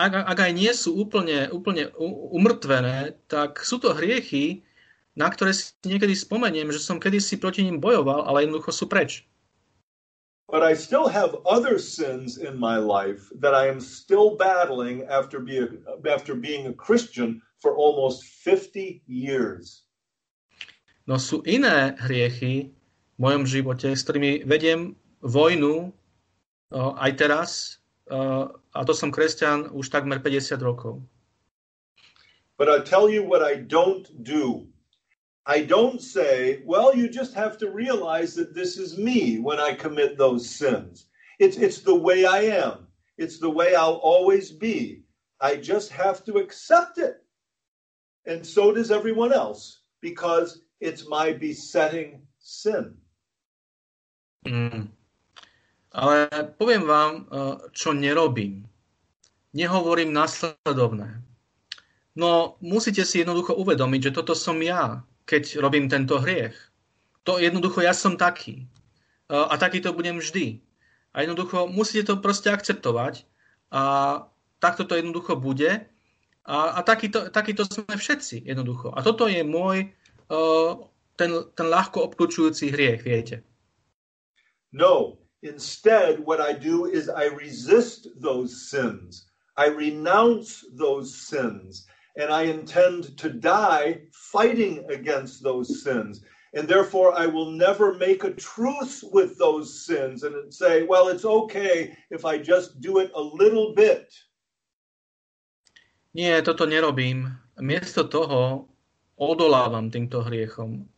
Ak, 0.00 0.16
ak 0.16 0.38
aj 0.48 0.52
nie 0.56 0.72
sú 0.72 0.96
úplne, 0.96 1.52
úplne 1.52 1.92
umrtvené, 2.32 3.20
tak 3.28 3.60
sú 3.60 3.76
to 3.76 3.92
hriechy, 3.92 4.64
na 5.18 5.26
ktoré 5.26 5.50
si 5.50 5.74
niekedy 5.82 6.14
spomeniem, 6.14 6.70
že 6.70 6.78
som 6.78 7.02
kedysi 7.02 7.42
proti 7.42 7.66
ním 7.66 7.82
bojoval, 7.82 8.22
ale 8.22 8.46
jednoducho 8.46 8.70
sú 8.70 8.86
preč. 8.86 9.26
But 10.48 10.62
I 10.64 10.72
still 10.72 11.10
have 11.10 11.36
other 11.44 11.76
sins 11.76 12.38
in 12.40 12.56
my 12.56 12.80
life 12.80 13.28
that 13.36 13.52
I 13.52 13.68
am 13.68 13.82
still 13.82 14.38
battling 14.38 15.04
after, 15.10 15.42
be 15.42 15.60
a, 15.60 15.68
after 16.08 16.32
being 16.32 16.70
a 16.70 16.72
Christian 16.72 17.42
for 17.60 17.76
almost 17.76 18.24
50 18.46 19.02
years. 19.04 19.84
No 21.04 21.20
sú 21.20 21.44
iné 21.44 21.98
hriechy 22.00 22.72
v 22.72 23.18
mojom 23.20 23.44
živote, 23.44 23.92
s 23.92 24.06
ktorými 24.06 24.46
vediem 24.48 24.96
vojnu 25.20 25.90
uh, 25.90 26.96
aj 26.96 27.10
teraz, 27.18 27.50
uh, 28.08 28.48
a 28.72 28.80
to 28.86 28.94
som 28.94 29.12
kresťan 29.12 29.68
už 29.74 29.90
takmer 29.92 30.22
50 30.22 30.62
rokov. 30.62 31.02
But 32.56 32.72
I 32.72 32.80
tell 32.80 33.10
you 33.10 33.20
what 33.20 33.44
I 33.44 33.60
don't 33.60 34.08
do 34.24 34.64
I 35.48 35.64
don't 35.64 36.02
say, 36.02 36.60
well, 36.66 36.94
you 36.94 37.08
just 37.08 37.32
have 37.32 37.56
to 37.58 37.72
realize 37.72 38.36
that 38.36 38.52
this 38.52 38.76
is 38.76 39.00
me 39.00 39.40
when 39.40 39.58
I 39.58 39.72
commit 39.72 40.20
those 40.20 40.44
sins. 40.44 41.08
It's, 41.40 41.56
it's 41.56 41.80
the 41.80 41.94
way 41.96 42.26
I 42.28 42.52
am, 42.60 42.86
it's 43.16 43.40
the 43.40 43.48
way 43.48 43.74
I'll 43.74 44.04
always 44.04 44.52
be. 44.52 45.08
I 45.40 45.56
just 45.56 45.88
have 45.88 46.22
to 46.28 46.36
accept 46.36 46.98
it. 46.98 47.24
And 48.26 48.44
so 48.44 48.76
does 48.76 48.90
everyone 48.90 49.32
else 49.32 49.80
because 50.04 50.68
it's 50.84 51.08
my 51.08 51.32
besetting 51.32 52.20
sin. 52.38 52.92
Mm. 54.44 54.92
Ale 55.96 56.28
poviem 56.60 56.84
vám, 56.84 57.12
uh, 57.32 57.56
čo 57.72 57.96
nerobím. 57.96 58.68
Nehovorím 59.56 60.12
následovné. 60.12 61.24
No 62.18 62.60
musíte 62.60 63.06
si 63.08 63.24
jednoducho 63.24 63.56
uvedomiť, 63.56 64.12
že 64.12 64.14
toto 64.20 64.36
som 64.36 64.60
ja. 64.60 65.00
Keď 65.28 65.60
robím 65.60 65.92
tento 65.92 66.16
hriech. 66.16 66.56
To 67.28 67.36
jednoducho 67.36 67.84
ja 67.84 67.92
som 67.92 68.16
taký. 68.16 68.64
A 69.28 69.52
taký 69.60 69.84
to 69.84 69.92
budem 69.92 70.16
vždy. 70.16 70.64
A 71.12 71.20
jednoducho 71.28 71.68
musíte 71.68 72.08
to 72.08 72.16
proste 72.16 72.48
akceptovať. 72.48 73.28
A 73.68 73.82
takto 74.56 74.88
to 74.88 74.96
jednoducho 74.96 75.36
bude. 75.36 75.84
A, 76.48 76.56
a 76.72 76.80
takýto, 76.80 77.28
takýto 77.28 77.68
sme 77.68 78.00
všetci 78.00 78.48
jednoducho. 78.48 78.88
A 78.96 79.04
toto 79.04 79.28
je 79.28 79.44
môj 79.44 79.92
ten, 81.20 81.30
ten 81.52 81.66
ľahko 81.68 82.08
obklúčujúci 82.08 82.72
hriech, 82.72 83.04
viete. 83.04 83.44
No, 84.72 85.20
instead 85.44 86.24
what 86.24 86.40
I 86.40 86.56
do 86.56 86.88
is 86.88 87.12
I 87.12 87.28
resist 87.28 88.08
those 88.16 88.56
sins. 88.72 89.28
I 89.60 89.68
renounce 89.68 90.64
those 90.72 91.12
sins. 91.12 91.84
and 92.18 92.32
I 92.32 92.42
intend 92.50 93.16
to 93.18 93.30
die 93.30 94.02
fighting 94.32 94.84
against 94.90 95.42
those 95.42 95.82
sins. 95.82 96.20
And 96.56 96.64
therefore, 96.64 97.12
I 97.12 97.28
will 97.28 97.52
never 97.52 97.94
make 98.00 98.24
a 98.24 98.32
truce 98.32 99.04
with 99.04 99.36
those 99.36 99.84
sins 99.84 100.24
and 100.24 100.48
say, 100.48 100.82
well, 100.88 101.12
it's 101.12 101.24
okay 101.24 101.92
if 102.08 102.24
I 102.24 102.40
just 102.40 102.80
do 102.80 102.98
it 103.04 103.12
a 103.12 103.20
little 103.20 103.76
bit. 103.76 104.08
Nie, 106.16 106.40
toto 106.40 106.64
nerobím. 106.64 107.36
Miesto 107.60 108.08
toho 108.08 108.64
odolávam 109.20 109.92
týmto 109.92 110.24
hriechom. 110.24 110.88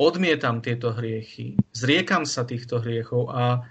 Odmietam 0.00 0.64
tieto 0.64 0.94
hriechy. 0.96 1.60
Zriekam 1.76 2.24
sa 2.24 2.48
týchto 2.48 2.80
hriechov 2.80 3.28
a 3.28 3.66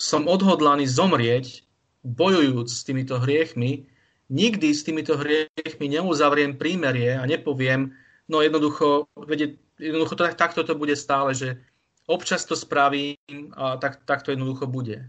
som 0.00 0.26
odhodlaný 0.26 0.90
zomrieť, 0.90 1.62
bojujúc 2.02 2.66
s 2.66 2.82
týmito 2.82 3.22
hriechmi, 3.22 3.86
nikdy 4.26 4.74
s 4.74 4.82
týmito 4.82 5.14
hriechmi 5.14 5.86
neuzavriem 5.86 6.58
prímerie 6.58 7.14
a 7.14 7.22
nepoviem, 7.28 7.94
no 8.32 8.40
jednoducho, 8.40 9.04
vedie, 9.28 9.60
jednoducho 9.76 10.16
to, 10.16 10.24
takto 10.32 10.64
to 10.64 10.72
bude 10.72 10.96
stále, 10.96 11.36
že 11.36 11.60
občas 12.08 12.48
to 12.48 12.56
spravím 12.56 13.20
a 13.52 13.76
tak, 13.76 14.00
tak 14.08 14.24
to 14.24 14.32
jednoducho 14.32 14.64
bude. 14.64 15.04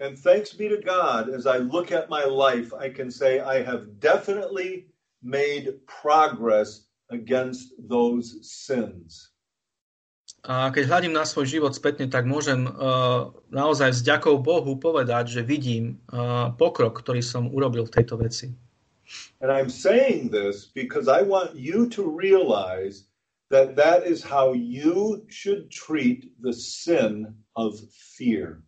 And 0.00 0.16
thanks 0.16 0.56
be 0.56 0.72
to 0.72 0.80
God, 0.80 1.28
as 1.28 1.44
I 1.44 1.60
look 1.60 1.92
at 1.92 2.08
my 2.08 2.24
life, 2.24 2.72
I 2.72 2.88
can 2.88 3.12
say 3.12 3.44
I 3.44 3.60
have 3.60 4.00
definitely 4.00 4.88
made 5.20 5.76
progress 5.84 6.88
against 7.12 7.76
those 7.76 8.40
sins. 8.40 9.28
A 10.40 10.72
keď 10.72 10.88
hľadím 10.88 11.12
na 11.12 11.28
svoj 11.28 11.44
život 11.44 11.76
spätne, 11.76 12.08
tak 12.08 12.24
môžem 12.24 12.64
uh, 12.64 13.28
naozaj 13.52 13.92
s 13.92 14.00
ďakou 14.00 14.40
Bohu 14.40 14.72
povedať, 14.80 15.36
že 15.36 15.44
vidím 15.44 16.00
uh, 16.08 16.48
pokrok, 16.56 16.96
ktorý 16.96 17.20
som 17.20 17.52
urobil 17.52 17.84
v 17.84 17.92
tejto 18.00 18.16
veci. 18.16 18.56
And 19.40 19.50
I'm 19.50 19.70
saying 19.70 20.30
this 20.30 20.70
because 20.74 21.08
I 21.08 21.22
want 21.22 21.56
you 21.56 21.88
to 21.96 22.02
realize 22.04 23.08
that 23.50 23.74
that 23.76 24.06
is 24.06 24.22
how 24.22 24.52
you 24.52 25.26
should 25.28 25.70
treat 25.70 26.30
the 26.38 26.52
sin 26.52 27.34
of 27.56 27.80
fear. 27.90 28.62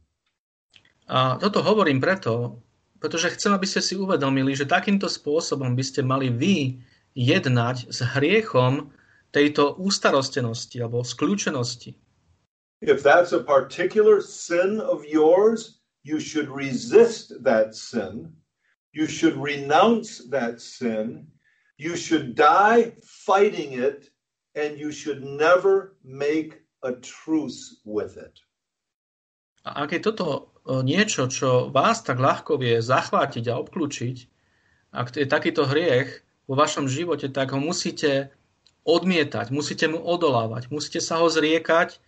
A 1.06 1.38
toto 1.38 1.62
hovorím 1.62 2.02
preto, 2.02 2.62
pretože 2.98 3.34
chcem, 3.34 3.54
aby 3.54 3.66
ste 3.66 3.82
si 3.82 3.94
uvedomili, 3.94 4.54
že 4.54 4.66
takýmto 4.66 5.06
spôsobom 5.06 5.74
by 5.74 5.84
ste 5.86 6.02
mali 6.02 6.30
vy 6.30 6.82
jednať 7.14 7.92
s 7.92 7.98
hriechom, 8.16 8.90
tejto 9.32 9.80
ústarostenosti 9.80 10.76
alebo 10.84 11.00
skľúčenosti. 11.00 11.96
If 12.84 13.00
that's 13.00 13.32
a 13.32 13.40
particular 13.40 14.20
sin 14.20 14.76
of 14.82 15.06
yours, 15.08 15.80
you 16.04 16.20
should 16.20 16.52
resist 16.52 17.32
that 17.40 17.72
sin. 17.72 18.36
You 18.92 19.08
should 19.08 19.36
renounce 19.40 20.20
that 20.28 20.60
sin. 20.60 21.26
You 21.80 21.96
should 21.96 22.36
die 22.36 22.92
fighting 23.00 23.72
it, 23.72 24.12
and 24.54 24.78
you 24.78 24.92
should 24.92 25.24
never 25.24 25.96
make 26.04 26.60
a 26.84 26.92
truce 27.00 27.80
with 27.84 28.20
it. 28.20 28.40
A 29.64 29.86
ak 29.86 29.94
je 29.96 30.00
toto 30.02 30.52
niečo, 30.66 31.30
čo 31.30 31.70
vás 31.70 32.02
tak 32.02 32.18
ľahko 32.18 32.58
vie 32.58 32.82
zachvátiť 32.82 33.44
a 33.48 33.58
obklúčiť, 33.62 34.16
ak 34.92 35.16
je 35.16 35.26
takýto 35.26 35.64
hriech 35.64 36.20
vo 36.44 36.54
vašom 36.58 36.90
živote, 36.90 37.30
tak 37.32 37.56
ho 37.56 37.60
musíte 37.62 38.28
odmietať, 38.82 39.54
musíte 39.54 39.86
mu 39.88 40.02
odolávať, 40.02 40.68
musíte 40.68 40.98
sa 40.98 41.22
ho 41.22 41.30
zriekať 41.30 42.02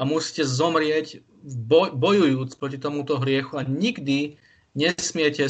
a 0.00 0.02
musíte 0.08 0.48
zomrieť 0.48 1.20
boj, 1.44 1.92
bojujúc 1.92 2.56
proti 2.56 2.80
tomuto 2.80 3.20
hriechu 3.20 3.60
a 3.60 3.62
nikdy 3.68 4.40
nesmiete 4.72 5.46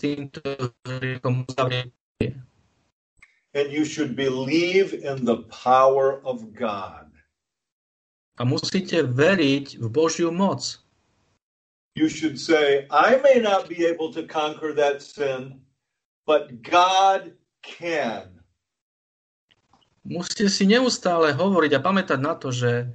týmto 0.00 0.40
hriechom 0.88 1.44
uzavrieť. 1.44 1.92
And 3.52 3.68
you 3.68 3.84
should 3.84 4.16
believe 4.16 4.94
in 4.94 5.26
the 5.26 5.44
power 5.50 6.22
of 6.24 6.54
God. 6.56 7.10
A 8.40 8.46
musíte 8.48 9.04
veriť 9.04 9.76
v 9.76 9.86
Božiu 9.92 10.32
moc. 10.32 10.80
You 11.98 12.08
should 12.08 12.38
say, 12.38 12.86
I 12.88 13.20
may 13.20 13.42
not 13.42 13.68
be 13.68 13.84
able 13.84 14.14
to 14.14 14.24
conquer 14.24 14.72
that 14.78 15.02
sin, 15.04 15.60
but 16.24 16.62
God 16.62 17.34
can. 17.60 18.40
Musíte 20.06 20.48
si 20.48 20.64
neustále 20.64 21.36
hovoriť 21.36 21.76
a 21.76 21.84
pamätať 21.84 22.18
na 22.22 22.32
to, 22.38 22.48
že 22.48 22.88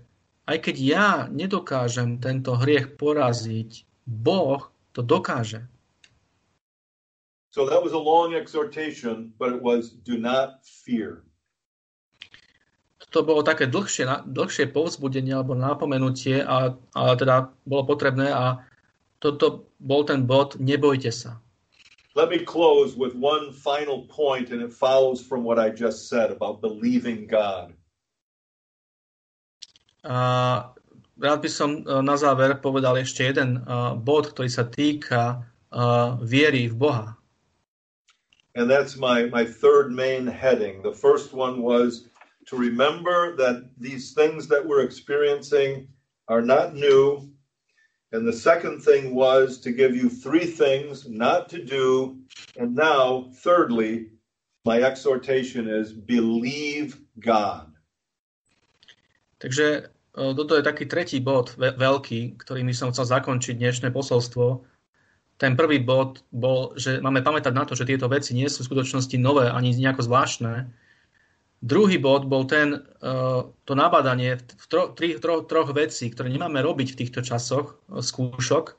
aj 0.49 0.57
keď 0.71 0.75
ja 0.81 1.09
nedokážem 1.29 2.17
tento 2.17 2.57
hriech 2.57 2.97
poraziť, 2.97 3.85
Boh 4.07 4.71
to 4.95 5.05
dokáže. 5.05 5.67
So 7.55 7.63
that 7.71 7.79
was 7.79 7.95
a 7.95 7.97
long 7.97 8.35
exhortation, 8.35 9.31
but 9.39 9.55
it 9.55 9.61
was 9.63 9.95
do 10.03 10.19
not 10.19 10.67
fear. 10.67 11.23
To 13.15 13.23
bolo 13.23 13.47
také 13.47 13.71
dlhšie, 13.71 14.27
dlhšie 14.27 14.75
povzbudenie 14.75 15.31
alebo 15.31 15.55
napomenutie, 15.55 16.43
a, 16.43 16.75
a 16.91 17.15
teda 17.15 17.55
bolo 17.63 17.87
potrebné 17.87 18.27
a 18.27 18.59
toto 19.23 19.71
bol 19.79 20.03
ten 20.03 20.27
bod, 20.27 20.59
nebojte 20.59 21.15
sa. 21.15 21.39
Let 22.11 22.27
me 22.27 22.43
close 22.43 22.99
with 22.99 23.15
one 23.15 23.55
final 23.55 24.03
point, 24.11 24.51
and 24.51 24.59
it 24.59 24.75
follows 24.75 25.23
from 25.23 25.47
what 25.47 25.55
I 25.55 25.71
just 25.71 26.11
said 26.11 26.35
about 26.35 26.59
believing 26.59 27.23
God. 27.23 27.71
A 30.03 30.19
rád 31.15 31.39
by 31.39 31.47
som 31.47 31.87
e, 31.87 32.03
na 32.03 32.19
záver 32.19 32.59
povedal 32.59 32.99
ešte 32.99 33.23
jeden 33.23 33.63
uh, 33.63 33.95
bod, 33.95 34.35
ktorý 34.35 34.51
sa 34.51 34.67
týka 34.67 35.39
uh, 35.71 36.19
viery 36.19 36.67
v 36.67 36.75
Boha. 36.75 37.15
And 38.55 38.69
that's 38.69 38.95
my, 38.95 39.25
my 39.25 39.43
third 39.43 39.91
main 39.91 40.25
heading. 40.25 40.81
The 40.81 40.93
first 40.93 41.33
one 41.33 41.61
was 41.61 42.07
to 42.47 42.55
remember 42.55 43.35
that 43.35 43.69
these 43.77 44.13
things 44.13 44.47
that 44.47 44.65
we're 44.65 44.83
experiencing 44.83 45.87
are 46.27 46.41
not 46.41 46.73
new, 46.73 47.35
And 48.15 48.23
the 48.23 48.31
second 48.31 48.79
thing 48.79 49.11
was 49.11 49.59
to 49.59 49.75
give 49.75 49.91
you 49.91 50.07
three 50.07 50.45
things 50.47 51.03
not 51.09 51.49
to 51.49 51.59
do. 51.59 52.15
And 52.55 52.71
now, 52.71 53.27
thirdly, 53.43 54.15
my 54.63 54.79
exhortation 54.79 55.67
is 55.67 55.91
believe 55.91 56.95
God. 57.19 57.75
Takže 59.43 59.91
toto 60.15 60.55
je 60.55 60.63
taký 60.63 60.87
tretí 60.87 61.19
bod 61.19 61.59
veľký, 61.59 62.39
ktorým 62.39 62.71
som 62.71 62.95
chcel 62.95 63.03
zakončiť 63.03 63.59
dnešné 63.59 63.91
posolstvo. 63.91 64.63
Ten 65.35 65.59
prvý 65.59 65.83
bod 65.83 66.23
bol, 66.31 66.71
že 66.79 67.03
máme 67.03 67.19
pamätať 67.19 67.51
na 67.51 67.67
to, 67.67 67.75
že 67.75 67.83
tieto 67.83 68.07
veci 68.07 68.31
nie 68.31 68.47
sú 68.47 68.63
v 68.63 68.69
skutočnosti 68.71 69.15
nové 69.19 69.51
ani 69.51 69.75
nejako 69.75 70.07
zvláštne, 70.07 70.71
Druhý 71.65 71.97
bod 71.97 72.29
bol 72.29 72.45
ten, 72.45 72.77
eh, 72.77 73.41
to 73.65 73.73
nabádanie 73.73 74.37
v 74.37 74.65
tro, 74.69 74.93
tri, 74.93 75.17
tro, 75.17 75.41
troch 75.41 75.73
vecí, 75.73 76.13
ktoré 76.13 76.29
nemáme 76.29 76.61
robiť 76.61 76.93
v 76.93 76.99
týchto 77.01 77.25
časoch 77.25 77.81
eh, 77.89 78.05
skúšok. 78.05 78.77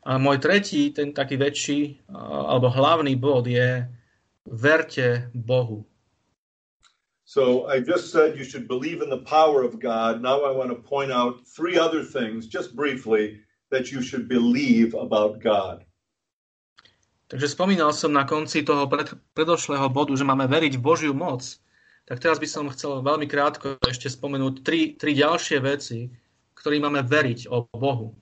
A 0.00 0.18
môj 0.18 0.42
tretí, 0.42 0.90
ten 0.90 1.14
taký 1.14 1.38
väčší 1.38 1.80
eh, 1.86 1.94
alebo 2.18 2.66
hlavný 2.66 3.14
bod 3.14 3.46
je 3.46 3.86
verte 4.42 5.30
Bohu. 5.38 5.86
So 7.22 7.70
I 7.70 7.78
just 7.78 8.10
said 8.10 8.34
you 8.34 8.42
should 8.42 8.66
believe 8.66 9.06
in 9.06 9.10
the 9.12 9.22
power 9.22 9.62
of 9.62 9.78
God. 9.78 10.18
Now 10.18 10.42
I 10.42 10.50
want 10.50 10.74
to 10.74 10.82
point 10.82 11.14
out 11.14 11.46
three 11.46 11.78
other 11.78 12.02
things, 12.02 12.50
just 12.50 12.74
briefly, 12.74 13.38
that 13.70 13.90
you 13.90 14.02
should 14.02 14.26
believe 14.28 14.92
about 14.94 15.38
God. 15.38 15.86
Takže 17.30 17.46
spomínal 17.46 17.94
som 17.94 18.10
na 18.10 18.26
konci 18.26 18.66
toho 18.66 18.90
pred, 18.90 19.06
predošlého 19.38 19.86
bodu, 19.86 20.18
že 20.18 20.26
máme 20.26 20.50
veriť 20.50 20.74
v 20.74 20.82
Božiu 20.82 21.14
moc. 21.14 21.46
Tak 22.10 22.18
teraz 22.18 22.42
by 22.42 22.48
som 22.50 22.66
chcel 22.74 23.06
veľmi 23.06 23.30
krátko 23.30 23.78
ešte 23.86 24.10
spomenúť 24.10 24.66
tri, 24.66 24.98
tri 24.98 25.14
ďalšie 25.14 25.62
veci, 25.62 26.10
ktorým 26.58 26.90
máme 26.90 27.06
veriť 27.06 27.46
o 27.46 27.70
Bohu. 27.70 28.18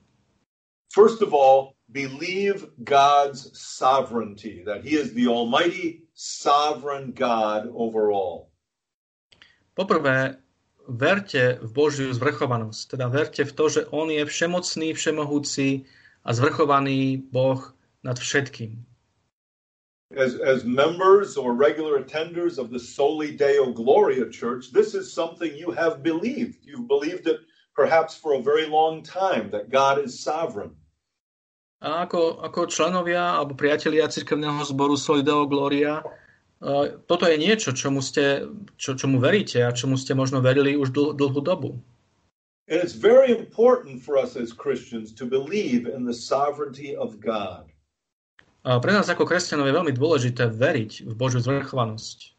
First 0.93 1.25
of 1.25 1.33
all, 1.33 1.73
believe 1.89 2.69
God's 2.85 3.49
sovereignty, 3.57 4.61
that 4.69 4.85
He 4.85 4.93
is 4.93 5.17
the 5.17 5.25
Almighty 5.25 6.05
sovereign 6.13 7.09
God 7.17 7.65
over 7.73 8.13
all. 8.13 8.53
Poprvé, 9.73 10.37
verte 10.89 11.61
v 11.61 11.69
Božiu 11.69 12.09
zvrchovanosť. 12.11 12.97
Teda 12.97 13.07
verte 13.07 13.45
v 13.45 13.53
to, 13.53 13.65
že 13.69 13.81
On 13.93 14.09
je 14.09 14.25
všemocný, 14.25 14.97
všemohúci 14.97 15.85
a 16.25 16.29
zvrchovaný 16.33 17.21
Boh 17.29 17.61
nad 18.01 18.17
všetkým 18.17 18.89
as, 20.15 20.35
as 20.35 20.65
members 20.65 21.37
or 21.37 21.53
regular 21.53 21.99
attenders 21.99 22.57
of 22.57 22.71
the 22.71 22.79
Soli 22.79 23.31
Deo 23.31 23.71
Gloria 23.71 24.29
Church, 24.29 24.71
this 24.71 24.95
is 24.95 25.13
something 25.13 25.53
you 25.55 25.71
have 25.71 26.01
believed. 26.01 26.65
You've 26.65 26.87
believed 26.87 27.27
it 27.27 27.41
perhaps 27.75 28.17
for 28.17 28.33
a 28.33 28.41
very 28.41 28.65
long 28.65 29.03
time 29.03 29.51
that 29.51 29.69
God 29.69 29.99
is 29.99 30.19
sovereign. 30.19 30.75
A 31.79 32.03
ako, 32.03 32.43
ako 32.43 32.67
členovia 32.67 33.39
alebo 33.39 33.55
priatelia 33.55 34.11
cirkevného 34.11 34.67
zboru 34.67 34.99
Soli 34.99 35.23
Deo 35.23 35.47
Gloria, 35.47 36.03
toto 36.59 37.23
je 37.23 37.39
niečo, 37.39 37.71
čomu, 37.71 38.03
ste, 38.03 38.47
čo, 38.75 38.99
čomu 38.99 39.23
veríte 39.23 39.63
a 39.63 39.71
čomu 39.71 39.95
ste 39.95 40.11
možno 40.11 40.43
verili 40.43 40.75
už 40.75 40.91
dl, 40.91 41.15
dlhú 41.15 41.39
dobu. 41.39 41.79
And 42.69 42.77
it's 42.77 42.93
very 42.93 43.33
important 43.33 44.03
for 44.03 44.19
us 44.19 44.37
as 44.37 44.53
Christians 44.53 45.09
to 45.17 45.25
believe 45.25 45.89
in 45.89 46.05
the 46.05 46.13
sovereignty 46.13 46.93
of 46.93 47.17
God. 47.17 47.65
Pre 48.61 48.91
nás 48.91 49.07
ako 49.09 49.25
kresťanov 49.25 49.71
je 49.71 49.77
veľmi 49.79 49.93
dôležité 49.95 50.51
veriť 50.51 51.07
v 51.07 51.13
Božiu 51.15 51.39
zvrchovanosť. 51.39 52.35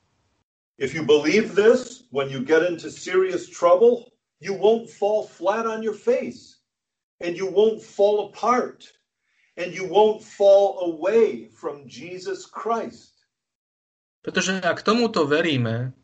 If 0.79 0.95
you 0.95 1.03
believe 1.03 1.57
this, 1.57 2.05
when 2.15 2.31
you 2.31 2.45
get 2.45 2.63
into 2.63 2.93
serious 2.93 3.49
trouble, 3.49 4.13
you 4.39 4.55
won't 4.55 4.89
fall 4.89 5.25
flat 5.27 5.67
on 5.67 5.83
your 5.83 5.97
face 5.97 6.61
and 7.21 7.37
you 7.37 7.51
won't 7.51 7.83
fall 7.83 8.29
apart 8.29 8.87
and 9.57 9.75
you 9.75 9.89
won't 9.89 10.23
fall 10.23 10.93
away 10.93 11.51
from 11.51 11.89
Jesus 11.89 12.47
Christ. 12.47 13.10
Pretože 14.21 14.61
ak 14.61 14.85
tomuto 14.85 15.25
veríme, 15.25 15.97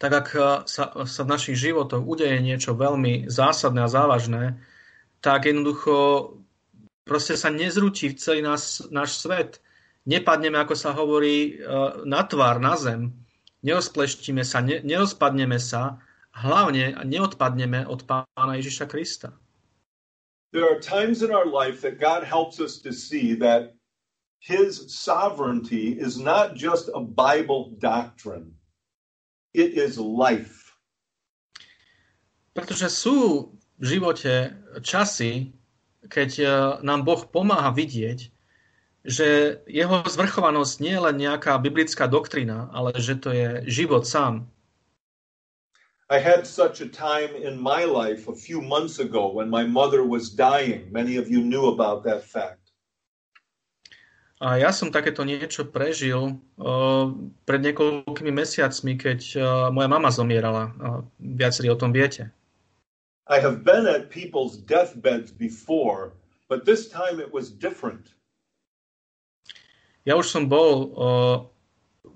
tak 0.00 0.12
ak 0.16 0.28
sa, 0.64 0.84
sa 1.04 1.20
v 1.22 1.32
našich 1.32 1.60
životoch 1.60 2.02
udeje 2.02 2.40
niečo 2.40 2.72
veľmi 2.72 3.28
zásadné 3.28 3.84
a 3.84 3.92
závažné, 3.92 4.56
tak 5.20 5.44
jednoducho 5.44 5.94
proste 7.04 7.36
sa 7.36 7.52
nezručí 7.52 8.16
celý 8.16 8.40
náš, 8.40 8.88
náš 8.88 9.20
svet. 9.20 9.60
Nepadneme, 10.08 10.56
ako 10.56 10.74
sa 10.74 10.96
hovorí, 10.96 11.60
e, 11.60 11.68
na 12.08 12.24
tvár, 12.24 12.56
na 12.58 12.80
zem. 12.80 13.12
Nerozpleštíme 13.60 14.40
sa, 14.40 14.64
ne, 14.64 14.80
nerozpadneme 14.80 15.60
sa, 15.60 16.00
hlavne 16.32 16.96
neodpadneme 17.04 17.84
od 17.84 18.08
Pána 18.08 18.56
Ježiša 18.56 18.88
Krista. 18.88 19.36
There 20.56 20.64
are 20.66 20.80
times 20.80 21.20
in 21.22 21.30
our 21.30 21.46
life 21.46 21.84
that 21.84 22.00
God 22.00 22.24
helps 22.24 22.58
us 22.58 22.80
to 22.82 22.90
see 22.90 23.36
that 23.38 23.76
his 24.40 24.88
sovereignty 24.88 26.00
is 26.00 26.18
not 26.18 26.56
just 26.56 26.88
a 26.94 27.00
Bible 27.00 27.76
doctrine. 27.78 28.56
It 29.52 29.76
is 29.76 30.00
life. 30.00 30.72
Pretože 32.56 32.88
sú 32.88 33.52
v 33.76 33.84
živote 33.84 34.56
časy, 34.80 35.52
keď 36.08 36.30
e, 36.40 36.44
nám 36.80 37.04
Boh 37.04 37.20
pomáha 37.28 37.70
vidieť, 37.70 38.32
že 39.04 39.60
jeho 39.68 40.04
zvrchovanosť 40.08 40.74
nie 40.80 40.92
je 40.96 41.04
len 41.04 41.16
nejaká 41.20 41.56
biblická 41.60 42.08
doktrina, 42.08 42.68
ale 42.72 42.96
že 42.96 43.16
to 43.20 43.32
je 43.32 43.64
život 43.68 44.08
sám. 44.08 44.48
I 46.10 46.18
had 46.18 46.42
such 46.42 46.80
a 46.82 46.88
time 46.90 47.36
in 47.38 47.54
my 47.54 47.86
life 47.86 48.26
a 48.26 48.34
few 48.34 48.60
months 48.60 48.98
ago 48.98 49.30
when 49.30 49.48
my 49.48 49.62
mother 49.62 50.02
was 50.02 50.32
dying. 50.32 50.90
Many 50.90 51.16
of 51.16 51.30
you 51.30 51.40
knew 51.40 51.70
about 51.70 52.02
that 52.04 52.26
fact. 52.26 52.59
A 54.40 54.56
ja 54.56 54.72
som 54.72 54.88
takéto 54.88 55.20
niečo 55.20 55.68
prežil 55.68 56.40
uh, 56.56 57.12
pred 57.44 57.60
niekoľkými 57.60 58.32
mesiacmi, 58.32 58.96
keď 58.96 59.20
uh, 59.36 59.44
moja 59.68 59.84
mama 59.84 60.08
zomierala. 60.08 60.72
Uh, 60.80 61.04
viacerí 61.20 61.68
o 61.68 61.76
tom 61.76 61.92
viete. 61.92 62.32
I 63.28 63.36
have 63.36 63.62
been 63.62 63.84
at 63.84 64.08
people's 64.08 64.56
deathbeds 64.56 65.28
before, 65.28 66.16
but 66.48 66.64
this 66.64 66.88
time 66.88 67.20
it 67.20 67.28
was 67.28 67.52
different. 67.52 68.16
Ja 70.08 70.16
už 70.16 70.32
som 70.32 70.48
bol 70.48 70.88
uh, 70.96 71.36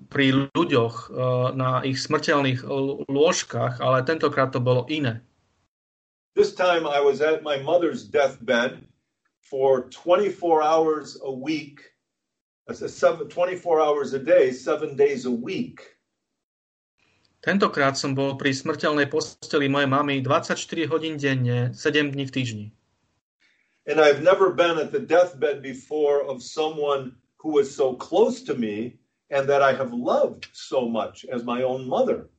pri 0.08 0.48
ľuďoch 0.56 1.12
uh, 1.12 1.52
na 1.52 1.84
ich 1.84 2.00
smrteľných 2.00 2.64
lôžkach, 3.04 3.84
ale 3.84 4.00
tentokrát 4.00 4.48
to 4.48 4.64
bolo 4.64 4.88
iné. 4.88 5.20
This 6.34 6.56
time 6.56 6.88
I 6.88 6.98
was 7.04 7.20
at 7.20 7.44
my 7.44 7.60
mother's 7.60 8.02
deathbed 8.02 8.82
for 9.44 9.86
24 9.92 10.64
hours 10.64 11.20
a 11.22 11.30
week, 11.30 11.93
seven, 12.72 13.28
24 13.28 13.80
hours 13.80 14.14
a 14.14 14.18
day, 14.18 14.52
seven 14.52 14.96
days 14.96 15.26
a 15.26 15.30
week. 15.30 15.94
Tentokrát 17.44 17.92
som 18.00 18.16
bol 18.16 18.40
pri 18.40 18.56
smrteľnej 18.56 19.12
posteli 19.12 19.68
mojej 19.68 19.84
mamy 19.84 20.24
24 20.24 20.88
hodín 20.88 21.20
denne, 21.20 21.76
7 21.76 22.16
dní 22.16 22.24
v 22.24 22.32
týždni. 22.32 22.66
And 23.84 24.00
I've 24.00 24.24
never 24.24 24.48
been 24.48 24.80
at 24.80 24.96
the 24.96 25.04
deathbed 25.04 25.60
before 25.60 26.24
of 26.24 26.40
someone 26.40 27.12
who 27.36 27.52
was 27.52 27.68
so 27.68 27.92
close 28.00 28.40
to 28.48 28.56
me 28.56 28.96
and 29.28 29.44
that 29.44 29.60
I 29.60 29.76
have 29.76 29.92
loved 29.92 30.48
so 30.56 30.88
much 30.88 31.28
as 31.28 31.44
my 31.44 31.60
own 31.60 31.84
mother. 31.84 32.32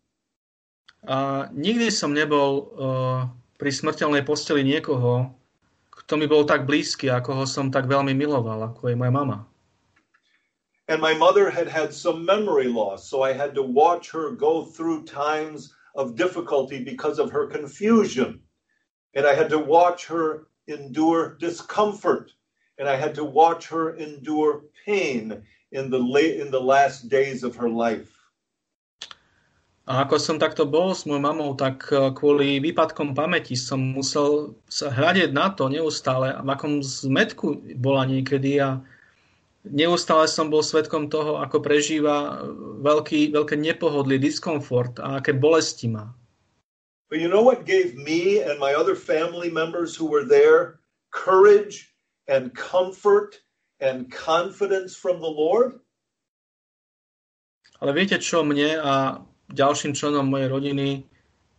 A 1.06 1.54
nikdy 1.54 1.94
som 1.94 2.18
nebol 2.18 2.74
uh, 2.74 3.30
pri 3.62 3.70
smrteľnej 3.70 4.26
posteli 4.26 4.66
niekoho, 4.66 5.30
kto 5.94 6.18
mi 6.18 6.26
bol 6.26 6.50
tak 6.50 6.66
blízky, 6.66 7.14
ako 7.14 7.42
ho 7.42 7.46
som 7.46 7.70
tak 7.70 7.86
veľmi 7.86 8.18
miloval, 8.18 8.74
ako 8.74 8.90
je 8.90 8.98
moja 8.98 9.14
mama. 9.14 9.46
And 10.88 11.02
my 11.02 11.14
mother 11.14 11.50
had 11.50 11.68
had 11.68 11.94
some 11.94 12.26
memory 12.26 12.68
loss, 12.68 13.10
so 13.10 13.24
I 13.24 13.34
had 13.34 13.56
to 13.56 13.64
watch 13.64 14.12
her 14.12 14.32
go 14.32 14.66
through 14.66 15.06
times 15.06 15.74
of 15.96 16.16
difficulty 16.16 16.84
because 16.84 17.18
of 17.18 17.32
her 17.32 17.48
confusion. 17.48 18.42
And 19.16 19.26
I 19.26 19.34
had 19.34 19.50
to 19.50 19.58
watch 19.58 20.06
her 20.08 20.48
endure 20.68 21.38
discomfort, 21.40 22.32
and 22.78 22.88
I 22.88 22.96
had 22.96 23.16
to 23.16 23.24
watch 23.24 23.68
her 23.70 23.96
endure 23.96 24.66
pain 24.86 25.42
in 25.72 25.90
the 25.90 26.00
late 26.00 26.40
in 26.40 26.52
the 26.52 26.62
last 26.62 27.10
days 27.10 27.44
of 27.44 27.56
her 27.56 27.70
life. 27.70 28.12
A 29.86 30.02
ako 30.02 30.18
som 30.18 30.42
takto 30.42 30.66
bol 30.66 30.98
s 30.98 31.06
mojou 31.06 31.22
mamou, 31.22 31.54
tak 31.54 31.86
e, 31.94 32.10
kvôli 32.10 32.58
výpadkom 32.58 33.14
pamäti 33.14 33.54
som 33.54 33.78
musel 33.78 34.58
sa 34.66 34.90
hľadiť 34.90 35.30
na 35.30 35.54
to 35.54 35.70
neustále, 35.70 36.34
v 36.42 36.50
akom 36.50 36.82
zmetku 36.82 37.78
bola 37.78 38.10
niekedy 38.10 38.58
a 38.58 38.82
neustále 39.66 40.30
som 40.30 40.50
bol 40.50 40.62
svetkom 40.62 41.10
toho, 41.10 41.42
ako 41.42 41.62
prežíva 41.62 42.46
veľký, 42.82 43.34
veľké 43.34 43.56
nepohodlie, 43.58 44.22
diskomfort 44.22 45.02
a 45.02 45.20
aké 45.20 45.34
bolesti 45.34 45.90
má. 45.90 46.14
But 47.10 47.22
you 47.22 47.30
know 47.30 47.46
what 47.46 47.70
gave 47.70 47.94
me 47.94 48.42
and 48.42 48.58
my 48.58 48.74
other 48.74 48.98
family 48.98 49.50
members 49.50 49.94
who 49.94 50.10
were 50.10 50.26
there 50.26 50.82
courage 51.14 51.94
and 52.26 52.50
comfort 52.54 53.38
and 53.80 54.10
confidence 54.10 54.98
from 54.98 55.22
the 55.22 55.30
Lord? 55.30 55.82
Ale 57.78 57.92
viete 57.94 58.18
čo 58.18 58.42
mne 58.42 58.80
a 58.82 58.94
ďalším 59.52 59.94
členom 59.94 60.26
mojej 60.26 60.50
rodiny 60.50 61.06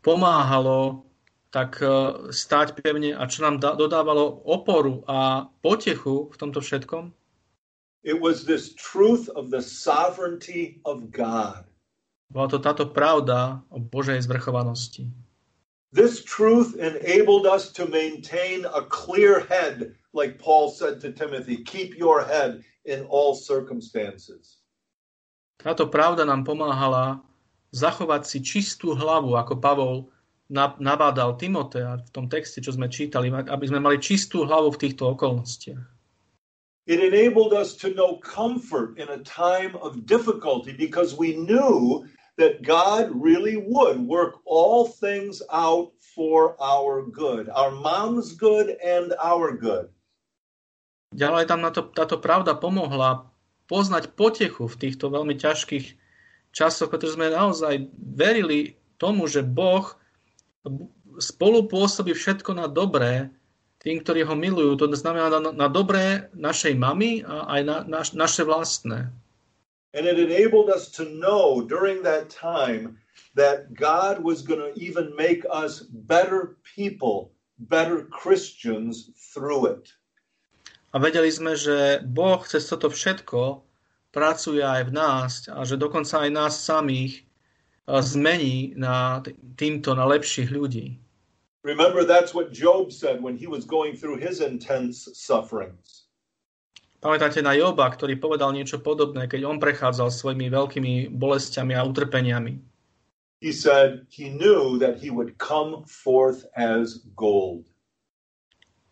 pomáhalo 0.02 1.07
tak 1.54 1.78
e, 1.80 1.88
stáť 2.34 2.76
pevne 2.76 3.14
a 3.14 3.24
čo 3.30 3.46
nám 3.46 3.62
dodávalo 3.62 4.44
oporu 4.44 5.07
a 5.07 5.48
potechu 5.62 6.28
v 6.28 6.36
tomto 6.36 6.61
všetkom? 6.61 7.14
It 8.07 8.14
was 8.14 8.46
this 8.46 8.70
truth 8.78 9.26
of 9.34 9.50
the 9.50 9.59
sovereignty 9.59 10.78
of 10.86 11.11
God. 11.11 11.66
Bola 12.30 12.46
to 12.54 12.62
táto 12.62 12.86
pravda 12.86 13.66
o 13.66 13.82
Božej 13.82 14.22
zvrchovanosti. 14.22 15.11
This 15.90 16.22
truth 16.22 16.78
enabled 16.78 17.50
us 17.50 17.74
to 17.74 17.90
maintain 17.90 18.62
a 18.62 18.86
clear 18.86 19.42
head, 19.50 19.98
like 20.14 20.38
Paul 20.38 20.70
said 20.70 21.02
to 21.02 21.11
Timothy 21.11 21.66
keep 21.66 21.98
your 21.98 22.22
head 22.22 22.62
in 22.86 23.02
all 23.11 23.34
circumstances. 23.34 24.62
Táto 25.59 25.90
pravda 25.90 26.22
nám 26.22 26.46
pomáhala 26.46 27.26
zachovať 27.74 28.22
si 28.22 28.38
čistú 28.38 28.94
hlavu, 28.94 29.34
ako 29.34 29.59
Pavol 29.59 29.96
nabádal 30.78 31.34
Timotea 31.34 31.98
v 32.07 32.11
tom 32.14 32.30
texte, 32.30 32.62
čo 32.62 32.70
sme 32.70 32.86
čítali, 32.86 33.34
aby 33.34 33.64
sme 33.66 33.82
mali 33.82 33.98
čistú 33.98 34.46
hlavu 34.46 34.70
v 34.70 34.80
týchto 34.86 35.11
okolnostiach. 35.11 35.95
It 36.87 37.03
enabled 37.03 37.51
us 37.51 37.74
to 37.82 37.91
know 37.91 38.22
comfort 38.22 38.99
in 39.03 39.11
a 39.11 39.18
time 39.26 39.74
of 39.82 40.07
difficulty 40.07 40.70
because 40.70 41.18
we 41.18 41.34
knew 41.34 42.07
that 42.39 42.62
God 42.62 43.11
really 43.11 43.59
would 43.59 43.99
work 43.99 44.39
all 44.47 44.87
things 44.87 45.43
out 45.51 45.91
for 46.14 46.55
our 46.62 47.03
good, 47.03 47.51
our 47.51 47.74
mom's 47.74 48.39
good 48.39 48.78
and 48.78 49.12
our 49.18 49.51
good. 49.51 49.91
Ďalej 51.16 51.45
tam 51.49 51.61
na 51.64 51.74
to, 51.74 51.91
táto 51.91 52.22
pravda 52.22 52.55
pomohla 52.55 53.30
poznať 53.66 54.14
potechu 54.14 54.68
v 54.70 54.78
týchto 54.78 55.11
veľmi 55.11 55.34
ťažkých 55.34 55.87
časoch, 56.55 56.93
pretože 56.93 57.18
sme 57.18 57.32
naozaj 57.32 57.89
verili 57.99 58.78
tomu, 59.01 59.26
že 59.26 59.43
Boh 59.43 59.97
spolupôsobí 61.16 62.12
všetko 62.12 62.53
na 62.53 62.66
dobré 62.68 63.32
tým, 63.87 64.03
ktorí 64.03 64.26
ho 64.26 64.34
milujú. 64.34 64.74
To 64.82 64.91
znamená 64.91 65.30
na, 65.30 65.55
na 65.55 65.68
dobré 65.70 66.26
našej 66.34 66.74
mamy 66.74 67.22
a 67.22 67.47
aj 67.55 67.61
na, 67.62 67.76
na 67.87 68.03
naše 68.03 68.43
vlastné. 68.43 69.14
And 69.95 70.11
it 70.11 70.18
enabled 70.18 70.66
us 70.68 70.91
to 70.99 71.07
know 71.07 71.62
during 71.62 72.03
that 72.03 72.26
time 72.28 72.99
that 73.39 73.72
God 73.78 74.18
was 74.18 74.43
going 74.43 74.59
to 74.59 74.74
even 74.74 75.14
make 75.14 75.47
us 75.47 75.87
better 76.11 76.59
people, 76.66 77.30
better 77.70 78.11
Christians 78.11 79.14
through 79.14 79.70
it. 79.70 79.95
A 80.91 80.99
vedeli 80.99 81.30
sme, 81.30 81.55
že 81.55 82.03
Boh 82.03 82.43
cez 82.43 82.66
toto 82.66 82.91
všetko 82.91 83.62
pracuje 84.11 84.64
aj 84.64 84.82
v 84.89 84.93
nás 84.93 85.32
a 85.47 85.62
že 85.62 85.78
dokonca 85.78 86.26
aj 86.26 86.30
nás 86.32 86.59
samých 86.59 87.22
zmení 87.87 88.74
na 88.74 89.22
týmto 89.55 89.95
na 89.95 90.09
lepších 90.09 90.51
ľudí. 90.51 90.99
Remember 91.67 92.07
that's 92.07 92.31
what 92.31 92.55
Job 92.55 92.95
said 92.95 93.19
when 93.19 93.35
he 93.35 93.51
was 93.51 93.67
going 93.67 93.99
through 93.99 94.23
his 94.23 94.39
intense 94.39 95.11
sufferings. 95.19 96.07
Pamätáte 97.03 97.43
na 97.43 97.59
Joba, 97.59 97.91
ktorý 97.91 98.23
povedal 98.23 98.55
niečo 98.55 98.79
podobné, 98.79 99.27
keď 99.27 99.51
on 99.51 99.59
prechádzal 99.59 100.14
svojimi 100.14 100.47
veľkými 100.47 101.11
bolestiami 101.11 101.75
a 101.75 101.83
utrpeniami. 101.83 102.62
He 103.43 103.51
said 103.51 104.07
he 104.09 104.31
knew 104.31 104.79
that 104.79 105.03
he 105.03 105.11
would 105.11 105.43
come 105.43 105.83
forth 105.91 106.47
as 106.55 107.03
gold. 107.19 107.67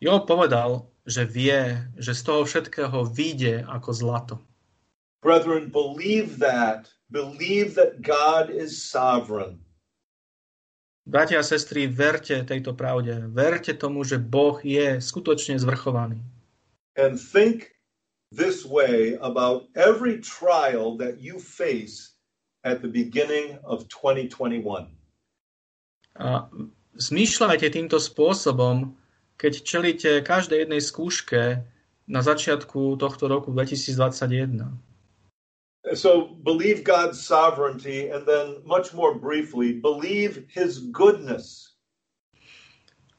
Job 0.03 0.27
povedal, 0.27 0.91
že 1.07 1.31
vie, 1.31 1.79
že 1.95 2.13
z 2.13 2.23
toho 2.27 2.43
všetkého 2.43 3.07
vyjde 3.07 3.65
ako 3.71 3.91
zlato. 3.95 4.37
Brethren, 5.23 5.71
believe 5.71 6.43
that. 6.43 6.91
Believe 7.09 7.79
that 7.79 8.03
God 8.03 8.51
is 8.51 8.83
sovereign. 8.83 9.64
Bratia 11.05 11.41
a 11.41 11.45
sestry, 11.45 11.85
verte 11.85 12.41
tejto 12.49 12.73
pravde. 12.73 13.29
Verte 13.29 13.77
tomu, 13.77 14.09
že 14.09 14.17
Boh 14.17 14.57
je 14.65 15.05
skutočne 15.05 15.61
zvrchovaný. 15.61 16.25
And 16.97 17.21
think 17.21 17.77
this 18.33 18.65
way 18.65 19.21
about 19.21 19.69
every 19.77 20.25
trial 20.25 20.97
that 20.97 21.21
you 21.21 21.37
face 21.37 22.17
at 22.65 22.81
the 22.81 22.89
beginning 22.89 23.61
of 23.69 23.85
2021. 23.93 24.89
A 26.17 26.49
zmýšľajte 26.97 27.69
týmto 27.69 28.01
spôsobom, 28.01 28.97
keď 29.37 29.53
čelíte 29.61 30.11
každej 30.25 30.65
jednej 30.65 30.81
skúške 30.81 31.43
na 32.09 32.21
začiatku 32.25 32.97
tohto 32.97 33.29
roku 33.29 33.53
2021. 33.53 34.94
So 35.93 36.33
believe 36.41 36.81
God's 36.81 37.21
sovereignty 37.21 38.09
and 38.09 38.25
then 38.25 38.65
much 38.65 38.97
more 38.97 39.13
briefly 39.13 39.77
believe 39.77 40.49
his 40.49 40.81
goodness. 40.89 41.77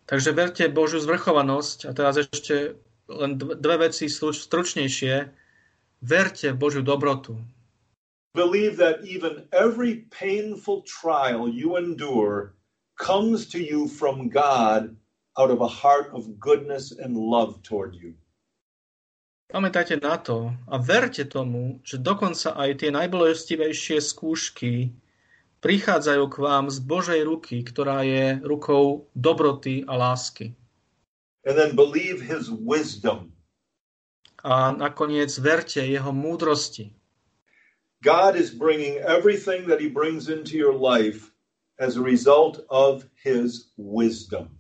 Takže 0.06 0.34
verte 0.34 0.66
Božiu 0.70 1.02
zvrchovanosť 1.02 1.90
a 1.90 1.92
teraz 1.94 2.18
ešte 2.18 2.78
len 3.10 3.38
dve 3.38 3.90
veci 3.90 4.10
stručnejšie. 4.10 5.30
Verte 6.06 6.48
v 6.54 6.58
Božiu 6.58 6.82
dobrotu. 6.86 7.38
Believe 8.34 8.78
that 8.78 9.02
even 9.06 9.50
every 9.54 10.06
painful 10.14 10.86
trial 10.86 11.50
you 11.50 11.78
endure 11.78 12.54
comes 12.98 13.46
to 13.50 13.62
you 13.62 13.88
from 13.88 14.30
God 14.30 14.94
out 15.38 15.50
of 15.50 15.62
a 15.62 15.70
heart 15.70 16.14
of 16.14 16.38
goodness 16.38 16.92
and 16.92 17.18
love 17.18 17.62
toward 17.64 17.96
you. 17.96 18.14
Pamätajte 19.56 19.96
na 20.04 20.20
to 20.20 20.52
a 20.68 20.76
verte 20.84 21.24
tomu, 21.24 21.80
že 21.88 21.96
dokonca 21.96 22.60
aj 22.60 22.84
tie 22.84 22.92
najbolestivejšie 22.92 24.04
skúšky 24.04 24.92
prichádzajú 25.64 26.24
k 26.28 26.36
vám 26.44 26.68
z 26.68 26.84
Božej 26.84 27.24
ruky, 27.24 27.64
ktorá 27.64 28.04
je 28.04 28.36
rukou 28.44 29.08
dobroty 29.16 29.88
a 29.88 29.96
lásky. 29.96 30.60
And 31.48 31.56
then 31.56 31.72
believe 31.72 32.20
his 32.20 32.52
wisdom. 32.52 33.32
A 34.44 34.76
nakoniec 34.76 35.32
verte 35.40 35.88
jeho 35.88 36.12
múdrosti. 36.12 36.92
God 38.04 38.36
is 38.36 38.52
bringing 38.52 39.00
everything 39.08 39.72
that 39.72 39.80
he 39.80 39.88
brings 39.88 40.28
into 40.28 40.60
your 40.60 40.76
life 40.76 41.32
as 41.80 41.96
a 41.96 42.04
result 42.04 42.60
of 42.68 43.08
his 43.24 43.72
wisdom. 43.80 44.52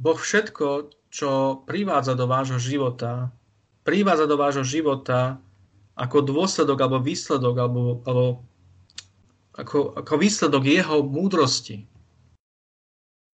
Boh 0.00 0.16
všetko, 0.16 0.88
čo 1.12 1.60
privádza 1.68 2.16
do 2.16 2.24
vášho 2.24 2.56
života, 2.56 3.36
privádza 3.82 4.26
do 4.30 4.38
vášho 4.38 4.64
života 4.66 5.38
ako 5.98 6.24
dôsledok 6.24 6.78
alebo 6.80 6.98
výsledok 7.04 7.54
alebo, 7.58 7.80
alebo 8.06 8.26
ako, 9.58 9.92
ako 10.00 10.14
výsledok 10.16 10.64
jeho 10.64 11.04
múdrosti. 11.04 11.84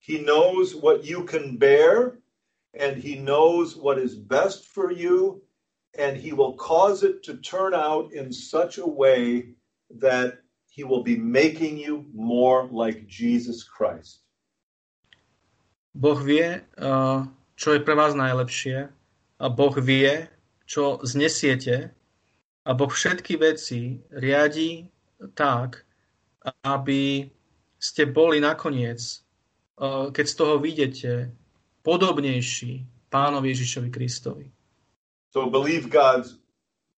He 0.02 0.18
knows 0.18 0.74
what 0.74 1.04
you 1.04 1.22
can 1.28 1.60
bear, 1.60 2.16
and 2.72 2.96
He 2.96 3.14
knows 3.14 3.76
what 3.76 4.00
is 4.00 4.16
best 4.16 4.66
for 4.72 4.88
you, 4.88 5.44
and 6.00 6.16
He 6.16 6.32
will 6.32 6.56
cause 6.56 7.04
it 7.04 7.20
to 7.28 7.36
turn 7.44 7.76
out 7.76 8.10
in 8.16 8.32
such 8.32 8.80
a 8.80 8.88
way 8.88 9.52
that 10.00 10.40
He 10.72 10.82
will 10.82 11.04
be 11.04 11.18
making 11.20 11.76
you 11.76 12.08
more 12.16 12.66
like 12.72 13.04
Jesus 13.04 13.62
Christ. 13.62 14.24
Boh 15.92 16.18
vie, 16.18 16.62
čo 17.58 17.68
je 17.74 17.80
pre 17.82 17.94
vás 17.98 18.14
najlepšie 18.14 18.86
a 19.38 19.46
Boh 19.50 19.74
vie, 19.76 20.30
čo 20.68 21.00
znesiete 21.00 21.96
a 22.68 22.70
Boh 22.76 22.92
všetky 22.92 23.40
veci 23.40 24.04
riadi 24.12 24.84
tak, 25.32 25.88
aby 26.60 27.24
ste 27.80 28.04
boli 28.04 28.36
nakoniec, 28.36 29.00
keď 30.12 30.26
z 30.28 30.34
toho 30.36 30.60
vidíte, 30.60 31.32
podobnejší 31.80 32.84
pánovi 33.08 33.56
Ježišovi 33.56 33.88
Kristovi. 33.88 34.46
So 35.32 35.48
believe 35.48 35.88
God's 35.88 36.36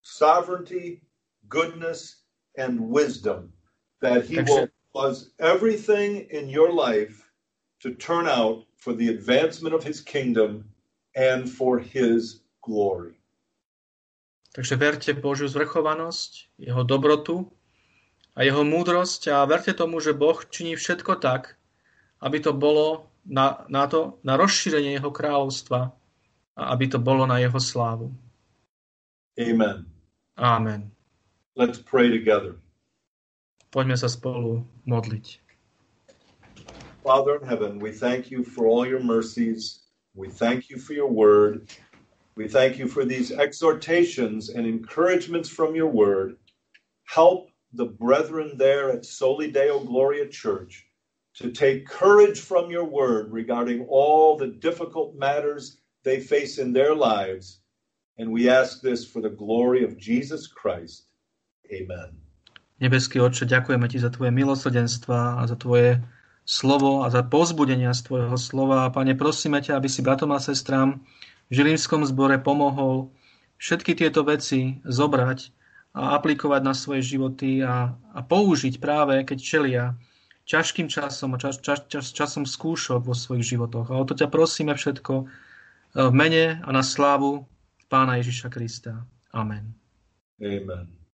sovereignty, 0.03 1.07
goodness 1.47 2.27
and 2.59 2.91
wisdom 2.91 3.55
that 4.03 4.27
he 4.27 4.43
Takže... 4.43 4.51
will 4.51 4.69
cause 4.91 5.31
everything 5.39 6.27
in 6.35 6.51
your 6.51 6.75
life 6.75 7.31
to 7.79 7.95
turn 7.95 8.27
out 8.27 8.67
for 8.75 8.91
the 8.91 9.15
advancement 9.15 9.71
of 9.77 9.87
his 9.87 10.03
kingdom 10.03 10.67
and 11.15 11.47
for 11.47 11.79
his 11.79 12.43
glory. 12.67 13.20
Takže 14.51 14.75
verte 14.75 15.11
Božiu 15.15 15.47
zvrchovanosť, 15.47 16.59
jeho 16.59 16.83
dobrotu 16.83 17.47
a 18.35 18.43
jeho 18.43 18.67
múdrosť 18.67 19.31
a 19.31 19.47
verte 19.47 19.71
tomu, 19.71 20.03
že 20.03 20.11
Boh 20.17 20.39
činí 20.43 20.75
všetko 20.75 21.23
tak, 21.23 21.55
aby 22.19 22.43
to 22.43 22.51
bolo 22.51 23.07
na, 23.23 23.63
na, 23.71 23.87
to, 23.87 24.19
na 24.27 24.35
rozšírenie 24.35 24.99
jeho 24.99 25.15
kráľovstva 25.15 25.95
a 26.59 26.63
aby 26.75 26.91
to 26.91 26.99
bolo 26.99 27.31
na 27.31 27.39
jeho 27.39 27.61
slávu. 27.63 28.11
Amen. 29.39 29.87
Amen. 30.35 30.91
Let's 31.55 31.79
pray 31.79 32.11
together. 32.11 32.59
Poďme 33.71 33.95
sa 33.95 34.11
spolu 34.11 34.67
modliť. 34.83 35.39
Father 37.07 37.39
in 37.41 37.47
heaven, 37.47 37.79
we 37.79 37.95
thank 37.95 38.29
you 38.29 38.45
for 38.45 38.67
all 38.67 38.85
your 38.85 39.01
mercies. 39.01 39.87
We 40.13 40.29
thank 40.29 40.69
you 40.69 40.77
for 40.77 40.93
your 40.93 41.09
word. 41.09 41.71
We 42.41 42.49
thank 42.49 42.81
you 42.81 42.89
for 42.89 43.05
these 43.05 43.37
exhortations 43.37 44.49
and 44.49 44.65
encouragements 44.65 45.53
from 45.53 45.77
your 45.77 45.93
word. 45.93 46.41
Help 47.05 47.53
the 47.77 47.85
brethren 47.85 48.57
there 48.57 48.89
at 48.89 49.05
Soli 49.05 49.53
Deo 49.53 49.85
Gloria 49.85 50.25
Church 50.25 50.89
to 51.37 51.53
take 51.53 51.85
courage 51.85 52.41
from 52.41 52.73
your 52.73 52.89
word 52.89 53.29
regarding 53.29 53.85
all 53.93 54.41
the 54.41 54.57
difficult 54.57 55.13
matters 55.21 55.85
they 56.01 56.17
face 56.17 56.57
in 56.57 56.73
their 56.73 56.97
lives. 56.97 57.61
And 58.17 58.33
we 58.33 58.49
ask 58.49 58.81
this 58.81 59.05
for 59.05 59.21
the 59.21 59.37
glory 59.37 59.85
of 59.85 60.01
Jesus 60.01 60.49
Christ. 60.49 61.13
Amen. 61.69 62.25
Nebeský 62.81 63.21
Otče, 63.21 63.45
ďakujeme 63.53 63.85
Ti 63.85 64.01
za 64.01 64.09
Tvoje 64.09 64.33
milosrdenstva 64.33 65.37
a 65.37 65.43
za 65.45 65.61
Tvoje 65.61 66.01
slovo 66.49 67.05
a 67.05 67.13
za 67.13 67.21
pozbudenia 67.21 67.93
z 67.93 68.09
Tvojho 68.09 68.41
slova. 68.41 68.89
Pane, 68.89 69.13
prosíme 69.13 69.61
ťa, 69.61 69.77
aby 69.77 69.93
si 69.93 70.01
bratom 70.01 70.33
a 70.33 70.41
sestrám 70.41 71.05
v 71.51 71.53
Žilimskom 71.53 72.07
zbore 72.07 72.39
pomohol 72.39 73.11
všetky 73.59 73.99
tieto 73.99 74.23
veci 74.23 74.79
zobrať 74.87 75.51
a 75.99 76.15
aplikovať 76.15 76.63
na 76.63 76.75
svoje 76.75 77.03
životy 77.03 77.61
a, 77.67 77.91
a 78.15 78.21
použiť 78.23 78.79
práve, 78.79 79.27
keď 79.27 79.39
čelia 79.43 79.85
ťažkým 80.47 80.87
časom 80.87 81.35
a 81.35 81.39
čas, 81.39 81.59
čas, 81.59 81.83
čas, 81.91 82.15
časom 82.15 82.47
skúšok 82.47 83.03
vo 83.07 83.15
svojich 83.15 83.55
životoch. 83.55 83.91
A 83.91 83.99
o 83.99 84.07
to 84.07 84.15
ťa 84.15 84.31
prosíme 84.31 84.75
všetko 84.75 85.15
e, 85.23 85.25
v 85.99 86.15
mene 86.15 86.63
a 86.63 86.71
na 86.71 86.83
slávu 86.83 87.47
Pána 87.91 88.23
Ježiša 88.23 88.49
Krista. 88.55 89.03
Amen. 89.35 89.75
Amen. 90.39 91.00